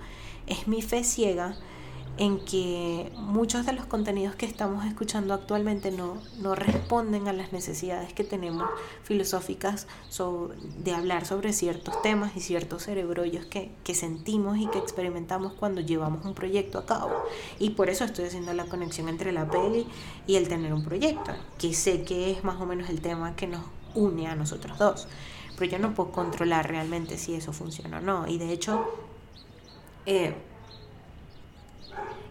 es 0.48 0.66
mi 0.66 0.82
fe 0.82 1.04
ciega 1.04 1.56
en 2.18 2.44
que 2.44 3.10
muchos 3.16 3.64
de 3.64 3.72
los 3.72 3.86
contenidos 3.86 4.34
que 4.34 4.44
estamos 4.44 4.84
escuchando 4.84 5.32
actualmente 5.32 5.90
no, 5.90 6.18
no 6.40 6.54
responden 6.54 7.26
a 7.26 7.32
las 7.32 7.52
necesidades 7.52 8.12
que 8.12 8.22
tenemos 8.22 8.68
filosóficas 9.02 9.86
de 10.78 10.92
hablar 10.92 11.24
sobre 11.24 11.52
ciertos 11.52 12.00
temas 12.02 12.36
y 12.36 12.40
ciertos 12.40 12.84
cerebrollos 12.84 13.46
que, 13.46 13.72
que 13.82 13.94
sentimos 13.94 14.58
y 14.58 14.66
que 14.66 14.78
experimentamos 14.78 15.54
cuando 15.54 15.80
llevamos 15.80 16.24
un 16.24 16.34
proyecto 16.34 16.78
a 16.78 16.86
cabo. 16.86 17.12
Y 17.58 17.70
por 17.70 17.88
eso 17.88 18.04
estoy 18.04 18.26
haciendo 18.26 18.52
la 18.52 18.66
conexión 18.66 19.08
entre 19.08 19.32
la 19.32 19.48
peli 19.48 19.86
y 20.26 20.36
el 20.36 20.48
tener 20.48 20.74
un 20.74 20.84
proyecto, 20.84 21.32
que 21.58 21.72
sé 21.72 22.02
que 22.02 22.30
es 22.30 22.44
más 22.44 22.60
o 22.60 22.66
menos 22.66 22.90
el 22.90 23.00
tema 23.00 23.34
que 23.36 23.46
nos 23.46 23.62
une 23.94 24.26
a 24.26 24.36
nosotros 24.36 24.78
dos. 24.78 25.08
Pero 25.58 25.72
yo 25.72 25.78
no 25.78 25.94
puedo 25.94 26.12
controlar 26.12 26.68
realmente 26.68 27.16
si 27.16 27.34
eso 27.34 27.52
funciona 27.52 27.98
o 27.98 28.00
no. 28.00 28.26
Y 28.26 28.38
de 28.38 28.52
hecho, 28.52 28.84
eh, 30.06 30.34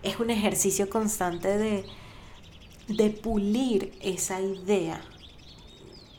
es 0.04 0.20
un 0.20 0.30
ejercicio 0.30 0.90
constante 0.90 1.58
de, 1.58 1.86
de 2.88 3.10
pulir 3.10 3.94
esa 4.02 4.42
idea 4.42 5.02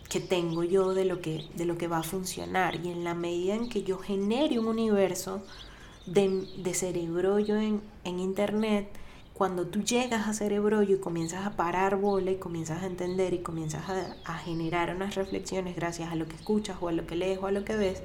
que 0.09 0.21
tengo 0.21 0.63
yo 0.63 0.93
de 0.93 1.07
lo 1.07 1.21
que, 1.21 1.47
de 1.57 1.65
lo 1.65 1.79
que 1.79 1.89
va 1.89 1.99
a 1.99 2.03
funcionar. 2.03 2.85
Y 2.85 2.91
en 2.91 3.03
la 3.03 3.15
medida 3.15 3.55
en 3.55 3.69
que 3.69 3.83
yo 3.83 3.99
genere 3.99 4.59
un 4.59 4.67
universo 4.67 5.43
de, 6.07 6.47
de 6.59 6.75
cerebro 6.75 7.39
yo 7.39 7.57
en, 7.57 7.81
en 8.05 8.19
internet, 8.19 8.89
cuando 9.33 9.67
tú 9.67 9.83
llegas 9.83 10.29
a 10.29 10.35
cerebro 10.35 10.83
y 10.83 10.99
comienzas 10.99 11.47
a 11.47 11.57
parar 11.57 11.97
bola 11.97 12.31
y 12.31 12.37
comienzas 12.37 12.83
a 12.83 12.87
entender 12.87 13.33
y 13.33 13.39
comienzas 13.39 13.89
a, 13.89 14.17
a, 14.25 14.39
generar 14.39 14.95
unas 14.95 15.15
reflexiones 15.15 15.75
gracias 15.75 16.13
a 16.13 16.15
lo 16.15 16.27
que 16.27 16.37
escuchas 16.37 16.77
o 16.81 16.89
a 16.89 16.93
lo 16.93 17.07
que 17.07 17.17
lees 17.17 17.39
o 17.41 17.47
a 17.47 17.51
lo 17.51 17.65
que 17.65 17.77
ves, 17.77 18.03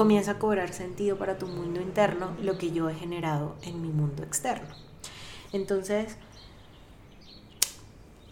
comienza 0.00 0.30
a 0.30 0.38
cobrar 0.38 0.72
sentido 0.72 1.18
para 1.18 1.36
tu 1.36 1.46
mundo 1.46 1.78
interno 1.78 2.34
lo 2.40 2.56
que 2.56 2.72
yo 2.72 2.88
he 2.88 2.94
generado 2.94 3.56
en 3.60 3.82
mi 3.82 3.90
mundo 3.90 4.22
externo. 4.22 4.74
Entonces, 5.52 6.16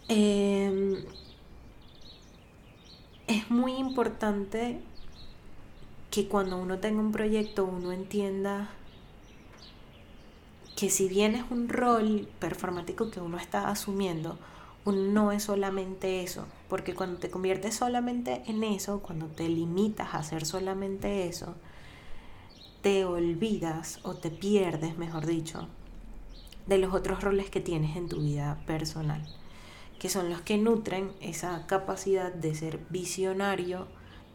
em, 0.07 0.95
es 3.27 3.51
muy 3.51 3.73
importante 3.73 4.79
que 6.09 6.27
cuando 6.27 6.57
uno 6.57 6.79
tenga 6.79 7.01
un 7.01 7.11
proyecto 7.11 7.65
uno 7.65 7.91
entienda 7.91 8.71
que 10.75 10.89
si 10.89 11.07
bien 11.07 11.35
es 11.35 11.43
un 11.51 11.69
rol 11.69 12.27
performático 12.39 13.11
que 13.11 13.19
uno 13.19 13.37
está 13.37 13.69
asumiendo, 13.69 14.39
no 14.91 15.31
es 15.31 15.43
solamente 15.43 16.23
eso, 16.23 16.45
porque 16.67 16.93
cuando 16.93 17.19
te 17.19 17.29
conviertes 17.29 17.75
solamente 17.75 18.43
en 18.47 18.63
eso, 18.63 19.01
cuando 19.01 19.27
te 19.27 19.47
limitas 19.49 20.13
a 20.13 20.19
hacer 20.19 20.45
solamente 20.45 21.27
eso, 21.27 21.55
te 22.81 23.05
olvidas 23.05 23.99
o 24.03 24.15
te 24.15 24.31
pierdes, 24.31 24.97
mejor 24.97 25.25
dicho, 25.25 25.67
de 26.67 26.77
los 26.77 26.93
otros 26.93 27.23
roles 27.23 27.49
que 27.49 27.59
tienes 27.59 27.97
en 27.97 28.07
tu 28.07 28.21
vida 28.21 28.61
personal, 28.65 29.21
que 29.97 30.09
son 30.09 30.29
los 30.29 30.41
que 30.41 30.57
nutren 30.57 31.11
esa 31.19 31.65
capacidad 31.67 32.31
de 32.31 32.55
ser 32.55 32.79
visionario 32.89 33.87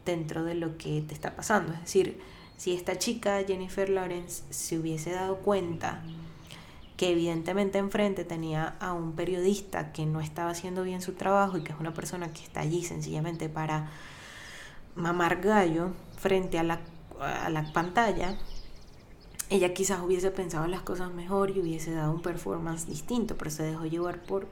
dentro 0.05 0.43
de 0.43 0.55
lo 0.55 0.77
que 0.77 1.01
te 1.01 1.13
está 1.13 1.35
pasando. 1.35 1.73
Es 1.73 1.81
decir, 1.81 2.19
si 2.57 2.73
esta 2.73 2.97
chica, 2.97 3.43
Jennifer 3.45 3.89
Lawrence, 3.89 4.43
se 4.49 4.77
hubiese 4.77 5.11
dado 5.11 5.37
cuenta 5.37 6.03
que 6.97 7.11
evidentemente 7.11 7.77
enfrente 7.77 8.23
tenía 8.23 8.75
a 8.79 8.93
un 8.93 9.13
periodista 9.13 9.91
que 9.91 10.05
no 10.05 10.21
estaba 10.21 10.51
haciendo 10.51 10.83
bien 10.83 11.01
su 11.01 11.13
trabajo 11.13 11.57
y 11.57 11.63
que 11.63 11.73
es 11.73 11.79
una 11.79 11.93
persona 11.93 12.31
que 12.31 12.41
está 12.41 12.61
allí 12.61 12.83
sencillamente 12.83 13.49
para 13.49 13.89
mamar 14.95 15.41
gallo 15.41 15.91
frente 16.17 16.57
a 16.57 16.63
la, 16.63 16.79
a 17.19 17.49
la 17.49 17.71
pantalla, 17.73 18.37
ella 19.49 19.73
quizás 19.73 20.01
hubiese 20.01 20.31
pensado 20.31 20.67
las 20.67 20.81
cosas 20.81 21.13
mejor 21.13 21.51
y 21.51 21.59
hubiese 21.59 21.91
dado 21.91 22.11
un 22.11 22.21
performance 22.21 22.87
distinto, 22.87 23.37
pero 23.37 23.51
se 23.51 23.63
dejó 23.63 23.85
llevar 23.85 24.23
por, 24.23 24.47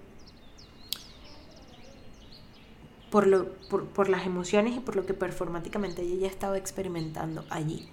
por, 3.10 3.26
lo, 3.26 3.54
por, 3.70 3.86
por 3.86 4.10
las 4.10 4.26
emociones 4.26 4.76
y 4.76 4.80
por 4.82 4.96
lo 4.96 5.06
que 5.06 5.14
performáticamente 5.14 6.02
ella 6.02 6.22
ya 6.22 6.28
estaba 6.28 6.58
experimentando 6.58 7.46
allí. 7.50 7.88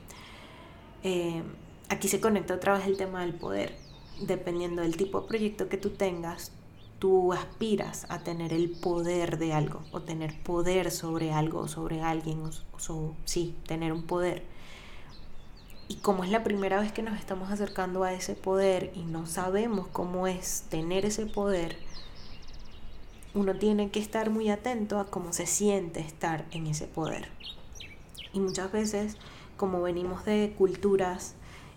Eh, 1.03 1.43
aquí 1.89 2.09
se 2.09 2.21
conecta 2.21 2.55
otra 2.55 2.75
vez 2.75 2.87
el 2.87 2.97
tema 2.97 3.21
del 3.21 3.33
poder 3.33 3.90
dependiendo 4.21 4.83
del 4.83 4.97
tipo 4.97 5.21
de 5.21 5.29
proyecto 5.29 5.69
que 5.69 5.77
tú 5.77 5.91
tengas, 5.91 6.53
tú 6.99 7.33
aspiras 7.33 8.07
a 8.11 8.21
tener 8.21 8.53
el 8.53 8.71
poder 8.71 9.39
de 9.39 9.53
algo 9.53 9.83
o 9.91 10.03
tener 10.03 10.39
poder 10.43 10.91
sobre 10.91 11.33
algo 11.33 11.67
sobre 11.67 12.03
alguien, 12.03 12.43
o, 12.45 13.15
sí, 13.25 13.55
tener 13.67 13.93
un 13.93 14.03
poder. 14.03 14.45
Y 15.89 15.97
como 15.97 16.23
es 16.23 16.31
la 16.31 16.45
primera 16.45 16.79
vez 16.79 16.93
que 16.93 17.03
nos 17.03 17.19
estamos 17.19 17.51
acercando 17.51 18.05
a 18.05 18.13
ese 18.13 18.35
poder 18.35 18.93
y 18.95 19.03
no 19.03 19.27
sabemos 19.27 19.89
cómo 19.89 20.27
es 20.27 20.67
tener 20.69 21.05
ese 21.05 21.27
poder, 21.27 21.77
uno 23.35 23.57
tiene 23.57 23.91
que 23.91 23.99
estar 23.99 24.31
muy 24.31 24.51
atento 24.51 25.01
a 25.01 25.07
cómo 25.07 25.33
se 25.33 25.47
siente 25.47 26.01
estar 26.01 26.45
en 26.53 26.67
ese 26.67 26.87
poder. 26.87 27.29
Y 28.33 28.41
muchas 28.41 28.71
veces 28.71 29.17
como 29.57 29.83
venimos 29.83 30.25
de 30.25 30.55
culturas 30.57 31.35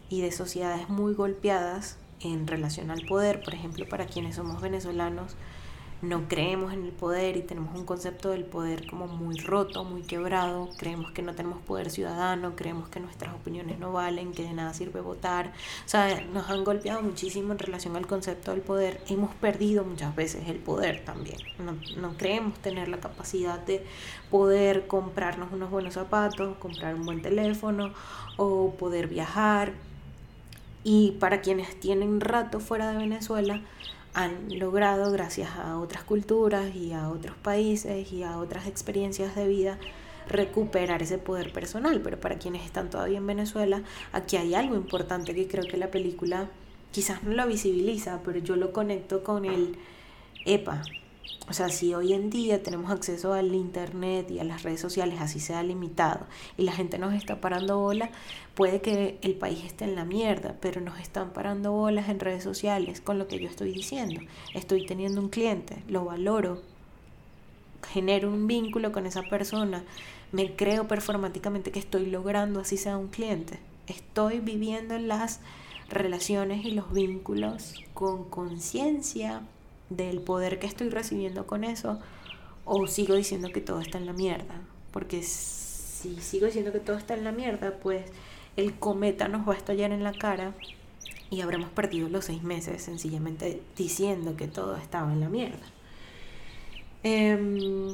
y 0.09 0.21
de 0.21 0.31
sociedades 0.31 0.89
muy 0.89 1.13
golpeadas 1.13 1.97
en 2.23 2.47
relación 2.47 2.91
al 2.91 3.05
poder, 3.05 3.41
por 3.43 3.53
ejemplo, 3.53 3.87
para 3.87 4.05
quienes 4.05 4.35
somos 4.35 4.61
venezolanos, 4.61 5.35
no 6.03 6.27
creemos 6.27 6.73
en 6.73 6.83
el 6.83 6.91
poder 6.91 7.37
y 7.37 7.41
tenemos 7.41 7.73
un 7.75 7.85
concepto 7.85 8.29
del 8.29 8.43
poder 8.43 8.85
como 8.87 9.07
muy 9.07 9.37
roto, 9.37 9.85
muy 9.85 10.01
quebrado, 10.01 10.69
creemos 10.77 11.11
que 11.11 11.21
no 11.21 11.33
tenemos 11.33 11.61
poder 11.61 11.89
ciudadano, 11.89 12.57
creemos 12.57 12.89
que 12.89 12.99
nuestras 12.99 13.33
opiniones 13.33 13.79
no 13.79 13.93
valen, 13.93 14.33
que 14.33 14.43
de 14.43 14.51
nada 14.53 14.73
sirve 14.73 14.99
votar, 14.99 15.53
o 15.85 15.89
sea, 15.89 16.21
nos 16.33 16.49
han 16.49 16.65
golpeado 16.65 17.01
muchísimo 17.01 17.53
en 17.53 17.59
relación 17.59 17.95
al 17.95 18.05
concepto 18.05 18.51
del 18.51 18.59
poder, 18.59 19.01
hemos 19.07 19.33
perdido 19.35 19.85
muchas 19.85 20.13
veces 20.13 20.49
el 20.49 20.57
poder 20.57 21.05
también, 21.05 21.37
no, 21.57 22.17
creemos 22.17 22.59
tener 22.59 22.89
la 22.89 22.97
capacidad 22.97 23.59
de 23.59 23.85
poder 24.29 24.87
comprarnos 24.87 25.53
unos 25.53 25.71
buenos 25.71 25.93
zapatos, 25.93 26.57
comprar 26.57 26.95
un 26.95 27.05
buen 27.05 27.21
teléfono 27.21 27.93
o 28.35 28.71
poder 28.71 29.07
viajar. 29.07 29.71
Y 30.83 31.11
para 31.19 31.41
quienes 31.41 31.79
tienen 31.79 32.19
rato 32.19 32.59
fuera 32.59 32.91
de 32.91 32.97
Venezuela, 32.97 33.61
han 34.13 34.59
logrado, 34.59 35.11
gracias 35.11 35.51
a 35.55 35.79
otras 35.79 36.03
culturas 36.03 36.75
y 36.75 36.93
a 36.93 37.09
otros 37.09 37.35
países 37.37 38.11
y 38.11 38.23
a 38.23 38.37
otras 38.37 38.67
experiencias 38.67 39.35
de 39.35 39.47
vida, 39.47 39.79
recuperar 40.27 41.01
ese 41.01 41.17
poder 41.17 41.51
personal. 41.51 42.01
Pero 42.03 42.19
para 42.19 42.37
quienes 42.37 42.65
están 42.65 42.89
todavía 42.89 43.17
en 43.17 43.27
Venezuela, 43.27 43.81
aquí 44.11 44.37
hay 44.37 44.55
algo 44.55 44.75
importante 44.75 45.33
que 45.33 45.47
creo 45.47 45.65
que 45.65 45.77
la 45.77 45.89
película 45.89 46.49
quizás 46.91 47.23
no 47.23 47.33
lo 47.33 47.47
visibiliza, 47.47 48.21
pero 48.23 48.39
yo 48.39 48.55
lo 48.55 48.71
conecto 48.71 49.23
con 49.23 49.45
el 49.45 49.75
EPA, 50.45 50.83
o 51.49 51.53
sea, 51.53 51.69
si 51.69 51.93
hoy 51.93 52.13
en 52.13 52.29
día 52.29 52.63
tenemos 52.63 52.89
acceso 52.89 53.33
al 53.33 53.53
internet 53.53 54.31
y 54.31 54.39
a 54.39 54.43
las 54.43 54.63
redes 54.63 54.79
sociales, 54.79 55.19
así 55.19 55.39
sea 55.39 55.61
limitado, 55.61 56.25
y 56.57 56.63
la 56.63 56.71
gente 56.71 56.97
nos 56.97 57.13
está 57.13 57.41
parando 57.41 57.79
bola, 57.79 58.09
puede 58.55 58.81
que 58.81 59.17
el 59.21 59.35
país 59.35 59.63
esté 59.65 59.83
en 59.83 59.95
la 59.95 60.05
mierda, 60.05 60.55
pero 60.61 60.79
nos 60.79 60.99
están 60.99 61.31
parando 61.31 61.73
bolas 61.73 62.07
en 62.07 62.19
redes 62.19 62.43
sociales 62.43 63.01
con 63.01 63.19
lo 63.19 63.27
que 63.27 63.39
yo 63.39 63.49
estoy 63.49 63.73
diciendo. 63.73 64.21
Estoy 64.53 64.85
teniendo 64.85 65.19
un 65.19 65.29
cliente, 65.29 65.83
lo 65.89 66.05
valoro, 66.05 66.61
genero 67.91 68.29
un 68.29 68.47
vínculo 68.47 68.91
con 68.91 69.05
esa 69.05 69.23
persona, 69.23 69.83
me 70.31 70.55
creo 70.55 70.87
performáticamente 70.87 71.71
que 71.71 71.79
estoy 71.79 72.05
logrando 72.05 72.61
así 72.61 72.77
sea 72.77 72.97
un 72.97 73.09
cliente. 73.09 73.59
Estoy 73.87 74.39
viviendo 74.39 74.95
en 74.95 75.09
las 75.09 75.41
relaciones 75.89 76.63
y 76.65 76.71
los 76.71 76.91
vínculos 76.93 77.75
con 77.93 78.23
conciencia 78.29 79.41
del 79.89 80.19
poder 80.19 80.59
que 80.59 80.67
estoy 80.67 80.89
recibiendo 80.89 81.45
con 81.45 81.63
eso 81.63 81.99
o 82.65 82.87
sigo 82.87 83.15
diciendo 83.15 83.49
que 83.51 83.61
todo 83.61 83.79
está 83.79 83.97
en 83.97 84.05
la 84.05 84.13
mierda. 84.13 84.61
Porque 84.91 85.23
si 85.23 86.19
sigo 86.21 86.45
diciendo 86.45 86.71
que 86.71 86.79
todo 86.79 86.97
está 86.97 87.13
en 87.13 87.23
la 87.23 87.31
mierda, 87.31 87.73
pues 87.81 88.03
el 88.57 88.77
cometa 88.77 89.27
nos 89.27 89.47
va 89.47 89.53
a 89.53 89.57
estallar 89.57 89.91
en 89.91 90.03
la 90.03 90.13
cara 90.13 90.53
y 91.29 91.41
habremos 91.41 91.69
perdido 91.69 92.09
los 92.09 92.25
seis 92.25 92.43
meses 92.43 92.83
sencillamente 92.83 93.61
diciendo 93.75 94.37
que 94.37 94.47
todo 94.47 94.75
estaba 94.77 95.11
en 95.11 95.19
la 95.19 95.29
mierda. 95.29 95.65
Em, 97.03 97.93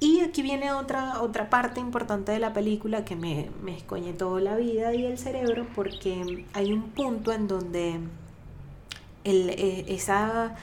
y 0.00 0.20
aquí 0.20 0.42
viene 0.42 0.72
otra, 0.72 1.22
otra 1.22 1.48
parte 1.48 1.78
importante 1.78 2.32
de 2.32 2.40
la 2.40 2.52
película 2.52 3.04
que 3.04 3.14
me, 3.14 3.50
me 3.62 3.76
escoñe 3.76 4.12
toda 4.12 4.40
la 4.40 4.56
vida 4.56 4.92
y 4.94 5.06
el 5.06 5.16
cerebro 5.16 5.66
porque 5.74 6.44
hay 6.52 6.72
un 6.72 6.90
punto 6.90 7.32
en 7.32 7.46
donde 7.46 8.00
el, 9.24 9.50
eh, 9.50 9.84
esa 9.88 10.56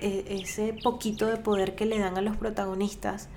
ese 0.00 0.74
poquito 0.82 1.26
de 1.26 1.36
poder 1.36 1.74
que 1.74 1.86
le 1.86 1.98
dan 1.98 2.16
a 2.16 2.20
los 2.20 2.36
protagonistas 2.36 3.28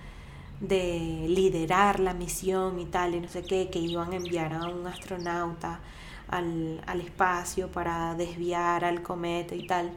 de 0.59 1.25
liderar 1.27 1.99
la 1.99 2.13
misión 2.13 2.79
y 2.79 2.85
tal, 2.85 3.15
y 3.15 3.21
no 3.21 3.27
sé 3.27 3.43
qué, 3.43 3.69
que 3.69 3.79
iban 3.79 4.11
a 4.11 4.17
enviar 4.17 4.53
a 4.53 4.67
un 4.67 4.85
astronauta 4.87 5.79
al, 6.27 6.81
espacio 7.01 7.71
para 7.71 8.13
desviar 8.15 8.83
al 8.83 9.01
cometa 9.01 9.55
y 9.55 9.65
tal. 9.65 9.91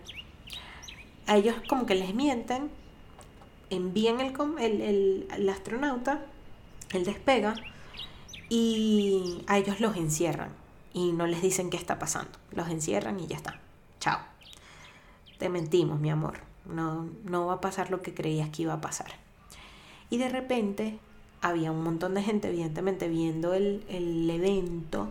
A 1.26 1.36
ellos 1.36 1.56
como 1.68 1.86
que 1.86 1.94
les 1.94 2.14
mienten, 2.14 2.70
envían 3.70 4.20
el, 4.20 4.34
el, 4.58 5.28
el 5.34 5.48
astronauta, 5.48 6.24
él 6.92 7.04
despega, 7.04 7.54
y 8.48 9.42
a 9.46 9.58
ellos 9.58 9.80
los 9.80 9.96
encierran 9.96 10.50
y 10.92 11.12
no 11.12 11.26
les 11.26 11.40
dicen 11.40 11.70
qué 11.70 11.78
está 11.78 11.98
pasando. 11.98 12.38
Los 12.50 12.68
encierran 12.68 13.18
y 13.18 13.26
ya 13.26 13.36
está. 13.36 13.58
Chao 13.98 14.31
te 15.42 15.48
mentimos, 15.48 15.98
mi 15.98 16.08
amor, 16.08 16.34
no, 16.66 17.08
no 17.24 17.46
va 17.46 17.54
a 17.54 17.60
pasar 17.60 17.90
lo 17.90 18.00
que 18.00 18.14
creías 18.14 18.50
que 18.50 18.62
iba 18.62 18.74
a 18.74 18.80
pasar. 18.80 19.08
Y 20.08 20.18
de 20.18 20.28
repente 20.28 21.00
había 21.40 21.72
un 21.72 21.82
montón 21.82 22.14
de 22.14 22.22
gente, 22.22 22.46
evidentemente, 22.46 23.08
viendo 23.08 23.52
el, 23.52 23.82
evento 24.30 25.08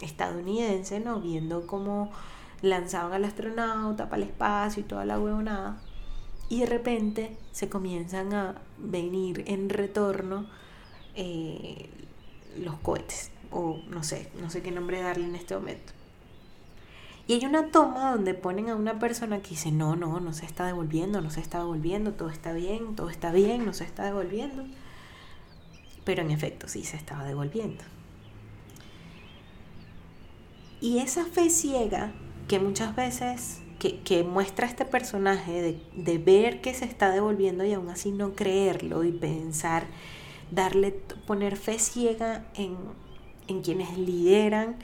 estadounidense, 0.00 1.00
¿no? 1.00 1.20
Viendo 1.20 1.66
cómo 1.66 2.10
lanzaban 2.62 3.12
al 3.12 3.26
astronauta 3.26 4.08
para 4.08 4.22
el 4.22 4.30
espacio 4.30 4.80
y 4.80 4.86
toda 4.86 5.04
la 5.04 5.20
huevonada. 5.20 5.76
Y 6.48 6.60
de 6.60 6.66
repente 6.66 7.36
se 7.50 7.68
comienzan 7.68 8.32
a 8.32 8.54
venir 8.78 9.44
en 9.48 9.68
retorno 9.68 10.46
eh, 11.14 11.90
los 12.56 12.76
cohetes, 12.76 13.32
o 13.50 13.82
no 13.90 14.02
sé, 14.02 14.30
no 14.40 14.48
sé 14.48 14.62
qué 14.62 14.70
nombre 14.70 15.02
darle 15.02 15.26
en 15.26 15.34
este 15.34 15.54
momento. 15.54 15.92
Y 17.26 17.34
hay 17.34 17.46
una 17.46 17.68
toma 17.68 18.12
donde 18.12 18.34
ponen 18.34 18.68
a 18.68 18.74
una 18.74 18.98
persona 18.98 19.40
que 19.40 19.50
dice, 19.50 19.70
no, 19.70 19.94
no, 19.94 20.18
no 20.18 20.32
se 20.32 20.44
está 20.44 20.66
devolviendo, 20.66 21.20
no 21.20 21.30
se 21.30 21.40
está 21.40 21.58
devolviendo, 21.58 22.12
todo 22.14 22.30
está 22.30 22.52
bien, 22.52 22.96
todo 22.96 23.10
está 23.10 23.30
bien, 23.30 23.64
no 23.64 23.72
se 23.72 23.84
está 23.84 24.04
devolviendo. 24.04 24.64
Pero 26.04 26.22
en 26.22 26.32
efecto 26.32 26.66
sí 26.66 26.82
se 26.82 26.96
estaba 26.96 27.24
devolviendo. 27.24 27.84
Y 30.80 30.98
esa 30.98 31.24
fe 31.24 31.48
ciega 31.48 32.12
que 32.48 32.58
muchas 32.58 32.96
veces, 32.96 33.60
que, 33.78 34.24
muestra 34.24 34.66
este 34.66 34.84
personaje 34.84 35.62
de, 35.62 35.80
de 35.94 36.18
ver 36.18 36.60
que 36.60 36.74
se 36.74 36.84
está 36.84 37.10
devolviendo 37.10 37.64
y 37.64 37.72
aún 37.72 37.88
así 37.88 38.10
no 38.10 38.34
creerlo 38.34 39.04
y 39.04 39.12
pensar, 39.12 39.86
darle, 40.50 40.90
poner 41.26 41.56
fe 41.56 41.78
ciega 41.78 42.44
en, 42.54 42.76
en 43.46 43.62
quienes 43.62 43.96
lideran 43.96 44.76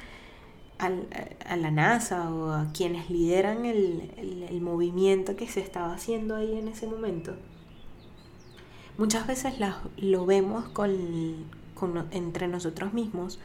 a 0.79 1.57
la 1.57 1.71
NASA 1.71 2.31
o 2.31 2.53
a 2.53 2.73
quienes 2.73 3.11
lideran 3.11 3.65
el, 3.65 4.61
movimiento 4.61 5.37
que 5.37 5.47
se 5.49 5.61
estaba 5.61 5.95
haciendo 5.95 6.37
ahí 6.37 6.57
en 6.57 6.69
ese 6.69 6.87
momento, 6.87 7.35
muchas 8.97 9.27
veces 9.27 9.55
lo 9.97 10.27
vemos 10.27 10.65
entre 12.11 12.49
nosotros 12.49 12.93
mismos, 12.93 13.39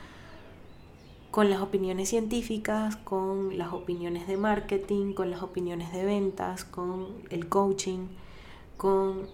con 1.31 1.49
las 1.49 1.61
opiniones 1.61 2.09
científicas, 2.09 2.95
con 2.97 3.57
las 3.57 3.73
opiniones 3.73 4.27
de 4.27 4.37
marketing, 4.37 5.13
con 5.13 5.31
las 5.31 5.41
opiniones 5.41 5.91
de 5.91 6.05
ventas, 6.05 6.63
con 6.63 7.07
el 7.31 7.49
coaching, 7.49 8.07
con 8.77 9.27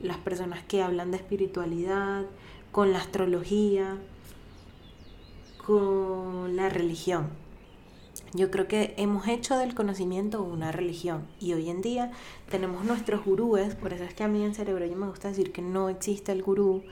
las 0.00 0.16
personas 0.18 0.62
que 0.64 0.82
hablan 0.82 1.10
de 1.10 1.18
espiritualidad, 1.18 2.24
con 2.72 2.92
la 2.92 2.98
astrología 2.98 3.98
con 5.66 6.56
la 6.56 6.68
religión. 6.68 7.28
Yo 8.32 8.50
creo 8.50 8.68
que 8.68 8.94
hemos 8.96 9.26
hecho 9.26 9.58
del 9.58 9.74
conocimiento 9.74 10.42
una 10.42 10.70
religión 10.70 11.26
y 11.40 11.52
hoy 11.52 11.68
en 11.68 11.82
día 11.82 12.12
tenemos 12.48 12.84
nuestros 12.84 13.24
gurúes, 13.24 13.74
por 13.74 13.92
eso 13.92 14.04
es 14.04 14.14
que 14.14 14.22
a 14.22 14.28
mí 14.28 14.44
en 14.44 14.54
cerebro 14.54 14.86
yo 14.86 14.96
me 14.96 15.08
gusta 15.08 15.28
decir 15.28 15.52
que 15.52 15.62
no 15.62 15.88
existe 15.88 16.30
el 16.30 16.42
gurú, 16.42 16.84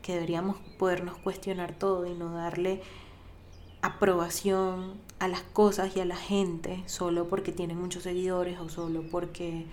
que 0.00 0.14
deberíamos 0.14 0.56
podernos 0.78 1.18
cuestionar 1.18 1.74
todo 1.74 2.06
y 2.06 2.14
no 2.14 2.32
darle 2.32 2.80
aprobación 3.82 4.94
a 5.18 5.28
las 5.28 5.42
cosas 5.42 5.94
y 5.96 6.00
a 6.00 6.04
la 6.04 6.16
gente 6.16 6.82
solo 6.86 7.28
porque 7.28 7.52
tienen 7.52 7.78
muchos 7.78 8.02
seguidores 8.02 8.58
o 8.58 8.68
solo 8.68 9.02
porque 9.10 9.66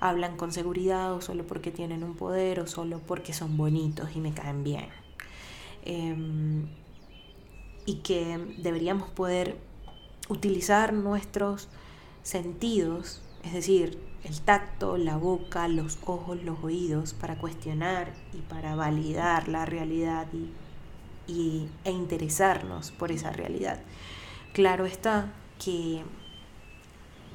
hablan 0.00 0.36
con 0.36 0.50
seguridad 0.50 1.12
o 1.14 1.20
solo 1.20 1.46
porque 1.46 1.70
tienen 1.70 2.02
un 2.04 2.14
poder 2.14 2.60
o 2.60 2.66
solo 2.66 3.00
porque 3.06 3.34
son 3.34 3.56
bonitos 3.56 4.16
y 4.16 4.20
me 4.20 4.32
caen 4.32 4.64
bien. 4.64 4.88
Em, 5.82 6.68
y 7.86 7.96
que 7.96 8.38
deberíamos 8.58 9.08
poder 9.10 9.58
utilizar 10.28 10.92
nuestros 10.92 11.68
sentidos, 12.22 13.22
es 13.42 13.52
decir, 13.52 13.98
el 14.24 14.40
tacto, 14.40 14.98
la 14.98 15.16
boca, 15.16 15.66
los 15.68 15.98
ojos, 16.04 16.42
los 16.42 16.62
oídos, 16.62 17.14
para 17.14 17.38
cuestionar 17.38 18.12
y 18.32 18.38
para 18.38 18.74
validar 18.74 19.48
la 19.48 19.64
realidad 19.64 20.26
y, 21.26 21.68
e 21.84 21.90
interesarnos 21.92 22.90
por 22.90 23.12
esa 23.12 23.30
realidad. 23.30 23.80
Claro 24.52 24.84
está 24.84 25.32
que 25.64 26.02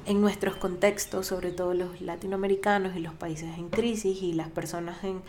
en 0.04 0.20
nuestros 0.20 0.56
contextos, 0.56 1.26
sobre 1.26 1.50
todo 1.50 1.74
los 1.74 2.00
latinoamericanos 2.00 2.94
y 2.94 3.00
los 3.00 3.14
países 3.14 3.56
en 3.56 3.70
crisis 3.70 4.22
y 4.22 4.34
las 4.34 4.50
personas 4.50 5.02
en 5.02 5.22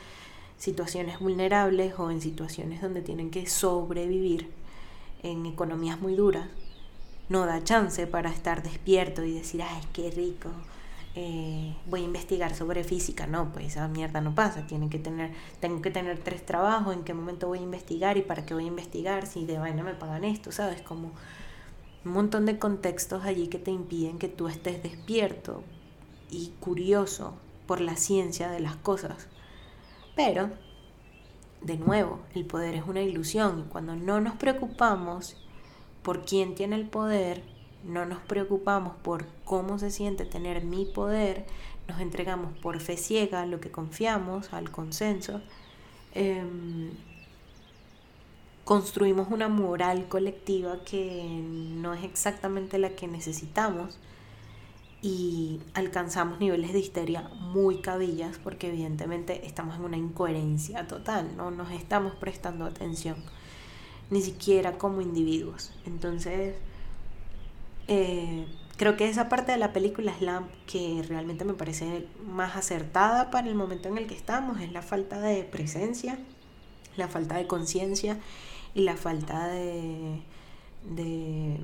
situaciones 0.58 1.20
vulnerables 1.20 1.98
o 1.98 2.12
en 2.12 2.20
situaciones 2.22 2.82
donde 2.82 3.02
tienen 3.02 3.32
que 3.32 3.48
sobrevivir, 3.48 4.52
en 5.24 5.46
economías 5.46 6.00
muy 6.00 6.16
duras, 6.16 6.48
no 7.30 7.46
da 7.46 7.64
chance 7.64 8.08
para 8.08 8.30
estar 8.30 8.64
despierto 8.64 9.24
y 9.24 9.34
decir, 9.34 9.62
ay, 9.62 9.82
qué 9.94 10.12
rico, 10.12 10.50
eh, 11.16 11.76
voy 11.88 12.02
a 12.02 12.06
investigar 12.06 12.56
sobre 12.56 12.84
física, 12.84 13.26
no, 13.26 13.52
pues 13.52 13.66
esa 13.66 13.88
mierda 13.88 14.22
no 14.22 14.36
pasa, 14.36 14.68
Tienen 14.68 14.90
que 14.90 15.00
tener, 15.00 15.32
tengo 15.60 15.82
que 15.82 15.90
tener 15.90 16.20
tres 16.20 16.46
trabajos, 16.46 16.94
en 16.94 17.04
qué 17.04 17.14
momento 17.14 17.48
voy 17.48 17.60
a 17.60 17.64
investigar 17.64 18.18
y 18.18 18.22
para 18.22 18.46
qué 18.46 18.54
voy 18.54 18.66
a 18.66 18.68
investigar, 18.68 19.26
si 19.26 19.46
de 19.46 19.58
vaina 19.58 19.84
me 19.84 19.96
pagan 19.96 20.24
esto, 20.24 20.52
¿sabes? 20.52 20.82
Como 20.82 21.12
un 22.06 22.12
montón 22.12 22.46
de 22.46 22.60
contextos 22.60 23.26
allí 23.26 23.48
que 23.48 23.58
te 23.58 23.72
impiden 23.72 24.20
que 24.20 24.28
tú 24.28 24.48
estés 24.48 24.84
despierto 24.84 25.64
y 26.30 26.54
curioso 26.60 27.34
por 27.66 27.82
la 27.82 27.96
ciencia 27.96 28.50
de 28.50 28.60
las 28.60 28.76
cosas. 28.76 29.28
Pero, 30.16 30.52
de 31.62 31.78
nuevo, 31.78 32.20
el 32.36 32.46
poder 32.46 32.76
es 32.76 32.84
una 32.88 33.02
ilusión. 33.02 33.60
Y 33.60 33.70
cuando 33.70 33.96
no 33.96 34.22
nos 34.22 34.36
preocupamos 34.36 35.36
por 36.04 36.26
quién 36.26 36.56
tiene 36.56 36.76
el 36.76 36.88
poder, 36.88 37.44
no 37.84 38.06
nos 38.06 38.20
preocupamos 38.20 38.96
por 38.98 39.26
cómo 39.46 39.80
se 39.80 39.92
siente 39.92 40.26
tener 40.26 40.64
mi 40.64 40.86
poder, 40.86 41.46
nos 41.88 42.00
entregamos 42.02 42.58
por 42.60 42.80
fe 42.80 42.98
ciega 42.98 43.42
a 43.42 43.46
lo 43.46 43.60
que 43.60 43.72
confiamos, 43.72 44.52
al 44.54 44.72
consenso, 44.72 45.42
em, 46.14 46.92
construimos 48.66 49.30
una 49.32 49.48
moral 49.48 50.08
colectiva 50.10 50.84
que 50.84 51.42
no 51.42 51.94
es 51.94 52.04
exactamente 52.04 52.78
la 52.78 52.90
que 52.90 53.08
necesitamos 53.08 53.98
y 55.08 55.62
alcanzamos 55.74 56.38
niveles 56.42 56.74
de 56.74 56.80
histeria 56.80 57.30
muy 57.40 57.80
cabillas 57.80 58.38
porque 58.44 58.68
evidentemente 58.68 59.48
estamos 59.48 59.78
en 59.78 59.86
una 59.86 59.96
incoherencia 59.96 60.86
total, 60.86 61.38
no 61.38 61.50
nos 61.50 61.72
estamos 61.72 62.14
prestando 62.16 62.66
atención, 62.66 63.16
ni 64.10 64.22
siquiera 64.22 64.78
como 64.78 65.00
individuos. 65.00 65.72
Entonces, 65.86 66.56
eh, 67.88 68.48
creo 68.76 68.98
que 68.98 69.08
esa 69.08 69.30
parte 69.30 69.54
de 69.54 69.58
la 69.58 69.72
película 69.72 70.12
es 70.12 70.22
la 70.22 70.44
que 70.66 71.02
realmente 71.08 71.46
me 71.46 71.54
parece 71.54 72.06
más 72.28 72.58
acertada 72.58 73.32
para 73.32 73.48
el 73.48 73.56
momento 73.56 73.88
en 73.88 73.98
el 73.98 74.08
que 74.08 74.16
estamos, 74.16 74.60
es 74.60 74.74
la 74.74 74.82
falta 74.82 75.22
de 75.22 75.44
presencia, 75.44 76.20
la 76.98 77.08
falta 77.08 77.38
de 77.38 77.48
conciencia 77.48 78.20
y 78.76 78.82
la 78.82 78.98
falta 78.98 79.48
de, 79.48 80.20
de 80.84 81.62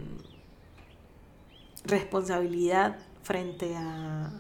responsabilidad 1.84 3.00
frente 3.24 3.76
a 3.76 4.32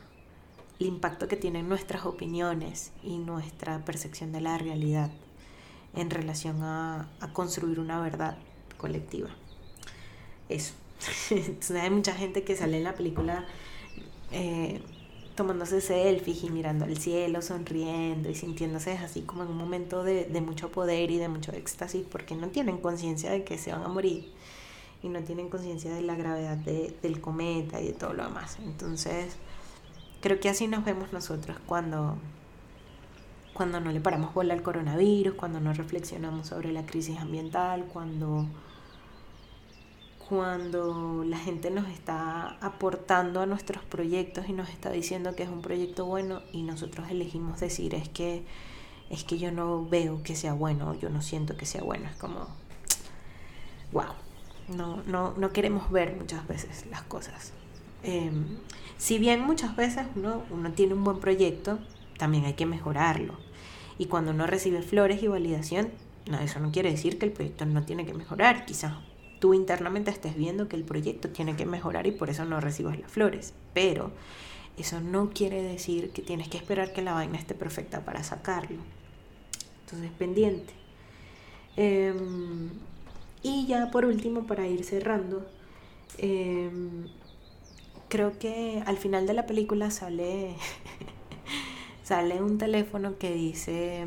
el 0.79 0.88
impacto 0.88 1.27
que 1.27 1.36
tienen 1.36 1.69
nuestras 1.69 2.05
opiniones 2.05 2.91
y 3.03 3.17
nuestra 3.17 3.84
percepción 3.86 4.31
de 4.31 4.41
la 4.41 4.57
realidad 4.57 5.11
en 5.95 6.09
relación 6.09 6.63
a, 6.63 7.09
a 7.19 7.34
construir 7.34 7.79
una 7.79 8.01
verdad 8.01 8.38
colectiva. 8.77 9.29
Eso. 10.49 10.73
hay 11.81 11.89
mucha 11.89 12.13
gente 12.13 12.43
que 12.43 12.55
sale 12.55 12.77
en 12.77 12.84
la 12.84 12.95
película 12.95 13.45
eh, 14.31 14.81
tomándose 15.36 15.81
selfies 15.81 16.43
y 16.43 16.49
mirando 16.49 16.86
al 16.86 16.97
cielo, 16.97 17.41
sonriendo 17.41 18.29
y 18.29 18.36
sintiéndose 18.36 18.91
así 18.91 19.21
como 19.21 19.43
en 19.43 19.49
un 19.49 19.57
momento 19.57 20.03
de, 20.03 20.27
mucho 20.41 20.71
poder 20.71 21.09
y 21.11 21.17
de 21.17 21.27
mucho 21.27 21.51
éxtasis 21.51 22.05
porque 22.09 22.36
no 22.36 22.49
tienen 22.49 22.77
conciencia 22.77 23.31
de 23.31 23.43
que 23.43 23.57
se 23.57 23.71
van 23.71 23.84
a 23.84 23.88
morir 23.88 24.31
y 25.03 25.09
no 25.09 25.21
tienen 25.21 25.49
conciencia 25.49 25.93
de 25.93 26.01
la 26.01 26.15
gravedad 26.15 26.57
del 26.57 27.21
cometa 27.21 27.81
y 27.81 27.87
de 27.87 27.93
todo 27.93 28.13
lo 28.13 28.23
demás. 28.23 28.57
Entonces, 28.63 29.35
creo 30.21 30.39
que 30.39 30.49
así 30.49 30.67
nos 30.67 30.85
vemos 30.85 31.11
nosotros 31.11 31.57
cuando, 31.65 32.17
cuando 33.53 33.81
no 33.81 33.91
le 33.91 33.99
paramos 33.99 34.33
bola 34.33 34.53
al 34.53 34.63
coronavirus, 34.63 35.35
cuando 35.35 35.59
no 35.59 35.73
reflexionamos 35.73 36.47
sobre 36.47 36.71
la 36.71 36.85
crisis 36.85 37.19
ambiental, 37.19 37.85
cuando 37.91 38.47
cuando 40.29 41.23
la 41.25 41.37
gente 41.37 41.69
nos 41.69 41.89
está 41.89 42.57
aportando 42.61 43.41
a 43.41 43.45
nuestros 43.45 43.83
proyectos 43.83 44.47
y 44.47 44.53
nos 44.53 44.69
está 44.69 44.89
diciendo 44.89 45.35
que 45.35 45.43
es 45.43 45.49
un 45.49 45.61
proyecto 45.61 46.05
bueno 46.05 46.41
y 46.53 46.63
nosotros 46.63 47.11
elegimos 47.11 47.59
decir 47.59 47.93
es 47.93 48.07
que 48.07 48.45
es 49.09 49.25
que 49.25 49.37
yo 49.37 49.51
no 49.51 49.85
veo 49.85 50.23
que 50.23 50.35
sea 50.35 50.53
bueno, 50.53 50.95
yo 50.95 51.09
no 51.09 51.21
siento 51.21 51.57
que 51.57 51.65
sea 51.65 51.83
bueno, 51.83 52.09
es 52.09 52.15
como 52.15 52.47
wow. 53.91 54.05
No, 54.68 55.03
no, 55.05 55.34
no 55.38 55.51
queremos 55.51 55.91
ver 55.91 56.16
muchas 56.16 56.47
veces 56.47 56.86
las 56.89 57.03
cosas. 57.03 57.51
Em, 58.03 58.45
si 58.97 59.18
bien 59.18 59.41
muchas 59.41 59.76
veces 59.76 60.05
uno, 60.16 60.43
uno 60.49 60.72
tiene 60.72 60.93
un 60.93 61.03
buen 61.03 61.20
proyecto, 61.20 61.80
también 62.18 62.45
hay 62.45 62.53
que 62.53 62.66
mejorarlo. 62.66 63.38
Y 63.97 64.05
cuando 64.05 64.32
uno 64.32 64.47
recibe 64.47 64.82
flores 64.82 65.22
y 65.24 65.28
validación, 65.28 65.89
no, 66.30 66.39
eso 66.39 66.59
no 66.59 66.72
quiere 66.72 66.91
decir 66.91 67.18
que 67.18 67.26
el 67.26 67.32
proyecto 67.32 67.66
no 67.66 67.84
tiene 67.84 68.05
que 68.05 68.14
mejorar. 68.14 68.66
Quizás 68.66 68.93
tú 69.39 69.53
internamente 69.53 70.09
estés 70.09 70.36
viendo 70.36 70.68
que 70.68 70.76
el 70.76 70.84
proyecto 70.84 71.30
tiene 71.30 71.55
que 71.55 71.66
mejorar 71.66 72.07
y 72.07 72.11
por 72.11 72.30
eso 72.30 72.45
no 72.45 72.59
recibas 72.59 72.97
las 72.99 73.11
flores. 73.11 73.53
Pero 73.74 74.11
eso 74.78 75.01
no 75.01 75.30
quiere 75.32 75.61
decir 75.61 76.11
que 76.11 76.22
tienes 76.22 76.47
que 76.47 76.57
esperar 76.57 76.93
que 76.93 77.01
la 77.01 77.14
vaina 77.14 77.38
esté 77.38 77.53
perfecta 77.53 78.05
para 78.05 78.24
sacarlo. 78.24 78.80
Entonces, 79.86 80.11
pendiente. 80.18 80.74
Em, 81.76 82.70
y 83.43 83.67
ya 83.67 83.91
por 83.91 84.05
último, 84.05 84.47
para 84.47 84.67
ir 84.67 84.83
cerrando, 84.83 85.45
em, 86.17 87.07
creo 88.09 88.37
que 88.39 88.83
al 88.85 88.97
final 88.97 89.27
de 89.27 89.33
la 89.33 89.45
película 89.45 89.91
sale, 89.91 90.55
sale 92.03 92.41
un 92.41 92.57
teléfono 92.57 93.17
que 93.17 93.33
dice 93.33 94.05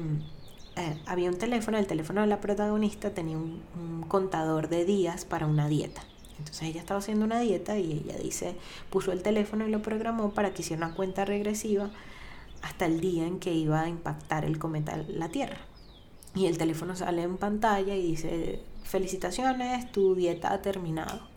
eh, 0.76 0.94
había 1.06 1.30
un 1.30 1.38
teléfono, 1.38 1.78
el 1.78 1.86
teléfono 1.86 2.20
de 2.20 2.26
la 2.26 2.38
protagonista 2.40 3.10
tenía 3.10 3.38
un, 3.38 4.04
contador 4.08 4.68
de 4.68 4.84
días 4.84 5.24
para 5.24 5.46
una 5.46 5.68
dieta. 5.68 6.02
Entonces 6.38 6.62
ella 6.64 6.80
estaba 6.80 7.00
haciendo 7.00 7.24
una 7.24 7.40
dieta 7.40 7.78
y 7.78 8.04
ella 8.04 8.16
dice, 8.18 8.54
puso 8.90 9.10
el 9.10 9.22
teléfono 9.22 9.66
y 9.66 9.70
lo 9.70 9.80
programó 9.82 10.30
para 10.30 10.52
que 10.52 10.62
hiciera 10.62 10.86
una 10.86 10.94
cuenta 10.94 11.24
regresiva 11.24 11.90
hasta 12.62 12.84
el 12.86 13.00
día 13.00 13.26
en 13.26 13.40
que 13.40 13.54
iba 13.54 13.80
a 13.80 13.88
impactar 13.88 14.44
el 14.44 14.58
cometa 14.58 14.98
la 15.08 15.30
Tierra. 15.30 15.56
Y 16.34 16.46
el 16.46 16.58
teléfono 16.58 16.94
sale 16.94 17.22
en 17.22 17.38
pantalla 17.38 17.96
y 17.96 18.02
dice, 18.02 18.60
felicitaciones, 18.86 19.92
tu 19.92 20.14
dieta 20.14 20.52
ha 20.52 20.62
terminado 20.62 21.36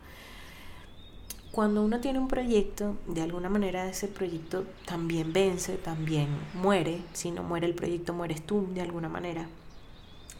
cuando 1.52 1.82
uno 1.82 2.00
tiene 2.00 2.20
un 2.20 2.28
proyecto, 2.28 2.96
de 3.08 3.22
alguna 3.22 3.48
manera 3.48 3.88
ese 3.88 4.06
proyecto 4.06 4.66
también 4.86 5.32
vence, 5.32 5.76
también 5.76 6.28
muere. 6.54 7.02
Si 7.12 7.32
no 7.32 7.42
muere 7.42 7.66
el 7.66 7.74
proyecto, 7.74 8.12
mueres 8.12 8.46
tú 8.46 8.68
de 8.72 8.82
alguna 8.82 9.08
manera. 9.08 9.48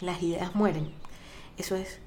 Las 0.00 0.22
ideas 0.22 0.54
mueren. 0.54 0.90
Eso 1.58 1.74
es, 1.74 1.98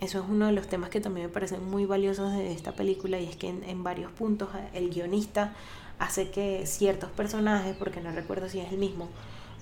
eso 0.00 0.20
es 0.20 0.24
uno 0.28 0.46
de 0.46 0.52
los 0.52 0.68
temas 0.68 0.90
que 0.90 1.00
también 1.00 1.26
me 1.26 1.32
parecen 1.32 1.68
muy 1.68 1.86
valiosos 1.86 2.32
de 2.32 2.52
esta 2.52 2.72
película 2.72 3.18
y 3.18 3.26
es 3.26 3.34
que 3.34 3.48
en, 3.48 3.82
varios 3.82 4.12
puntos 4.12 4.48
el 4.74 4.90
guionista 4.90 5.52
hace 5.98 6.30
que 6.30 6.66
ciertos 6.66 7.10
personajes, 7.10 7.76
porque 7.76 8.00
no 8.00 8.12
recuerdo 8.12 8.48
si 8.48 8.60
es 8.60 8.70
el 8.72 8.78
mismo, 8.78 9.08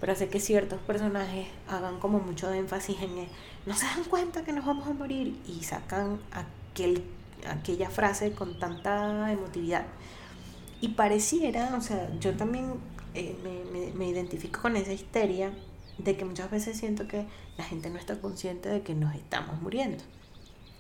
pero 0.01 0.13
hace 0.13 0.29
que 0.29 0.41
ciertos 0.41 0.81
personajes 0.81 1.49
hagan 1.69 1.99
como 1.99 2.21
mucho 2.21 2.53
énfasis 2.53 3.01
en 3.03 3.19
el, 3.19 3.29
no 3.67 3.75
se 3.75 3.87
dan 3.87 4.05
cuenta 4.05 4.45
que 4.45 4.53
nos 4.53 4.65
vamos 4.65 4.87
a 4.87 4.93
morir 4.93 5.37
y 5.47 5.63
sacan 5.65 6.19
aquel 6.33 7.03
aquella 7.47 7.91
frase 7.91 8.33
con 8.33 8.59
tanta 8.59 9.33
emotividad. 9.33 9.87
Y 10.81 10.89
pareciera, 10.89 11.75
o 11.77 11.81
sea, 11.81 12.09
yo 12.21 12.37
también 12.37 12.75
eh, 13.15 13.37
me, 13.43 13.93
me, 13.93 14.09
identifico 14.09 14.63
con 14.63 14.77
esa 14.77 14.93
histeria 14.93 15.53
de 15.99 16.17
que 16.17 16.25
muchas 16.25 16.51
veces 16.51 16.79
siento 16.79 17.09
que 17.09 17.27
la 17.57 17.65
gente 17.65 17.91
no 17.91 17.99
está 17.99 18.21
consciente 18.21 18.69
de 18.69 18.83
que 18.83 18.95
nos 18.95 19.15
estamos 19.15 19.61
muriendo. 19.61 20.05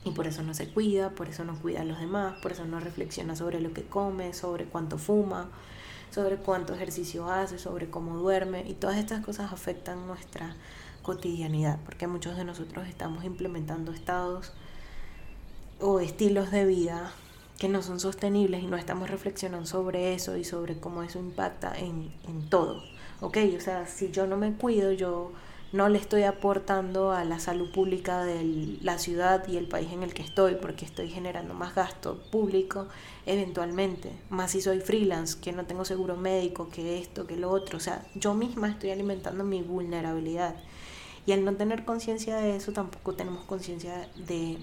Y 0.05 0.12
por 0.12 0.29
eso 0.29 0.43
no 0.43 0.55
se 0.55 0.69
cuida, 0.69 1.11
por 1.11 1.29
eso 1.29 1.45
no 1.45 1.59
cuida 1.61 1.81
a 1.81 1.85
los 1.85 1.99
demás, 1.99 2.37
por 2.41 2.53
eso 2.53 2.64
no 2.64 2.79
reflexiona 2.79 3.35
sobre 3.35 3.61
lo 3.61 3.73
que 3.73 3.83
come, 3.83 4.33
sobre 4.33 4.64
cuánto 4.66 4.97
fuma, 4.97 5.51
sobre 6.11 6.37
cuánto 6.37 6.75
ejercicio 6.75 7.31
hace, 7.31 7.59
sobre 7.59 7.91
cómo 7.91 8.17
duerme. 8.17 8.69
Y 8.69 8.75
todas 8.75 8.97
estas 8.97 9.25
cosas 9.25 9.53
afectan 9.53 10.07
nuestra 10.07 10.55
cotidianidad, 11.03 11.79
porque 11.85 12.07
muchos 12.07 12.37
de 12.37 12.45
nosotros 12.45 12.87
estamos 12.87 13.25
implementando 13.25 13.93
estados 13.93 14.53
o 15.81 16.01
estilos 16.01 16.51
de 16.51 16.67
vida 16.67 17.13
que 17.59 17.69
no 17.69 17.83
son 17.83 17.99
sostenibles 17.99 18.63
y 18.63 18.67
no 18.67 18.77
estamos 18.77 19.11
reflexionando 19.11 19.67
sobre 19.67 20.15
eso 20.15 20.37
y 20.37 20.45
sobre 20.45 20.79
cómo 20.79 21.03
eso 21.03 21.19
impacta 21.19 21.77
en, 21.77 22.13
en 22.29 22.49
todo. 22.49 22.83
¿Ok? 23.21 23.39
O 23.57 23.61
sea, 23.61 23.87
si 23.87 24.11
yo 24.11 24.27
no 24.27 24.37
me 24.37 24.53
cuido, 24.53 24.93
yo 24.93 25.33
no 25.73 25.89
le 25.89 25.99
estoy 25.99 26.23
aportando 26.23 27.13
a 27.13 27.25
la 27.25 27.41
salud 27.41 27.71
pública 27.71 28.25
de 28.25 28.79
la 28.81 28.99
ciudad 28.99 29.47
y 29.49 29.57
el 29.57 29.67
país 29.67 29.93
en 29.93 30.03
el 30.03 30.15
que 30.15 30.23
estoy, 30.23 30.55
porque 30.55 30.85
estoy 30.85 31.09
generando 31.09 31.53
más 31.53 31.75
gasto 31.75 32.19
público 32.31 32.87
eventualmente, 33.29 34.11
más 34.31 34.53
si 34.53 34.61
soy 34.61 34.81
freelance, 34.81 35.39
que 35.41 35.53
no 35.53 35.66
tengo 35.66 35.85
seguro 35.85 36.16
médico, 36.16 36.68
que 36.70 36.99
esto, 36.99 37.26
que 37.26 37.37
lo 37.37 37.51
otro, 37.51 37.76
o 37.76 37.81
sea, 37.81 38.05
yo 38.14 38.35
misma 38.35 38.68
estoy 38.68 38.91
alimentando 38.91 39.45
mi 39.45 39.62
vulnerabilidad. 39.62 40.57
Y 41.26 41.33
al 41.33 41.45
no 41.45 41.55
tener 41.55 41.85
conciencia 41.85 42.37
de 42.37 42.57
eso, 42.57 42.72
tampoco 42.72 43.14
tenemos 43.14 43.45
conciencia 43.45 44.09
de 44.16 44.59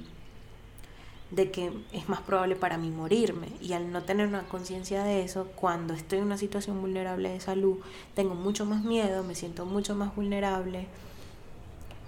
de 1.32 1.52
que 1.52 1.72
es 1.92 2.08
más 2.08 2.22
probable 2.22 2.56
para 2.56 2.78
mí 2.78 2.90
morirme. 2.90 3.50
Y 3.62 3.74
al 3.74 3.92
no 3.92 4.04
tener 4.04 4.28
una 4.28 4.44
conciencia 4.44 5.04
de 5.04 5.24
eso, 5.24 5.48
cuando 5.56 5.94
estoy 5.94 6.20
en 6.20 6.26
una 6.26 6.38
situación 6.38 6.80
vulnerable 6.82 7.30
de 7.30 7.40
salud, 7.40 7.78
tengo 8.14 8.36
mucho 8.36 8.66
más 8.66 8.84
miedo, 8.84 9.24
me 9.24 9.36
siento 9.36 9.66
mucho 9.66 9.96
más 9.96 10.16
vulnerable, 10.16 10.88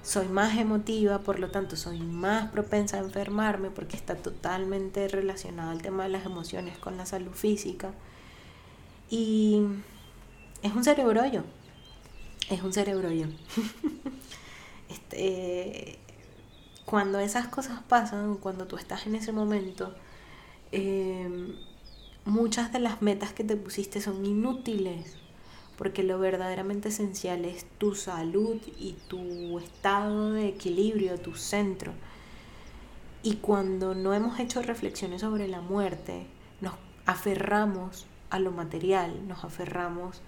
soy 0.08 0.30
más 0.30 0.58
emotiva, 0.58 1.20
por 1.20 1.38
lo 1.38 1.52
tanto 1.52 1.76
soy 1.76 2.00
más 2.00 2.50
propensa 2.50 2.96
a 2.96 3.02
enfermarme 3.02 3.72
porque 3.72 3.98
está 3.98 4.16
totalmente 4.16 5.10
relacionado 5.10 5.74
el 5.74 5.82
tema 5.82 6.04
de 6.04 6.10
las 6.10 6.26
emociones 6.26 6.78
con 6.78 6.96
la 6.96 7.06
salud 7.06 7.34
física. 7.34 7.92
Y 9.10 9.64
es 10.62 10.74
un 10.74 10.86
cerebrollo. 10.86 11.44
Es 12.50 12.62
un 12.64 12.72
cerebrollo. 12.72 13.28
este, 14.90 16.00
cuando 16.86 17.20
esas 17.20 17.50
cosas 17.50 17.82
pasan, 17.84 18.38
cuando 18.38 18.66
tú 18.66 18.78
estás 18.78 19.08
en 19.08 19.16
ese 19.16 19.34
momento, 19.34 19.94
em, 20.72 21.54
muchas 22.24 22.72
de 22.72 22.80
las 22.80 23.02
metas 23.02 23.34
que 23.34 23.44
te 23.44 23.58
pusiste 23.58 24.00
son 24.00 24.26
inútiles, 24.26 25.18
porque 25.78 26.04
lo 26.04 26.18
verdaderamente 26.20 26.90
esencial 26.90 27.46
es 27.46 27.66
tu 27.78 27.94
salud 27.96 28.58
y 28.80 28.94
tu 29.08 29.60
estado 29.60 30.32
de 30.32 30.48
equilibrio, 30.48 31.20
tu 31.20 31.36
centro. 31.36 31.94
Y 33.22 33.36
cuando 33.36 33.94
no 33.94 34.14
hemos 34.14 34.40
hecho 34.40 34.62
reflexiones 34.62 35.22
sobre 35.22 35.48
la 35.48 35.62
muerte, 35.62 36.28
nos 36.62 36.74
aferramos 37.06 38.08
a 38.30 38.40
lo 38.40 38.52
material, 38.52 39.28
nos 39.28 39.44
aferramos 39.44 40.22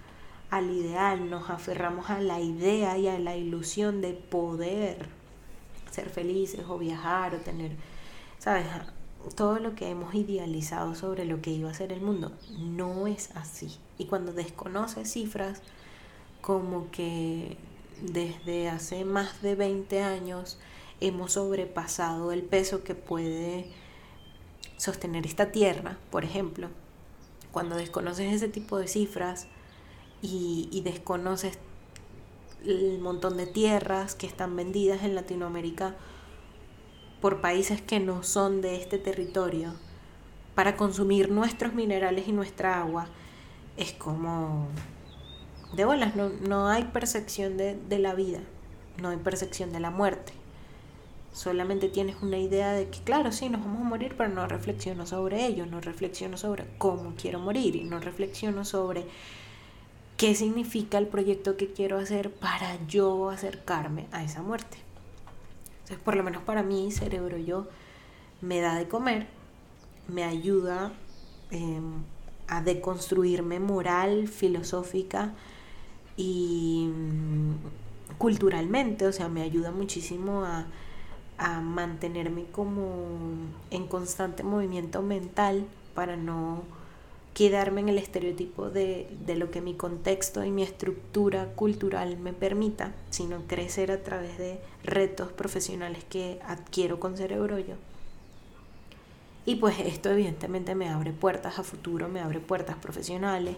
al 0.50 0.70
ideal, 0.70 1.30
nos 1.30 1.50
aferramos 1.50 2.10
a 2.10 2.20
la 2.20 2.40
idea 2.40 2.96
y 2.98 3.08
a 3.08 3.18
la 3.18 3.36
ilusión 3.36 4.00
de 4.00 4.12
poder 4.12 5.08
ser 5.90 6.10
felices 6.10 6.64
o 6.68 6.78
viajar 6.78 7.34
o 7.34 7.38
tener, 7.38 7.72
¿sabes? 8.38 8.66
Todo 9.34 9.58
lo 9.58 9.74
que 9.74 9.90
hemos 9.90 10.14
idealizado 10.14 10.94
sobre 10.94 11.24
lo 11.24 11.40
que 11.42 11.50
iba 11.50 11.70
a 11.70 11.74
ser 11.74 11.92
el 11.92 12.00
mundo 12.00 12.32
no 12.58 13.06
es 13.06 13.30
así. 13.36 13.68
Y 13.98 14.06
cuando 14.06 14.32
desconoces 14.32 15.12
cifras, 15.12 15.62
como 16.40 16.90
que 16.90 17.56
desde 18.02 18.68
hace 18.70 19.04
más 19.04 19.42
de 19.42 19.54
20 19.54 20.02
años 20.02 20.58
hemos 21.00 21.32
sobrepasado 21.32 22.32
el 22.32 22.42
peso 22.42 22.82
que 22.82 22.94
puede 22.94 23.66
sostener 24.78 25.26
esta 25.26 25.52
tierra, 25.52 25.98
por 26.10 26.24
ejemplo, 26.24 26.68
cuando 27.52 27.76
desconoces 27.76 28.32
ese 28.32 28.48
tipo 28.48 28.78
de 28.78 28.88
cifras 28.88 29.46
y, 30.22 30.68
y 30.72 30.80
desconoces 30.80 31.58
el 32.64 32.98
montón 32.98 33.36
de 33.36 33.46
tierras 33.46 34.14
que 34.14 34.26
están 34.26 34.56
vendidas 34.56 35.02
en 35.02 35.14
Latinoamérica 35.14 35.96
por 37.20 37.40
países 37.40 37.80
que 37.80 38.00
no 38.00 38.22
son 38.22 38.60
de 38.60 38.76
este 38.76 38.98
territorio 38.98 39.74
para 40.54 40.76
consumir 40.76 41.30
nuestros 41.30 41.74
minerales 41.74 42.28
y 42.28 42.32
nuestra 42.32 42.80
agua, 42.80 43.06
es 43.76 43.92
como 43.92 44.68
de 45.74 45.84
bolas, 45.84 46.16
no, 46.16 46.28
no 46.28 46.68
hay 46.68 46.84
percepción 46.84 47.56
de, 47.56 47.76
de 47.76 47.98
la 47.98 48.14
vida, 48.14 48.40
no 49.00 49.10
hay 49.10 49.16
percepción 49.16 49.72
de 49.72 49.80
la 49.80 49.90
muerte. 49.90 50.32
Solamente 51.32 51.88
tienes 51.88 52.16
una 52.22 52.38
idea 52.38 52.72
de 52.72 52.88
que, 52.88 52.98
claro, 53.00 53.30
sí, 53.30 53.48
nos 53.48 53.64
vamos 53.64 53.82
a 53.82 53.84
morir, 53.84 54.14
pero 54.18 54.28
no 54.28 54.46
reflexiono 54.48 55.06
sobre 55.06 55.46
ello, 55.46 55.64
no 55.64 55.80
reflexiono 55.80 56.36
sobre 56.36 56.66
cómo 56.76 57.14
quiero 57.16 57.38
morir 57.38 57.76
y 57.76 57.84
no 57.84 58.00
reflexiono 58.00 58.64
sobre 58.64 59.06
qué 60.16 60.34
significa 60.34 60.98
el 60.98 61.06
proyecto 61.06 61.56
que 61.56 61.72
quiero 61.72 61.98
hacer 61.98 62.32
para 62.32 62.84
yo 62.88 63.30
acercarme 63.30 64.08
a 64.10 64.24
esa 64.24 64.42
muerte. 64.42 64.89
Entonces, 65.90 66.04
por 66.04 66.14
lo 66.14 66.22
menos 66.22 66.44
para 66.44 66.62
mí, 66.62 66.92
cerebro 66.92 67.36
yo 67.36 67.66
me 68.40 68.60
da 68.60 68.76
de 68.76 68.86
comer, 68.86 69.26
me 70.06 70.22
ayuda 70.22 70.92
em, 71.50 72.04
a 72.46 72.62
deconstruirme 72.62 73.58
moral, 73.58 74.28
filosófica 74.28 75.34
y 76.16 76.88
mm, 76.94 78.18
culturalmente, 78.18 79.04
o 79.08 79.12
sea, 79.12 79.28
me 79.28 79.42
ayuda 79.42 79.72
muchísimo 79.72 80.44
a, 80.44 80.66
a 81.38 81.60
mantenerme 81.60 82.44
como 82.52 82.84
en 83.72 83.88
constante 83.88 84.44
movimiento 84.44 85.02
mental 85.02 85.66
para 85.96 86.14
no 86.16 86.62
quedarme 87.40 87.80
en 87.80 87.88
el 87.88 87.96
estereotipo 87.96 88.68
de, 88.68 89.08
de, 89.24 89.34
lo 89.34 89.50
que 89.50 89.62
mi 89.62 89.72
contexto 89.72 90.44
y 90.44 90.50
mi 90.50 90.62
estructura 90.62 91.46
cultural 91.54 92.18
me 92.18 92.34
permita, 92.34 92.92
sino 93.08 93.46
crecer 93.46 93.90
a 93.90 94.02
través 94.02 94.36
de 94.36 94.60
retos 94.84 95.32
profesionales 95.32 96.04
que 96.04 96.38
adquiero 96.46 97.00
con 97.00 97.16
Cerebro 97.16 97.58
Yo. 97.58 97.76
Y 99.46 99.54
pues 99.54 99.78
esto 99.80 100.10
evidentemente 100.10 100.74
me 100.74 100.90
abre 100.90 101.14
puertas 101.14 101.58
a 101.58 101.62
futuro, 101.62 102.10
me 102.10 102.20
abre 102.20 102.40
puertas 102.40 102.76
profesionales, 102.76 103.56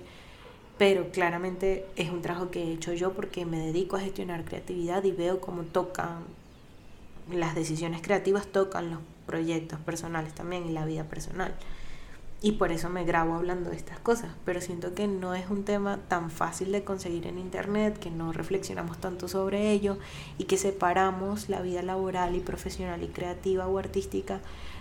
pero 0.79 1.11
claramente 1.11 1.85
es 1.97 2.11
un 2.11 2.23
trabajo 2.23 2.53
que 2.53 2.63
he 2.63 2.73
hecho 2.75 2.93
yo 2.93 3.15
porque 3.15 3.47
me 3.47 3.59
dedico 3.59 3.97
a 3.97 4.01
gestionar 4.01 4.45
creatividad 4.45 5.03
y 5.03 5.11
veo 5.11 5.41
cómo 5.41 5.65
tocan 5.65 6.23
las 7.33 7.57
decisiones 7.57 8.01
creativas, 8.01 8.47
tocan 8.47 8.93
los 8.93 9.01
proyectos 9.27 9.81
personales 9.81 10.33
también 10.37 10.69
y 10.69 10.71
la 10.71 10.87
vida 10.87 11.03
personal 11.03 11.53
y 12.43 12.53
por 12.53 12.73
eso 12.73 12.91
me 12.91 13.05
grabo 13.05 13.35
hablando 13.35 13.71
de 13.71 13.77
estas 13.77 14.01
cosas, 14.01 14.33
pero 14.45 14.61
siento 14.61 14.95
que 14.95 15.07
no 15.07 15.33
es 15.33 15.49
un 15.49 15.65
tema 15.65 15.99
tan 16.09 16.29
fácil 16.29 16.73
de 16.73 16.83
conseguir 16.83 17.29
en 17.29 17.39
internet, 17.39 18.01
que 18.01 18.11
no 18.11 18.33
reflexionamos 18.33 18.99
tanto 18.99 19.29
sobre 19.29 19.71
ello 19.71 19.97
y 20.39 20.45
que 20.45 20.59
separamos 20.59 21.49
la 21.49 21.63
vida 21.63 21.83
laboral 21.83 22.35
y 22.35 22.41
profesional 22.41 23.05
y 23.05 23.09
creativa 23.09 23.69
o 23.69 23.79
artística 23.79 24.41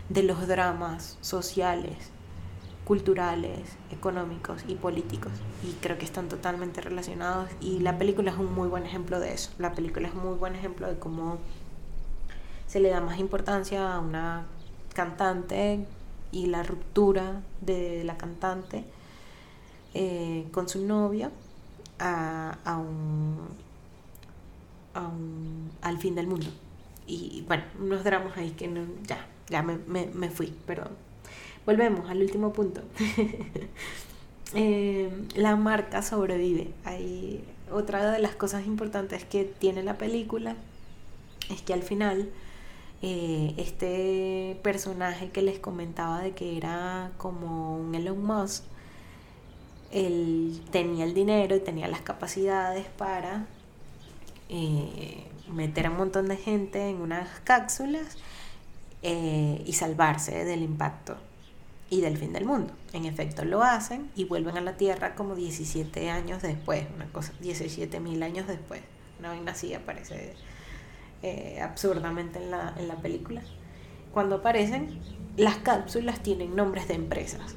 de 0.09 0.23
los 0.23 0.47
dramas 0.47 1.19
sociales, 1.21 2.09
culturales, 2.83 3.77
económicos 3.91 4.63
y 4.67 4.73
políticos. 4.73 5.31
Y 5.63 5.73
creo 5.81 5.99
que 5.99 6.05
están 6.05 6.29
totalmente 6.29 6.81
relacionados 6.81 7.51
y 7.61 7.79
la 7.79 7.99
película 7.99 8.31
es 8.31 8.37
un 8.37 8.51
muy 8.51 8.69
buen 8.69 8.87
ejemplo 8.87 9.19
de 9.19 9.33
eso. 9.33 9.51
La 9.59 9.73
película 9.73 10.07
es 10.07 10.15
un 10.15 10.25
muy 10.25 10.35
buen 10.35 10.55
ejemplo 10.55 10.87
de 10.87 10.97
cómo 10.97 11.37
se 12.65 12.79
le 12.79 12.89
da 12.89 13.01
más 13.01 13.19
importancia 13.19 13.93
a 13.93 13.99
una 13.99 14.47
cantante 14.95 15.85
y 16.31 16.47
la 16.47 16.63
ruptura 16.63 17.41
de 17.61 18.03
la 18.03 18.17
cantante 18.17 18.83
eh, 19.93 20.47
con 20.51 20.69
su 20.69 20.85
novia 20.85 21.31
a, 21.99 22.57
a, 22.63 22.77
un, 22.77 23.39
al 25.81 25.97
fin 25.97 26.15
del 26.15 26.27
mundo. 26.27 26.47
Y 27.07 27.43
bueno, 27.47 27.63
unos 27.79 28.03
dramas 28.03 28.37
ahí 28.37 28.51
que 28.51 28.67
no, 28.67 28.81
ya, 29.03 29.27
ya 29.49 29.61
me, 29.63 29.77
me, 29.87 30.07
me 30.07 30.29
fui, 30.29 30.53
pero 30.65 30.85
volvemos 31.65 32.09
al 32.09 32.21
último 32.21 32.53
punto. 32.53 32.81
Eh, 34.53 35.09
la 35.35 35.55
marca 35.55 36.01
sobrevive. 36.01 36.73
Hay 36.83 37.41
otra 37.71 38.11
de 38.11 38.19
las 38.19 38.35
cosas 38.35 38.65
importantes 38.65 39.23
que 39.23 39.45
tiene 39.45 39.81
la 39.81 39.97
película 39.97 40.57
es 41.49 41.61
que 41.61 41.73
al 41.73 41.83
final 41.83 42.29
eh, 43.01 43.55
este 43.57 44.59
personaje 44.61 45.31
que 45.31 45.41
les 45.41 45.59
comentaba 45.59 46.21
de 46.21 46.31
que 46.31 46.57
era 46.57 47.11
como 47.17 47.75
un 47.77 47.95
Elon 47.95 48.23
Musk, 48.23 48.63
él 49.91 50.61
tenía 50.71 51.05
el 51.05 51.13
dinero 51.13 51.55
y 51.55 51.59
tenía 51.59 51.87
las 51.87 52.01
capacidades 52.01 52.85
para 52.97 53.47
eh, 54.49 55.25
meter 55.51 55.87
a 55.87 55.89
un 55.89 55.97
montón 55.97 56.27
de 56.27 56.37
gente 56.37 56.89
en 56.89 57.01
unas 57.01 57.39
cápsulas 57.41 58.17
eh, 59.01 59.63
y 59.65 59.73
salvarse 59.73 60.45
del 60.45 60.61
impacto 60.61 61.17
y 61.89 62.01
del 62.01 62.17
fin 62.17 62.33
del 62.33 62.45
mundo. 62.45 62.73
En 62.93 63.05
efecto 63.05 63.43
lo 63.45 63.63
hacen 63.63 64.11
y 64.15 64.25
vuelven 64.25 64.57
a 64.57 64.61
la 64.61 64.77
Tierra 64.77 65.15
como 65.15 65.35
17 65.35 66.09
años 66.09 66.41
después, 66.41 66.85
una 66.95 67.05
cosa, 67.11 67.33
17 67.41 67.99
mil 67.99 68.21
años 68.23 68.47
después. 68.47 68.81
Una 69.19 69.29
vaina 69.29 69.51
así 69.51 69.73
aparece 69.73 70.35
eh, 71.23 71.59
absurdamente 71.61 72.39
en 72.39 72.51
la, 72.51 72.73
en 72.77 72.87
la 72.87 72.95
película. 72.95 73.41
Cuando 74.13 74.37
aparecen, 74.37 74.99
las 75.37 75.57
cápsulas 75.57 76.21
tienen 76.21 76.55
nombres 76.55 76.87
de 76.87 76.95
empresas. 76.95 77.55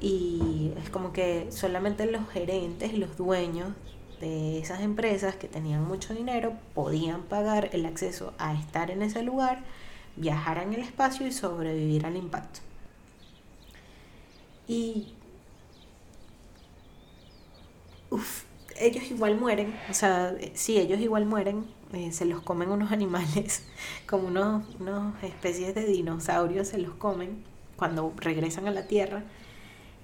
Y 0.00 0.72
es 0.82 0.90
como 0.90 1.12
que 1.12 1.50
solamente 1.50 2.06
los 2.06 2.28
gerentes, 2.30 2.94
los 2.94 3.16
dueños 3.16 3.74
de 4.20 4.58
esas 4.58 4.80
empresas 4.80 5.36
que 5.36 5.48
tenían 5.48 5.86
mucho 5.86 6.14
dinero 6.14 6.52
podían 6.74 7.22
pagar 7.22 7.70
el 7.72 7.86
acceso 7.86 8.34
a 8.38 8.54
estar 8.54 8.90
en 8.90 9.02
ese 9.02 9.22
lugar, 9.22 9.62
viajar 10.16 10.58
en 10.58 10.74
el 10.74 10.80
espacio 10.80 11.26
y 11.26 11.32
sobrevivir 11.32 12.06
al 12.06 12.16
impacto. 12.16 12.60
Y... 14.68 15.14
Uf, 18.10 18.44
ellos 18.78 19.04
igual 19.10 19.38
mueren, 19.38 19.78
o 19.88 19.94
sea, 19.94 20.34
sí, 20.54 20.78
ellos 20.78 21.00
igual 21.00 21.26
mueren, 21.26 21.64
eh, 21.92 22.12
se 22.12 22.24
los 22.24 22.42
comen 22.42 22.70
unos 22.70 22.92
animales, 22.92 23.64
como 24.06 24.28
unos, 24.28 24.64
unos 24.78 25.14
especies 25.22 25.74
de 25.74 25.84
dinosaurios 25.86 26.68
se 26.68 26.78
los 26.78 26.94
comen 26.94 27.42
cuando 27.76 28.12
regresan 28.16 28.68
a 28.68 28.70
la 28.70 28.86
Tierra 28.86 29.24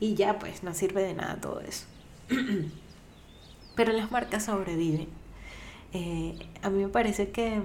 y 0.00 0.14
ya 0.14 0.38
pues 0.38 0.62
no 0.62 0.74
sirve 0.74 1.02
de 1.02 1.14
nada 1.14 1.40
todo 1.40 1.60
eso. 1.60 1.86
Pero 3.76 3.92
las 3.92 4.10
marcas 4.10 4.46
sobreviven. 4.46 5.08
Eh, 5.92 6.38
a 6.62 6.70
mí 6.70 6.82
me 6.82 6.88
parece 6.88 7.30
que, 7.30 7.60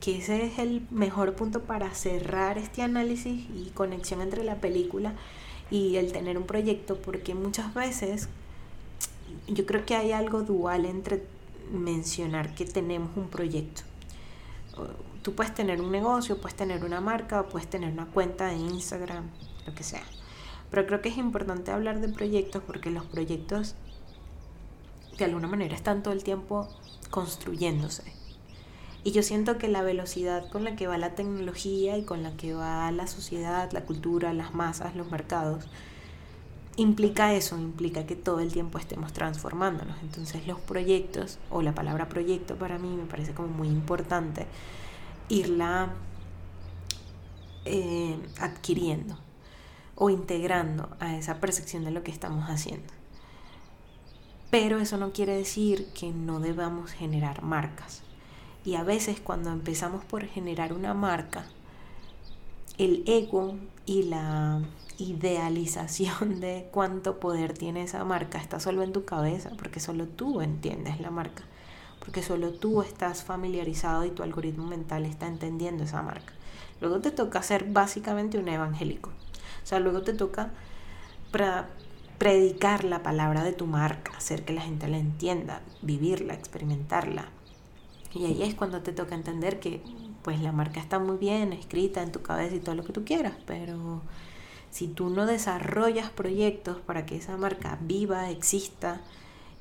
que 0.00 0.18
ese 0.18 0.44
es 0.44 0.58
el 0.58 0.86
mejor 0.90 1.34
punto 1.34 1.62
para 1.62 1.92
cerrar 1.94 2.58
este 2.58 2.82
análisis 2.82 3.46
y 3.54 3.70
conexión 3.74 4.20
entre 4.20 4.44
la 4.44 4.56
película 4.56 5.14
y 5.70 5.96
el 5.96 6.12
tener 6.12 6.38
un 6.38 6.46
proyecto, 6.46 7.00
porque 7.00 7.34
muchas 7.34 7.74
veces 7.74 8.28
yo 9.48 9.66
creo 9.66 9.84
que 9.84 9.96
hay 9.96 10.12
algo 10.12 10.42
dual 10.42 10.84
entre 10.84 11.22
mencionar 11.70 12.54
que 12.54 12.64
tenemos 12.64 13.16
un 13.16 13.28
proyecto. 13.28 13.82
Tú 15.22 15.34
puedes 15.34 15.54
tener 15.54 15.80
un 15.80 15.90
negocio, 15.90 16.40
puedes 16.40 16.56
tener 16.56 16.84
una 16.84 17.00
marca, 17.00 17.44
puedes 17.44 17.68
tener 17.68 17.92
una 17.92 18.06
cuenta 18.06 18.46
de 18.46 18.56
Instagram, 18.56 19.24
lo 19.66 19.74
que 19.74 19.82
sea. 19.82 20.02
Pero 20.70 20.86
creo 20.86 21.00
que 21.00 21.08
es 21.08 21.16
importante 21.16 21.70
hablar 21.70 22.00
de 22.00 22.08
proyectos 22.08 22.62
porque 22.66 22.90
los 22.90 23.04
proyectos 23.04 23.74
de 25.18 25.24
alguna 25.24 25.48
manera 25.48 25.74
están 25.74 26.02
todo 26.02 26.12
el 26.12 26.22
tiempo 26.22 26.68
construyéndose. 27.10 28.02
Y 29.02 29.12
yo 29.12 29.22
siento 29.22 29.56
que 29.56 29.68
la 29.68 29.82
velocidad 29.82 30.50
con 30.50 30.64
la 30.64 30.74
que 30.74 30.88
va 30.88 30.98
la 30.98 31.14
tecnología 31.14 31.96
y 31.96 32.04
con 32.04 32.22
la 32.22 32.36
que 32.36 32.54
va 32.54 32.90
la 32.90 33.06
sociedad, 33.06 33.70
la 33.70 33.82
cultura, 33.82 34.32
las 34.32 34.52
masas, 34.52 34.96
los 34.96 35.10
mercados, 35.10 35.68
implica 36.76 37.32
eso, 37.32 37.56
implica 37.56 38.06
que 38.06 38.16
todo 38.16 38.40
el 38.40 38.52
tiempo 38.52 38.78
estemos 38.78 39.12
transformándonos. 39.12 39.96
Entonces 40.02 40.46
los 40.46 40.60
proyectos, 40.60 41.38
o 41.50 41.62
la 41.62 41.74
palabra 41.74 42.08
proyecto 42.08 42.56
para 42.56 42.78
mí 42.78 42.88
me 42.88 43.06
parece 43.06 43.32
como 43.32 43.48
muy 43.48 43.68
importante, 43.68 44.46
irla 45.28 45.94
eh, 47.64 48.18
adquiriendo 48.38 49.18
o 49.96 50.10
integrando 50.10 50.90
a 51.00 51.16
esa 51.16 51.40
percepción 51.40 51.84
de 51.84 51.90
lo 51.90 52.02
que 52.02 52.12
estamos 52.12 52.48
haciendo. 52.50 52.92
Pero 54.50 54.78
eso 54.78 54.96
no 54.98 55.12
quiere 55.12 55.36
decir 55.36 55.88
que 55.92 56.12
no 56.12 56.38
debamos 56.38 56.92
generar 56.92 57.42
marcas. 57.42 58.02
Y 58.64 58.74
a 58.74 58.84
veces 58.84 59.20
cuando 59.20 59.50
empezamos 59.50 60.04
por 60.04 60.26
generar 60.26 60.72
una 60.72 60.92
marca, 60.92 61.46
el 62.78 63.02
ego 63.06 63.56
y 63.86 64.02
la 64.02 64.60
idealización 64.98 66.40
de 66.40 66.68
cuánto 66.72 67.20
poder 67.20 67.52
tiene 67.54 67.82
esa 67.82 68.04
marca 68.04 68.38
está 68.38 68.60
solo 68.60 68.82
en 68.82 68.92
tu 68.92 69.04
cabeza, 69.04 69.50
porque 69.56 69.80
solo 69.80 70.06
tú 70.06 70.40
entiendes 70.40 71.00
la 71.00 71.10
marca, 71.10 71.44
porque 72.00 72.22
solo 72.22 72.52
tú 72.52 72.82
estás 72.82 73.22
familiarizado 73.22 74.04
y 74.04 74.10
tu 74.10 74.22
algoritmo 74.22 74.66
mental 74.66 75.06
está 75.06 75.26
entendiendo 75.26 75.84
esa 75.84 76.02
marca. 76.02 76.32
Luego 76.80 77.00
te 77.00 77.10
toca 77.10 77.42
ser 77.42 77.64
básicamente 77.64 78.38
un 78.38 78.48
evangélico. 78.48 79.10
O 79.62 79.66
sea, 79.66 79.78
luego 79.80 80.02
te 80.02 80.12
toca 80.12 80.50
predicar 82.18 82.84
la 82.84 83.02
palabra 83.02 83.44
de 83.44 83.52
tu 83.52 83.66
marca, 83.66 84.12
hacer 84.16 84.44
que 84.44 84.52
la 84.52 84.62
gente 84.62 84.88
la 84.88 84.98
entienda, 84.98 85.60
vivirla, 85.82 86.34
experimentarla. 86.34 87.26
Y 88.14 88.24
ahí 88.24 88.42
es 88.42 88.54
cuando 88.54 88.82
te 88.82 88.92
toca 88.92 89.14
entender 89.14 89.60
que 89.60 89.82
pues 90.26 90.40
la 90.40 90.50
marca 90.50 90.80
está 90.80 90.98
muy 90.98 91.18
bien 91.18 91.52
escrita 91.52 92.02
en 92.02 92.10
tu 92.10 92.20
cabeza 92.20 92.56
y 92.56 92.58
todo 92.58 92.74
lo 92.74 92.82
que 92.82 92.92
tú 92.92 93.04
quieras, 93.04 93.34
pero 93.46 94.02
si 94.72 94.88
tú 94.88 95.08
no 95.08 95.24
desarrollas 95.24 96.10
proyectos 96.10 96.78
para 96.78 97.06
que 97.06 97.14
esa 97.14 97.36
marca 97.36 97.78
viva, 97.80 98.28
exista 98.28 99.00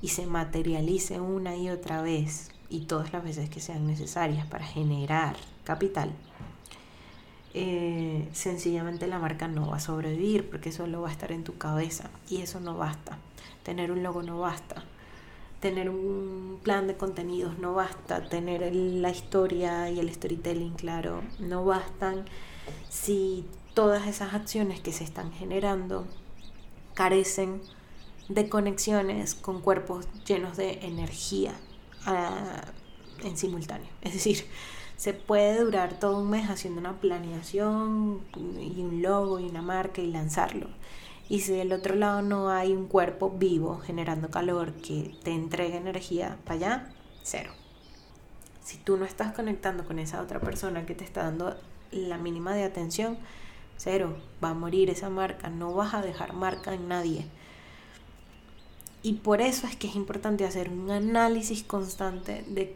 y 0.01 0.07
se 0.07 0.25
materialice 0.25 1.21
una 1.21 1.55
y 1.55 1.69
otra 1.69 2.01
vez 2.01 2.49
y 2.67 2.85
todas 2.87 3.13
las 3.13 3.23
veces 3.23 3.47
que 3.47 3.59
sean 3.59 3.85
necesarias 3.85 4.47
para 4.47 4.65
generar 4.65 5.35
capital, 5.65 6.11
eh, 7.53 8.27
sencillamente 8.33 9.05
la 9.05 9.19
marca 9.19 9.47
no 9.47 9.69
va 9.69 9.77
a 9.77 9.79
sobrevivir 9.79 10.49
porque 10.49 10.71
solo 10.71 10.99
va 10.99 11.09
a 11.09 11.11
estar 11.11 11.31
en 11.31 11.43
tu 11.43 11.59
cabeza 11.59 12.09
y 12.27 12.41
eso 12.41 12.59
no 12.59 12.75
basta. 12.75 13.19
Tener 13.61 13.91
un 13.91 14.01
logo 14.01 14.23
no 14.23 14.39
basta. 14.39 14.83
Tener 15.65 15.89
un 15.89 16.59
plan 16.61 16.85
de 16.85 16.95
contenidos 16.95 17.57
no 17.57 17.73
basta. 17.73 18.29
Tener 18.29 18.71
la 18.75 19.09
historia 19.09 19.89
y 19.89 19.99
el 19.99 20.13
storytelling 20.13 20.73
claro 20.73 21.23
no 21.39 21.65
bastan 21.65 22.25
si 22.87 23.47
todas 23.73 24.05
esas 24.05 24.35
acciones 24.35 24.79
que 24.79 24.93
se 24.93 25.03
están 25.03 25.31
generando 25.31 26.05
carecen 26.93 27.63
de 28.29 28.47
conexiones 28.47 29.33
con 29.33 29.59
cuerpos 29.59 30.07
llenos 30.27 30.55
de 30.55 30.85
energía 30.85 31.55
ah, 32.05 32.61
en 33.23 33.35
simultáneo. 33.35 33.89
Es 34.03 34.13
decir, 34.13 34.45
se 34.97 35.13
puede 35.13 35.63
durar 35.63 35.97
todo 35.99 36.19
un 36.19 36.29
mes 36.29 36.47
haciendo 36.47 36.79
una 36.79 36.99
planeación 36.99 38.21
y 38.35 38.81
un 38.83 39.01
logo 39.01 39.39
y 39.39 39.45
una 39.45 39.63
marca 39.63 39.99
y 39.99 40.11
lanzarlo. 40.11 40.67
Y 41.27 41.39
si 41.39 41.53
del 41.53 41.73
otro 41.73 41.95
lado 41.95 42.21
no 42.21 42.49
hay 42.49 42.73
un 42.73 42.87
cuerpo 42.87 43.31
vivo 43.31 43.79
generando 43.79 44.29
calor 44.29 44.73
que 44.73 45.15
te 45.23 45.31
entregue 45.31 45.77
energía 45.77 46.37
para 46.45 46.55
allá, 46.55 46.93
cero. 47.23 47.51
Si 48.63 48.77
tú 48.77 48.97
no 48.97 49.05
estás 49.05 49.33
conectando 49.33 49.85
con 49.85 49.99
esa 49.99 50.21
otra 50.21 50.39
persona 50.39 50.85
que 50.85 50.95
te 50.95 51.03
está 51.03 51.23
dando 51.23 51.55
la 51.91 52.17
mínima 52.17 52.53
de 52.53 52.63
atención, 52.63 53.17
Cero, 53.77 54.15
va 54.43 54.49
a 54.49 54.53
morir 54.53 54.89
esa 54.89 55.09
marca, 55.09 55.49
no 55.49 55.73
vas 55.73 55.93
a 55.93 56.01
dejar 56.01 56.33
marca 56.33 56.73
en 56.73 56.87
nadie. 56.87 57.25
Y 59.03 59.13
por 59.15 59.41
eso 59.41 59.67
es 59.67 59.75
que 59.75 59.87
es 59.87 59.95
importante 59.95 60.45
hacer 60.45 60.69
un 60.69 60.89
análisis 60.89 61.63
constante 61.63 62.43
de 62.47 62.75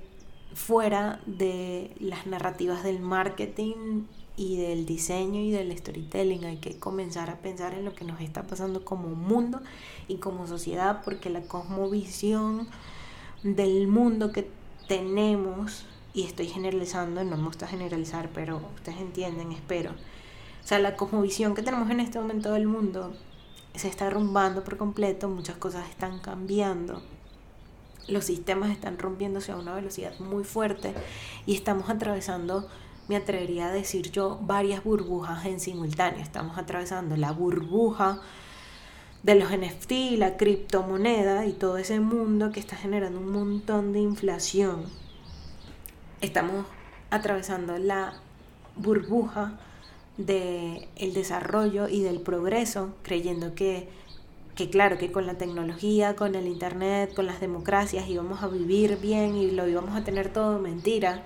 fuera 0.54 1.22
de 1.26 1.96
las 2.00 2.28
narrativas 2.28 2.84
del 2.84 3.00
marketing 3.00 4.04
y 4.40 4.58
del 4.58 4.86
diseño 4.86 5.42
y 5.42 5.52
del 5.52 5.78
storytelling. 5.78 6.46
Hay 6.46 6.58
que 6.58 6.80
comenzar 6.80 7.30
a 7.30 7.38
pensar 7.38 7.74
en 7.74 7.86
lo 7.86 7.94
que 7.94 8.06
nos 8.06 8.22
está 8.22 8.44
pasando 8.44 8.86
como 8.86 9.10
mundo 9.10 9.62
y 10.08 10.16
como 10.16 10.48
sociedad, 10.48 11.02
porque 11.04 11.30
la 11.30 11.42
cosmovisión 11.42 12.68
del 13.44 13.88
mundo 13.88 14.32
que 14.32 14.50
tenemos, 14.88 15.86
y 16.14 16.24
estoy 16.24 16.48
generalizando, 16.48 17.24
no 17.24 17.38
me 17.38 17.44
gusta 17.44 17.68
generalizar, 17.68 18.30
pero 18.34 18.62
ustedes 18.76 19.00
entienden, 19.00 19.52
espero 19.52 19.94
o 20.64 20.68
sea, 20.70 20.80
la 20.80 20.96
cosmovisión 20.96 21.56
que 21.56 21.64
tenemos 21.64 21.90
en 21.90 22.00
este 22.00 22.20
momento 22.20 22.52
del 22.52 22.68
mundo 22.68 23.14
se 23.76 23.88
está 23.88 24.06
derrumbando 24.06 24.64
por 24.64 24.78
completo, 24.78 25.28
muchas 25.28 25.58
cosas 25.58 25.90
están 25.90 26.20
cambiando, 26.20 27.02
los 28.08 28.26
sistemas 28.26 28.70
están 28.72 29.00
rompiéndose 29.00 29.52
a 29.52 29.56
una 29.56 29.74
velocidad 29.74 30.20
muy 30.20 30.44
fuerte 30.44 30.94
y 31.46 31.56
estamos 31.56 31.90
atravesando, 31.90 32.68
me 33.10 33.16
atrevería 33.16 33.68
a 33.68 33.72
decir 33.72 34.12
yo, 34.12 34.38
varias 34.44 34.84
burbujas 34.84 35.44
en 35.48 35.60
simultáneo. 35.60 36.22
Estamos 36.22 36.60
atravesando 36.60 37.18
la 37.18 37.32
burbuja 37.32 38.22
de 39.24 39.34
los 39.34 39.50
NFT, 39.52 40.18
la 40.18 40.38
criptomoneda 40.38 41.48
y 41.48 41.54
todo 41.54 41.78
ese 41.80 42.00
mundo 42.00 42.52
que 42.52 42.60
está 42.60 42.76
generando 42.76 43.20
un 43.20 43.32
montón 43.32 43.94
de 43.94 44.00
inflación. 44.00 44.84
Estamos 46.22 46.68
atravesando 47.10 47.80
la 47.80 48.14
burbuja 48.76 49.60
del 50.18 50.88
el 50.96 51.14
desarrollo 51.16 51.88
y 51.88 52.04
del 52.04 52.22
progreso, 52.22 52.94
creyendo 53.02 53.56
que, 53.56 53.90
que 54.54 54.70
claro, 54.70 55.00
que 55.00 55.12
con 55.12 55.26
la 55.26 55.34
tecnología, 55.34 56.16
con 56.16 56.36
el 56.36 56.46
Internet, 56.46 57.16
con 57.16 57.26
las 57.26 57.40
democracias 57.40 58.08
íbamos 58.08 58.44
a 58.44 58.48
vivir 58.48 58.98
bien 58.98 59.36
y 59.36 59.50
lo 59.50 59.68
íbamos 59.68 59.96
a 59.96 60.04
tener 60.04 60.32
todo 60.32 60.60
mentira. 60.60 61.24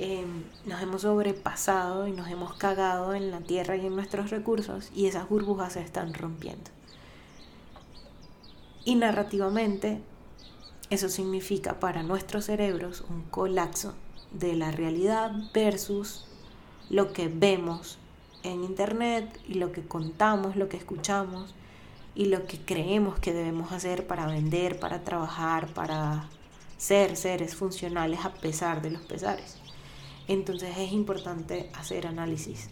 Em, 0.00 0.44
nos 0.64 0.80
hemos 0.80 1.02
sobrepasado 1.02 2.06
y 2.06 2.12
nos 2.12 2.28
hemos 2.28 2.54
cagado 2.54 3.14
en 3.14 3.32
la 3.32 3.40
tierra 3.40 3.76
y 3.76 3.86
en 3.86 3.96
nuestros 3.96 4.30
recursos 4.30 4.90
y 4.94 5.06
esas 5.06 5.28
burbujas 5.28 5.72
se 5.72 5.80
están 5.80 6.14
rompiendo. 6.14 6.70
Y 8.84 8.94
narrativamente, 8.94 10.00
eso 10.90 11.08
significa 11.08 11.80
para 11.80 12.04
nuestros 12.04 12.44
cerebros 12.44 13.04
un 13.10 13.22
colapso 13.22 13.94
de 14.30 14.54
la 14.54 14.70
realidad 14.70 15.32
versus 15.52 16.26
lo 16.90 17.12
que 17.12 17.28
vemos 17.28 17.98
en 18.44 18.62
Internet 18.62 19.40
y 19.48 19.54
lo 19.54 19.72
que 19.72 19.82
contamos, 19.82 20.54
lo 20.54 20.68
que 20.68 20.76
escuchamos 20.76 21.54
y 22.14 22.26
lo 22.26 22.46
que 22.46 22.58
creemos 22.58 23.18
que 23.18 23.32
debemos 23.32 23.72
hacer 23.72 24.06
para 24.06 24.26
vender, 24.26 24.78
para 24.78 25.02
trabajar, 25.02 25.66
para 25.74 26.28
ser 26.76 27.16
seres 27.16 27.56
funcionales 27.56 28.24
a 28.24 28.32
pesar 28.32 28.80
de 28.80 28.90
los 28.90 29.02
pesares. 29.02 29.57
Entonces 30.28 30.76
es 30.76 30.92
importante 30.92 31.70
hacer 31.74 32.06
análisis 32.06 32.68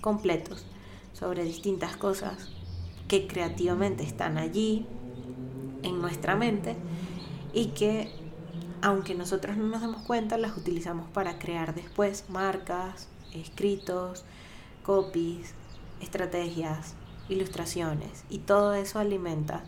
completos 0.00 0.64
sobre 1.12 1.44
distintas 1.44 1.96
cosas 1.96 2.48
que 3.08 3.26
creativamente 3.26 4.04
están 4.04 4.38
allí 4.38 4.86
en 5.82 6.00
nuestra 6.00 6.36
mente 6.36 6.76
y 7.52 7.66
que 7.68 8.12
aunque 8.82 9.14
nosotros 9.14 9.56
no 9.56 9.66
nos 9.66 9.80
demos 9.82 10.02
cuenta 10.02 10.38
las 10.38 10.56
utilizamos 10.56 11.10
para 11.10 11.38
crear 11.38 11.74
después 11.74 12.24
marcas, 12.28 13.08
escritos, 13.34 14.24
copies, 14.84 15.54
estrategias, 16.00 16.94
ilustraciones. 17.28 18.24
Y 18.30 18.38
todo 18.38 18.74
eso 18.74 18.98
alimenta 18.98 19.64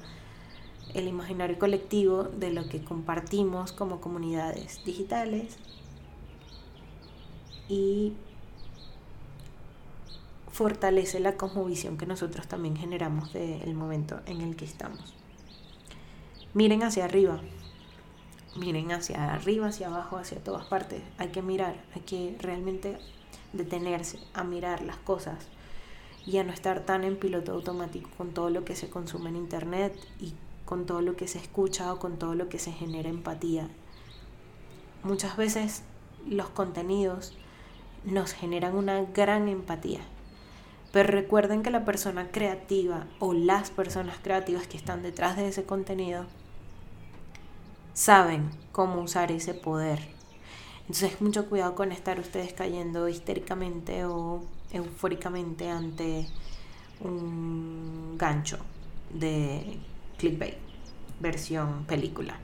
el 0.94 1.08
imaginario 1.08 1.58
colectivo 1.58 2.24
de 2.24 2.52
lo 2.52 2.68
que 2.68 2.82
compartimos 2.82 3.72
como 3.72 4.00
comunidades 4.00 4.84
digitales 4.84 5.56
y 7.72 8.12
fortalece 10.50 11.20
la 11.20 11.38
cosmovisión 11.38 11.96
que 11.96 12.04
nosotros 12.04 12.46
también 12.46 12.76
generamos 12.76 13.32
del 13.32 13.74
momento 13.74 14.20
en 14.26 14.42
el 14.42 14.56
que 14.56 14.66
estamos. 14.66 15.14
Miren 16.52 16.82
hacia 16.82 17.06
arriba, 17.06 17.40
miren 18.56 18.92
hacia 18.92 19.32
arriba, 19.32 19.68
hacia 19.68 19.86
abajo, 19.86 20.18
hacia 20.18 20.44
todas 20.44 20.66
partes. 20.66 21.00
Hay 21.16 21.28
que 21.28 21.40
mirar, 21.40 21.82
hay 21.94 22.02
que 22.02 22.36
realmente 22.40 22.98
detenerse 23.54 24.18
a 24.34 24.44
mirar 24.44 24.82
las 24.82 24.98
cosas 24.98 25.46
y 26.26 26.36
a 26.36 26.44
no 26.44 26.52
estar 26.52 26.80
tan 26.80 27.04
en 27.04 27.16
piloto 27.16 27.52
automático 27.52 28.10
con 28.18 28.34
todo 28.34 28.50
lo 28.50 28.66
que 28.66 28.76
se 28.76 28.90
consume 28.90 29.30
en 29.30 29.36
internet 29.36 29.94
y 30.20 30.34
con 30.66 30.84
todo 30.84 31.00
lo 31.00 31.16
que 31.16 31.26
se 31.26 31.38
escucha 31.38 31.90
o 31.90 31.98
con 31.98 32.18
todo 32.18 32.34
lo 32.34 32.50
que 32.50 32.58
se 32.58 32.72
genera 32.72 33.08
empatía. 33.08 33.70
Muchas 35.04 35.38
veces 35.38 35.84
los 36.26 36.50
contenidos 36.50 37.34
nos 38.04 38.32
generan 38.32 38.76
una 38.76 39.02
gran 39.02 39.48
empatía, 39.48 40.00
Pero 40.92 41.08
recuerden 41.08 41.62
que 41.62 41.70
la 41.70 41.86
persona 41.86 42.30
creativa 42.30 43.06
o 43.18 43.32
las 43.32 43.70
personas 43.70 44.18
creativas 44.22 44.66
que 44.66 44.76
están 44.76 45.02
detrás 45.02 45.36
de 45.36 45.48
ese 45.48 45.64
contenido 45.64 46.26
saben 47.94 48.50
cómo 48.72 49.00
usar 49.00 49.32
ese 49.32 49.54
poder. 49.54 50.00
Entonces 50.82 51.20
mucho 51.22 51.48
cuidado 51.48 51.74
con 51.74 51.92
estar 51.92 52.20
ustedes 52.20 52.52
cayendo 52.52 53.08
histéricamente 53.08 54.04
o 54.04 54.42
eufóricamente 54.70 55.70
ante 55.70 56.26
un 57.00 58.16
gancho 58.18 58.58
de 59.14 59.78
clickbait, 60.18 60.56
versión 61.20 61.84
película. 61.84 62.38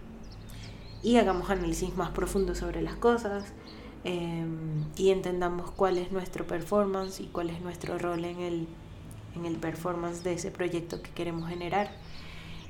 Y 1.02 1.16
hagamos 1.16 1.50
análisis 1.50 1.94
más 1.96 2.11
profundo 2.11 2.54
sobre 2.54 2.80
las 2.80 2.96
cosas 2.96 3.52
em, 4.09 4.84
y 4.96 5.11
entendamos 5.11 5.70
cuál 5.70 5.98
es 5.98 6.12
nuestro 6.12 6.46
performance 6.46 7.20
y 7.20 7.26
cuál 7.26 7.50
es 7.50 7.61
nuestro 7.61 7.98
rol 7.98 8.24
en 8.24 8.40
el, 8.40 8.66
en 9.36 9.44
el 9.44 9.56
performance 9.56 10.24
de 10.24 10.32
ese 10.32 10.50
proyecto 10.50 11.02
que 11.02 11.11
queremos 11.11 11.48
generar. 11.48 11.90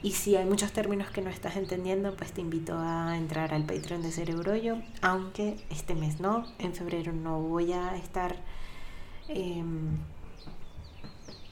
Y 0.03 0.13
si 0.13 0.35
hay 0.37 0.45
muchos 0.45 0.73
términos 0.73 1.11
que 1.11 1.23
no 1.23 1.31
estás 1.31 1.57
entendiendo, 1.57 2.15
pues 2.17 2.33
te 2.33 2.41
invito 2.41 2.77
a 2.77 3.17
entrar 3.17 3.55
al 3.55 3.65
Patreon 3.65 4.03
de 4.03 4.11
Cerebrollo, 4.11 4.79
aunque 5.01 5.57
este 5.71 5.95
mes 5.95 6.21
no, 6.21 6.45
en 6.59 6.75
febrero 6.75 7.13
no 7.13 7.41
voy 7.41 7.73
a 7.73 7.97
estar... 7.97 8.37
Em, 9.29 9.99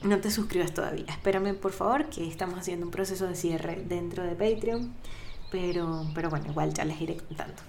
no 0.03 0.19
te 0.19 0.31
suscribas 0.31 0.73
todavía. 0.73 1.05
Espérame 1.07 1.55
por 1.55 1.71
favor 1.71 2.09
que 2.09 2.27
estamos 2.27 2.59
haciendo 2.59 2.85
un 2.85 2.91
proceso 2.91 3.25
de 3.25 3.35
cierre 3.35 3.83
dentro 3.87 4.23
de 4.23 4.35
Patreon. 4.35 4.93
Pero, 5.49 6.05
pero 6.13 6.29
bueno, 6.29 6.47
igual 6.49 6.73
ya 6.73 6.83
les 6.83 6.99
iré 6.99 7.17
contando. 7.17 7.61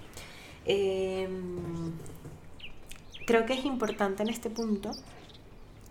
Em, 0.71 1.91
creo 3.25 3.45
que 3.45 3.53
es 3.53 3.65
importante 3.65 4.23
en 4.23 4.29
este 4.29 4.49
punto 4.49 4.91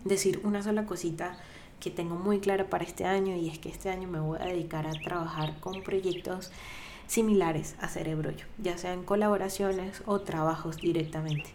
decir 0.05 0.41
una 0.43 0.63
sola 0.63 0.85
cosita 0.85 1.37
que 1.79 1.91
tengo 1.91 2.15
muy 2.15 2.39
clara 2.39 2.69
para 2.69 2.83
este 2.83 3.05
año 3.05 3.35
y 3.35 3.49
es 3.49 3.59
que 3.59 3.69
este 3.69 3.89
año 3.89 4.07
me 4.07 4.19
voy 4.19 4.39
a 4.39 4.45
dedicar 4.45 4.87
a 4.87 4.91
trabajar 4.91 5.59
con 5.59 5.83
proyectos 5.83 6.51
similares 7.07 7.75
a 7.79 7.87
Cerebro 7.87 8.31
ya 8.57 8.77
sean 8.77 9.03
colaboraciones 9.03 10.01
o 10.05 10.21
trabajos 10.21 10.77
directamente, 10.77 11.49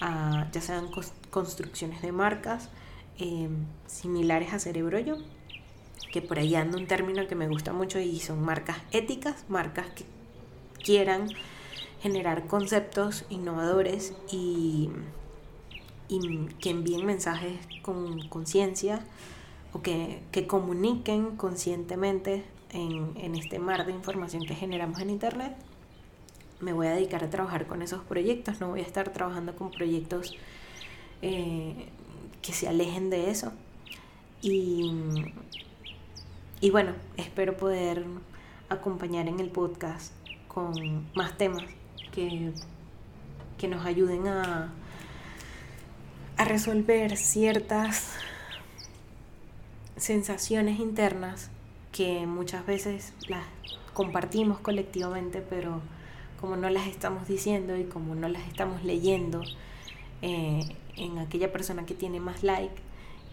ya 0.00 0.60
sean 0.60 0.88
construcciones 1.30 2.02
de 2.02 2.10
marcas 2.10 2.70
Em, 3.18 3.66
similares 3.86 4.52
a 4.52 4.58
Cerebro 4.58 4.98
Yo, 4.98 5.18
que 6.12 6.20
por 6.20 6.40
ahí 6.40 6.56
anda 6.56 6.76
un 6.76 6.88
término 6.88 7.28
que 7.28 7.36
me 7.36 7.46
gusta 7.46 7.72
mucho 7.72 8.00
y 8.00 8.18
son 8.18 8.42
marcas 8.42 8.78
éticas, 8.90 9.44
marcas 9.48 9.86
que 9.90 10.04
quieran 10.82 11.28
generar 12.04 12.46
conceptos 12.48 13.24
innovadores 13.30 14.12
y, 14.30 14.90
que 16.60 16.68
envíen 16.68 17.06
mensajes 17.06 17.58
con 17.80 18.28
conciencia 18.28 19.00
o 19.72 19.80
que, 19.80 20.20
comuniquen 20.46 21.34
conscientemente 21.36 22.44
en, 22.74 23.34
este 23.36 23.58
mar 23.58 23.86
de 23.86 23.92
información 23.92 24.44
que 24.44 24.54
generamos 24.54 25.00
en 25.00 25.08
Internet. 25.08 25.56
Me 26.60 26.74
voy 26.74 26.88
a 26.88 26.90
dedicar 26.92 27.24
a 27.24 27.30
trabajar 27.30 27.66
con 27.66 27.80
esos 27.80 28.02
proyectos, 28.02 28.60
no 28.60 28.68
voy 28.68 28.80
a 28.80 28.82
estar 28.82 29.10
trabajando 29.10 29.56
con 29.56 29.70
proyectos 29.70 30.36
eh, 31.22 31.88
que 32.42 32.52
se 32.52 32.68
alejen 32.68 33.08
de 33.08 33.30
eso. 33.30 33.50
Y, 34.42 34.92
y 36.60 36.68
bueno, 36.68 36.92
espero 37.16 37.56
poder 37.56 38.04
acompañar 38.68 39.26
en 39.26 39.40
el 39.40 39.48
podcast 39.48 40.12
con 40.48 41.06
más 41.14 41.38
temas 41.38 41.64
que, 42.14 42.52
que 43.58 43.68
nos 43.68 43.84
ayuden 43.84 44.28
a, 44.28 44.72
a 46.36 46.44
resolver 46.44 47.16
ciertas 47.16 48.12
sensaciones 49.96 50.78
internas 50.80 51.50
que 51.92 52.26
muchas 52.26 52.66
veces 52.66 53.14
las 53.28 53.44
compartimos 53.92 54.58
colectivamente, 54.60 55.40
pero 55.40 55.80
como 56.40 56.56
no 56.56 56.68
las 56.68 56.86
estamos 56.86 57.28
diciendo 57.28 57.76
y 57.76 57.84
como 57.84 58.14
no 58.14 58.28
las 58.28 58.46
estamos 58.46 58.84
leyendo, 58.84 59.42
eh, 60.22 60.76
en 60.96 61.18
aquella 61.18 61.52
persona 61.52 61.86
que 61.86 61.94
tiene 61.94 62.20
más 62.20 62.42
like 62.42 62.74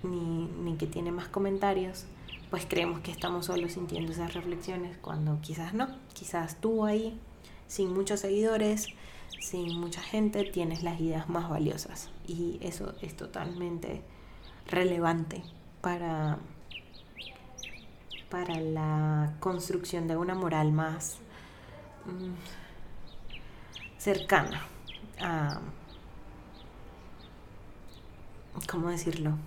ni, 0.03 0.47
ni 0.63 0.77
que 0.77 0.88
tiene 0.88 1.11
más 1.11 1.27
comentarios, 1.27 2.05
pues 2.49 2.65
creemos 2.67 2.99
que 2.99 3.11
estamos 3.11 3.47
solos 3.47 3.73
sintiendo 3.73 4.11
esas 4.11 4.34
reflexiones 4.34 4.97
cuando 4.97 5.39
quizás 5.41 5.73
no, 5.73 5.88
quizás 6.13 6.59
tú 6.59 6.86
ahí, 6.86 7.17
sin 7.72 7.93
muchos 7.93 8.19
seguidores, 8.19 8.88
sin 9.39 9.80
mucha 9.80 10.01
gente, 10.01 10.43
tienes 10.43 10.84
las 10.84 10.99
ideas 10.99 11.30
más 11.30 11.49
valiosas 11.49 12.09
y 12.28 12.59
eso 12.59 12.93
es 13.01 13.15
totalmente 13.15 14.01
relevante 14.67 15.41
para, 15.80 16.38
para 18.30 18.59
la 18.59 19.36
construcción 19.39 20.09
de 20.09 20.17
una 20.17 20.36
moral 20.36 20.74
más 20.74 21.19
mm, 22.05 22.34
cercana 23.97 24.67
a 25.22 25.61
¿cómo 28.69 28.89
decirlo? 28.89 29.38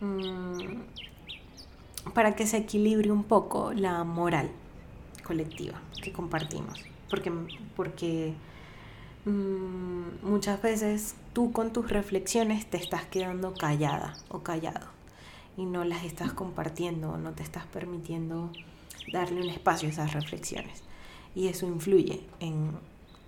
Mm, 0.00 0.82
para 2.14 2.36
que 2.36 2.46
se 2.46 2.58
equilibre 2.58 3.10
un 3.10 3.24
poco 3.24 3.72
la 3.72 4.04
moral 4.04 4.52
colectiva 5.24 5.80
que 6.02 6.12
compartimos. 6.12 6.80
Porque, 7.10 7.32
porque 7.74 8.34
mm, 9.24 10.24
muchas 10.24 10.62
veces 10.62 11.16
tú 11.32 11.52
con 11.52 11.72
tus 11.72 11.90
reflexiones 11.90 12.66
te 12.66 12.76
estás 12.76 13.04
quedando 13.06 13.54
callada 13.54 14.14
o 14.28 14.40
callado 14.40 14.86
y 15.56 15.64
no 15.64 15.84
las 15.84 16.04
estás 16.04 16.32
compartiendo 16.32 17.10
o 17.10 17.16
no 17.18 17.32
te 17.32 17.42
estás 17.42 17.66
permitiendo 17.66 18.50
darle 19.12 19.40
un 19.40 19.48
espacio 19.48 19.88
a 19.88 19.92
esas 19.92 20.12
reflexiones. 20.12 20.82
Y 21.34 21.48
eso 21.48 21.66
influye 21.66 22.20
en, 22.40 22.72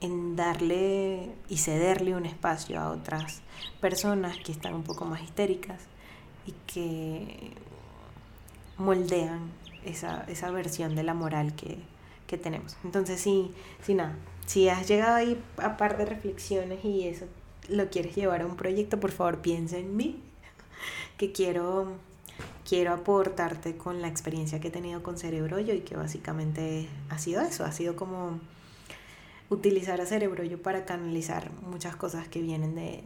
en 0.00 0.36
darle 0.36 1.30
y 1.48 1.58
cederle 1.58 2.14
un 2.14 2.26
espacio 2.26 2.80
a 2.80 2.90
otras 2.90 3.42
personas 3.80 4.36
que 4.38 4.52
están 4.52 4.74
un 4.74 4.82
poco 4.82 5.04
más 5.04 5.22
histéricas 5.22 5.82
y 6.46 6.52
que 6.66 7.52
moldean 8.78 9.50
esa, 9.86 10.24
esa 10.28 10.50
versión 10.50 10.94
de 10.94 11.02
la 11.02 11.14
moral 11.14 11.54
que, 11.54 11.78
que 12.26 12.38
tenemos. 12.38 12.76
Entonces, 12.84 13.20
sí, 13.20 13.52
sí, 13.82 13.94
nada, 13.94 14.16
si 14.46 14.68
has 14.68 14.86
llegado 14.88 15.16
ahí 15.16 15.42
a 15.58 15.76
par 15.76 15.98
de 15.98 16.06
reflexiones 16.06 16.84
y 16.84 17.06
eso 17.08 17.26
lo 17.68 17.90
quieres 17.90 18.14
llevar 18.14 18.42
a 18.42 18.46
un 18.46 18.56
proyecto, 18.56 19.00
por 19.00 19.10
favor 19.10 19.40
piensa 19.40 19.76
en 19.76 19.96
mí, 19.96 20.20
que 21.18 21.32
quiero, 21.32 21.94
quiero 22.68 22.92
aportarte 22.92 23.76
con 23.76 24.02
la 24.02 24.08
experiencia 24.08 24.60
que 24.60 24.68
he 24.68 24.70
tenido 24.70 25.02
con 25.02 25.18
Cerebro 25.18 25.58
y 25.58 25.80
que 25.80 25.96
básicamente 25.96 26.88
ha 27.10 27.18
sido 27.18 27.42
eso, 27.42 27.64
ha 27.64 27.72
sido 27.72 27.96
como 27.96 28.38
utilizar 29.48 30.00
a 30.00 30.06
cerebro 30.06 30.44
yo 30.44 30.60
para 30.60 30.84
canalizar 30.84 31.50
muchas 31.62 31.96
cosas 31.96 32.28
que 32.28 32.42
vienen 32.42 32.74
de, 32.74 33.02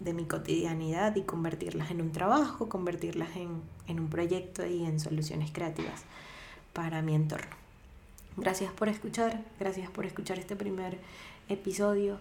de, 0.00 0.12
mi 0.12 0.24
cotidianidad 0.24 1.14
y 1.16 1.22
convertirlas 1.22 1.90
en 1.90 2.00
un 2.00 2.10
trabajo, 2.10 2.68
convertirlas 2.68 3.36
en, 3.36 3.60
en 3.86 4.00
un 4.00 4.08
proyecto 4.08 4.66
y 4.66 4.84
en 4.84 4.98
soluciones 4.98 5.50
creativas 5.52 6.02
para 6.72 7.02
mi 7.02 7.14
entorno. 7.14 7.54
Gracias 8.36 8.72
por 8.72 8.88
escuchar, 8.88 9.40
gracias 9.60 9.88
por 9.90 10.06
escuchar 10.06 10.38
este 10.38 10.56
primer 10.56 10.98
episodio. 11.48 12.18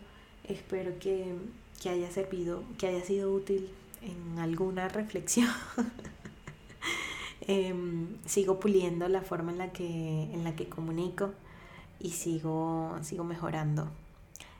Espero 0.47 0.99
que, 0.99 1.33
que 1.81 1.89
haya 1.89 2.11
servido, 2.11 2.63
que 2.77 2.87
haya 2.87 3.03
sido 3.03 3.33
útil 3.33 3.69
en 4.01 4.39
alguna 4.39 4.87
reflexión. 4.87 5.49
Em, 7.45 8.07
sigo 8.25 8.57
puliendo 8.57 9.09
la 9.09 9.21
forma 9.21 9.51
en 9.51 9.57
la 9.57 9.73
que, 9.73 9.85
en 9.85 10.45
la 10.45 10.55
que 10.55 10.69
comunico 10.69 11.33
y 12.03 12.11
sigo, 12.11 12.95
sigo 13.01 13.23
mejorando. 13.23 13.89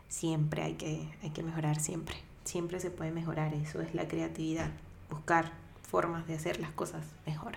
Siempre 0.07 0.63
hay 0.63 0.73
que, 0.75 1.13
hay 1.21 1.31
que 1.31 1.43
mejorar, 1.43 1.77
siempre. 1.79 2.15
Siempre 2.45 2.79
se 2.79 2.89
puede 2.89 3.11
mejorar, 3.11 3.53
eso 3.53 3.81
es 3.81 3.93
la 3.93 4.07
creatividad, 4.07 4.71
buscar 5.09 5.51
formas 5.89 6.25
de 6.25 6.35
hacer 6.35 6.59
las 6.59 6.71
cosas 6.71 7.03
mejor. 7.25 7.53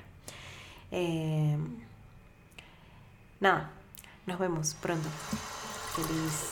Em, 0.91 1.77
nada, 3.41 3.71
nos 4.27 4.39
vemos 4.39 4.75
pronto. 4.75 5.09
Feliz. 5.95 6.51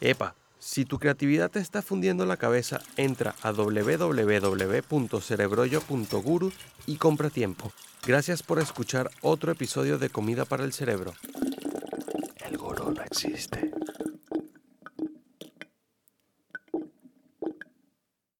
Epa, 0.00 0.34
si 0.58 0.84
tu 0.84 0.98
creatividad 0.98 1.50
te 1.50 1.60
está 1.60 1.80
fundiendo 1.82 2.26
la 2.26 2.36
cabeza, 2.36 2.80
entra 2.96 3.34
a 3.42 3.52
www.cerebroyo.guru 3.52 6.52
y 6.86 6.96
compra 6.96 7.30
tiempo. 7.30 7.72
Gracias 8.06 8.42
por 8.42 8.58
escuchar 8.60 9.10
otro 9.22 9.52
episodio 9.52 9.98
de 9.98 10.10
Comida 10.10 10.44
para 10.44 10.64
el 10.64 10.72
Cerebro 10.72 11.14
corona 12.76 13.04
existe. 13.04 13.70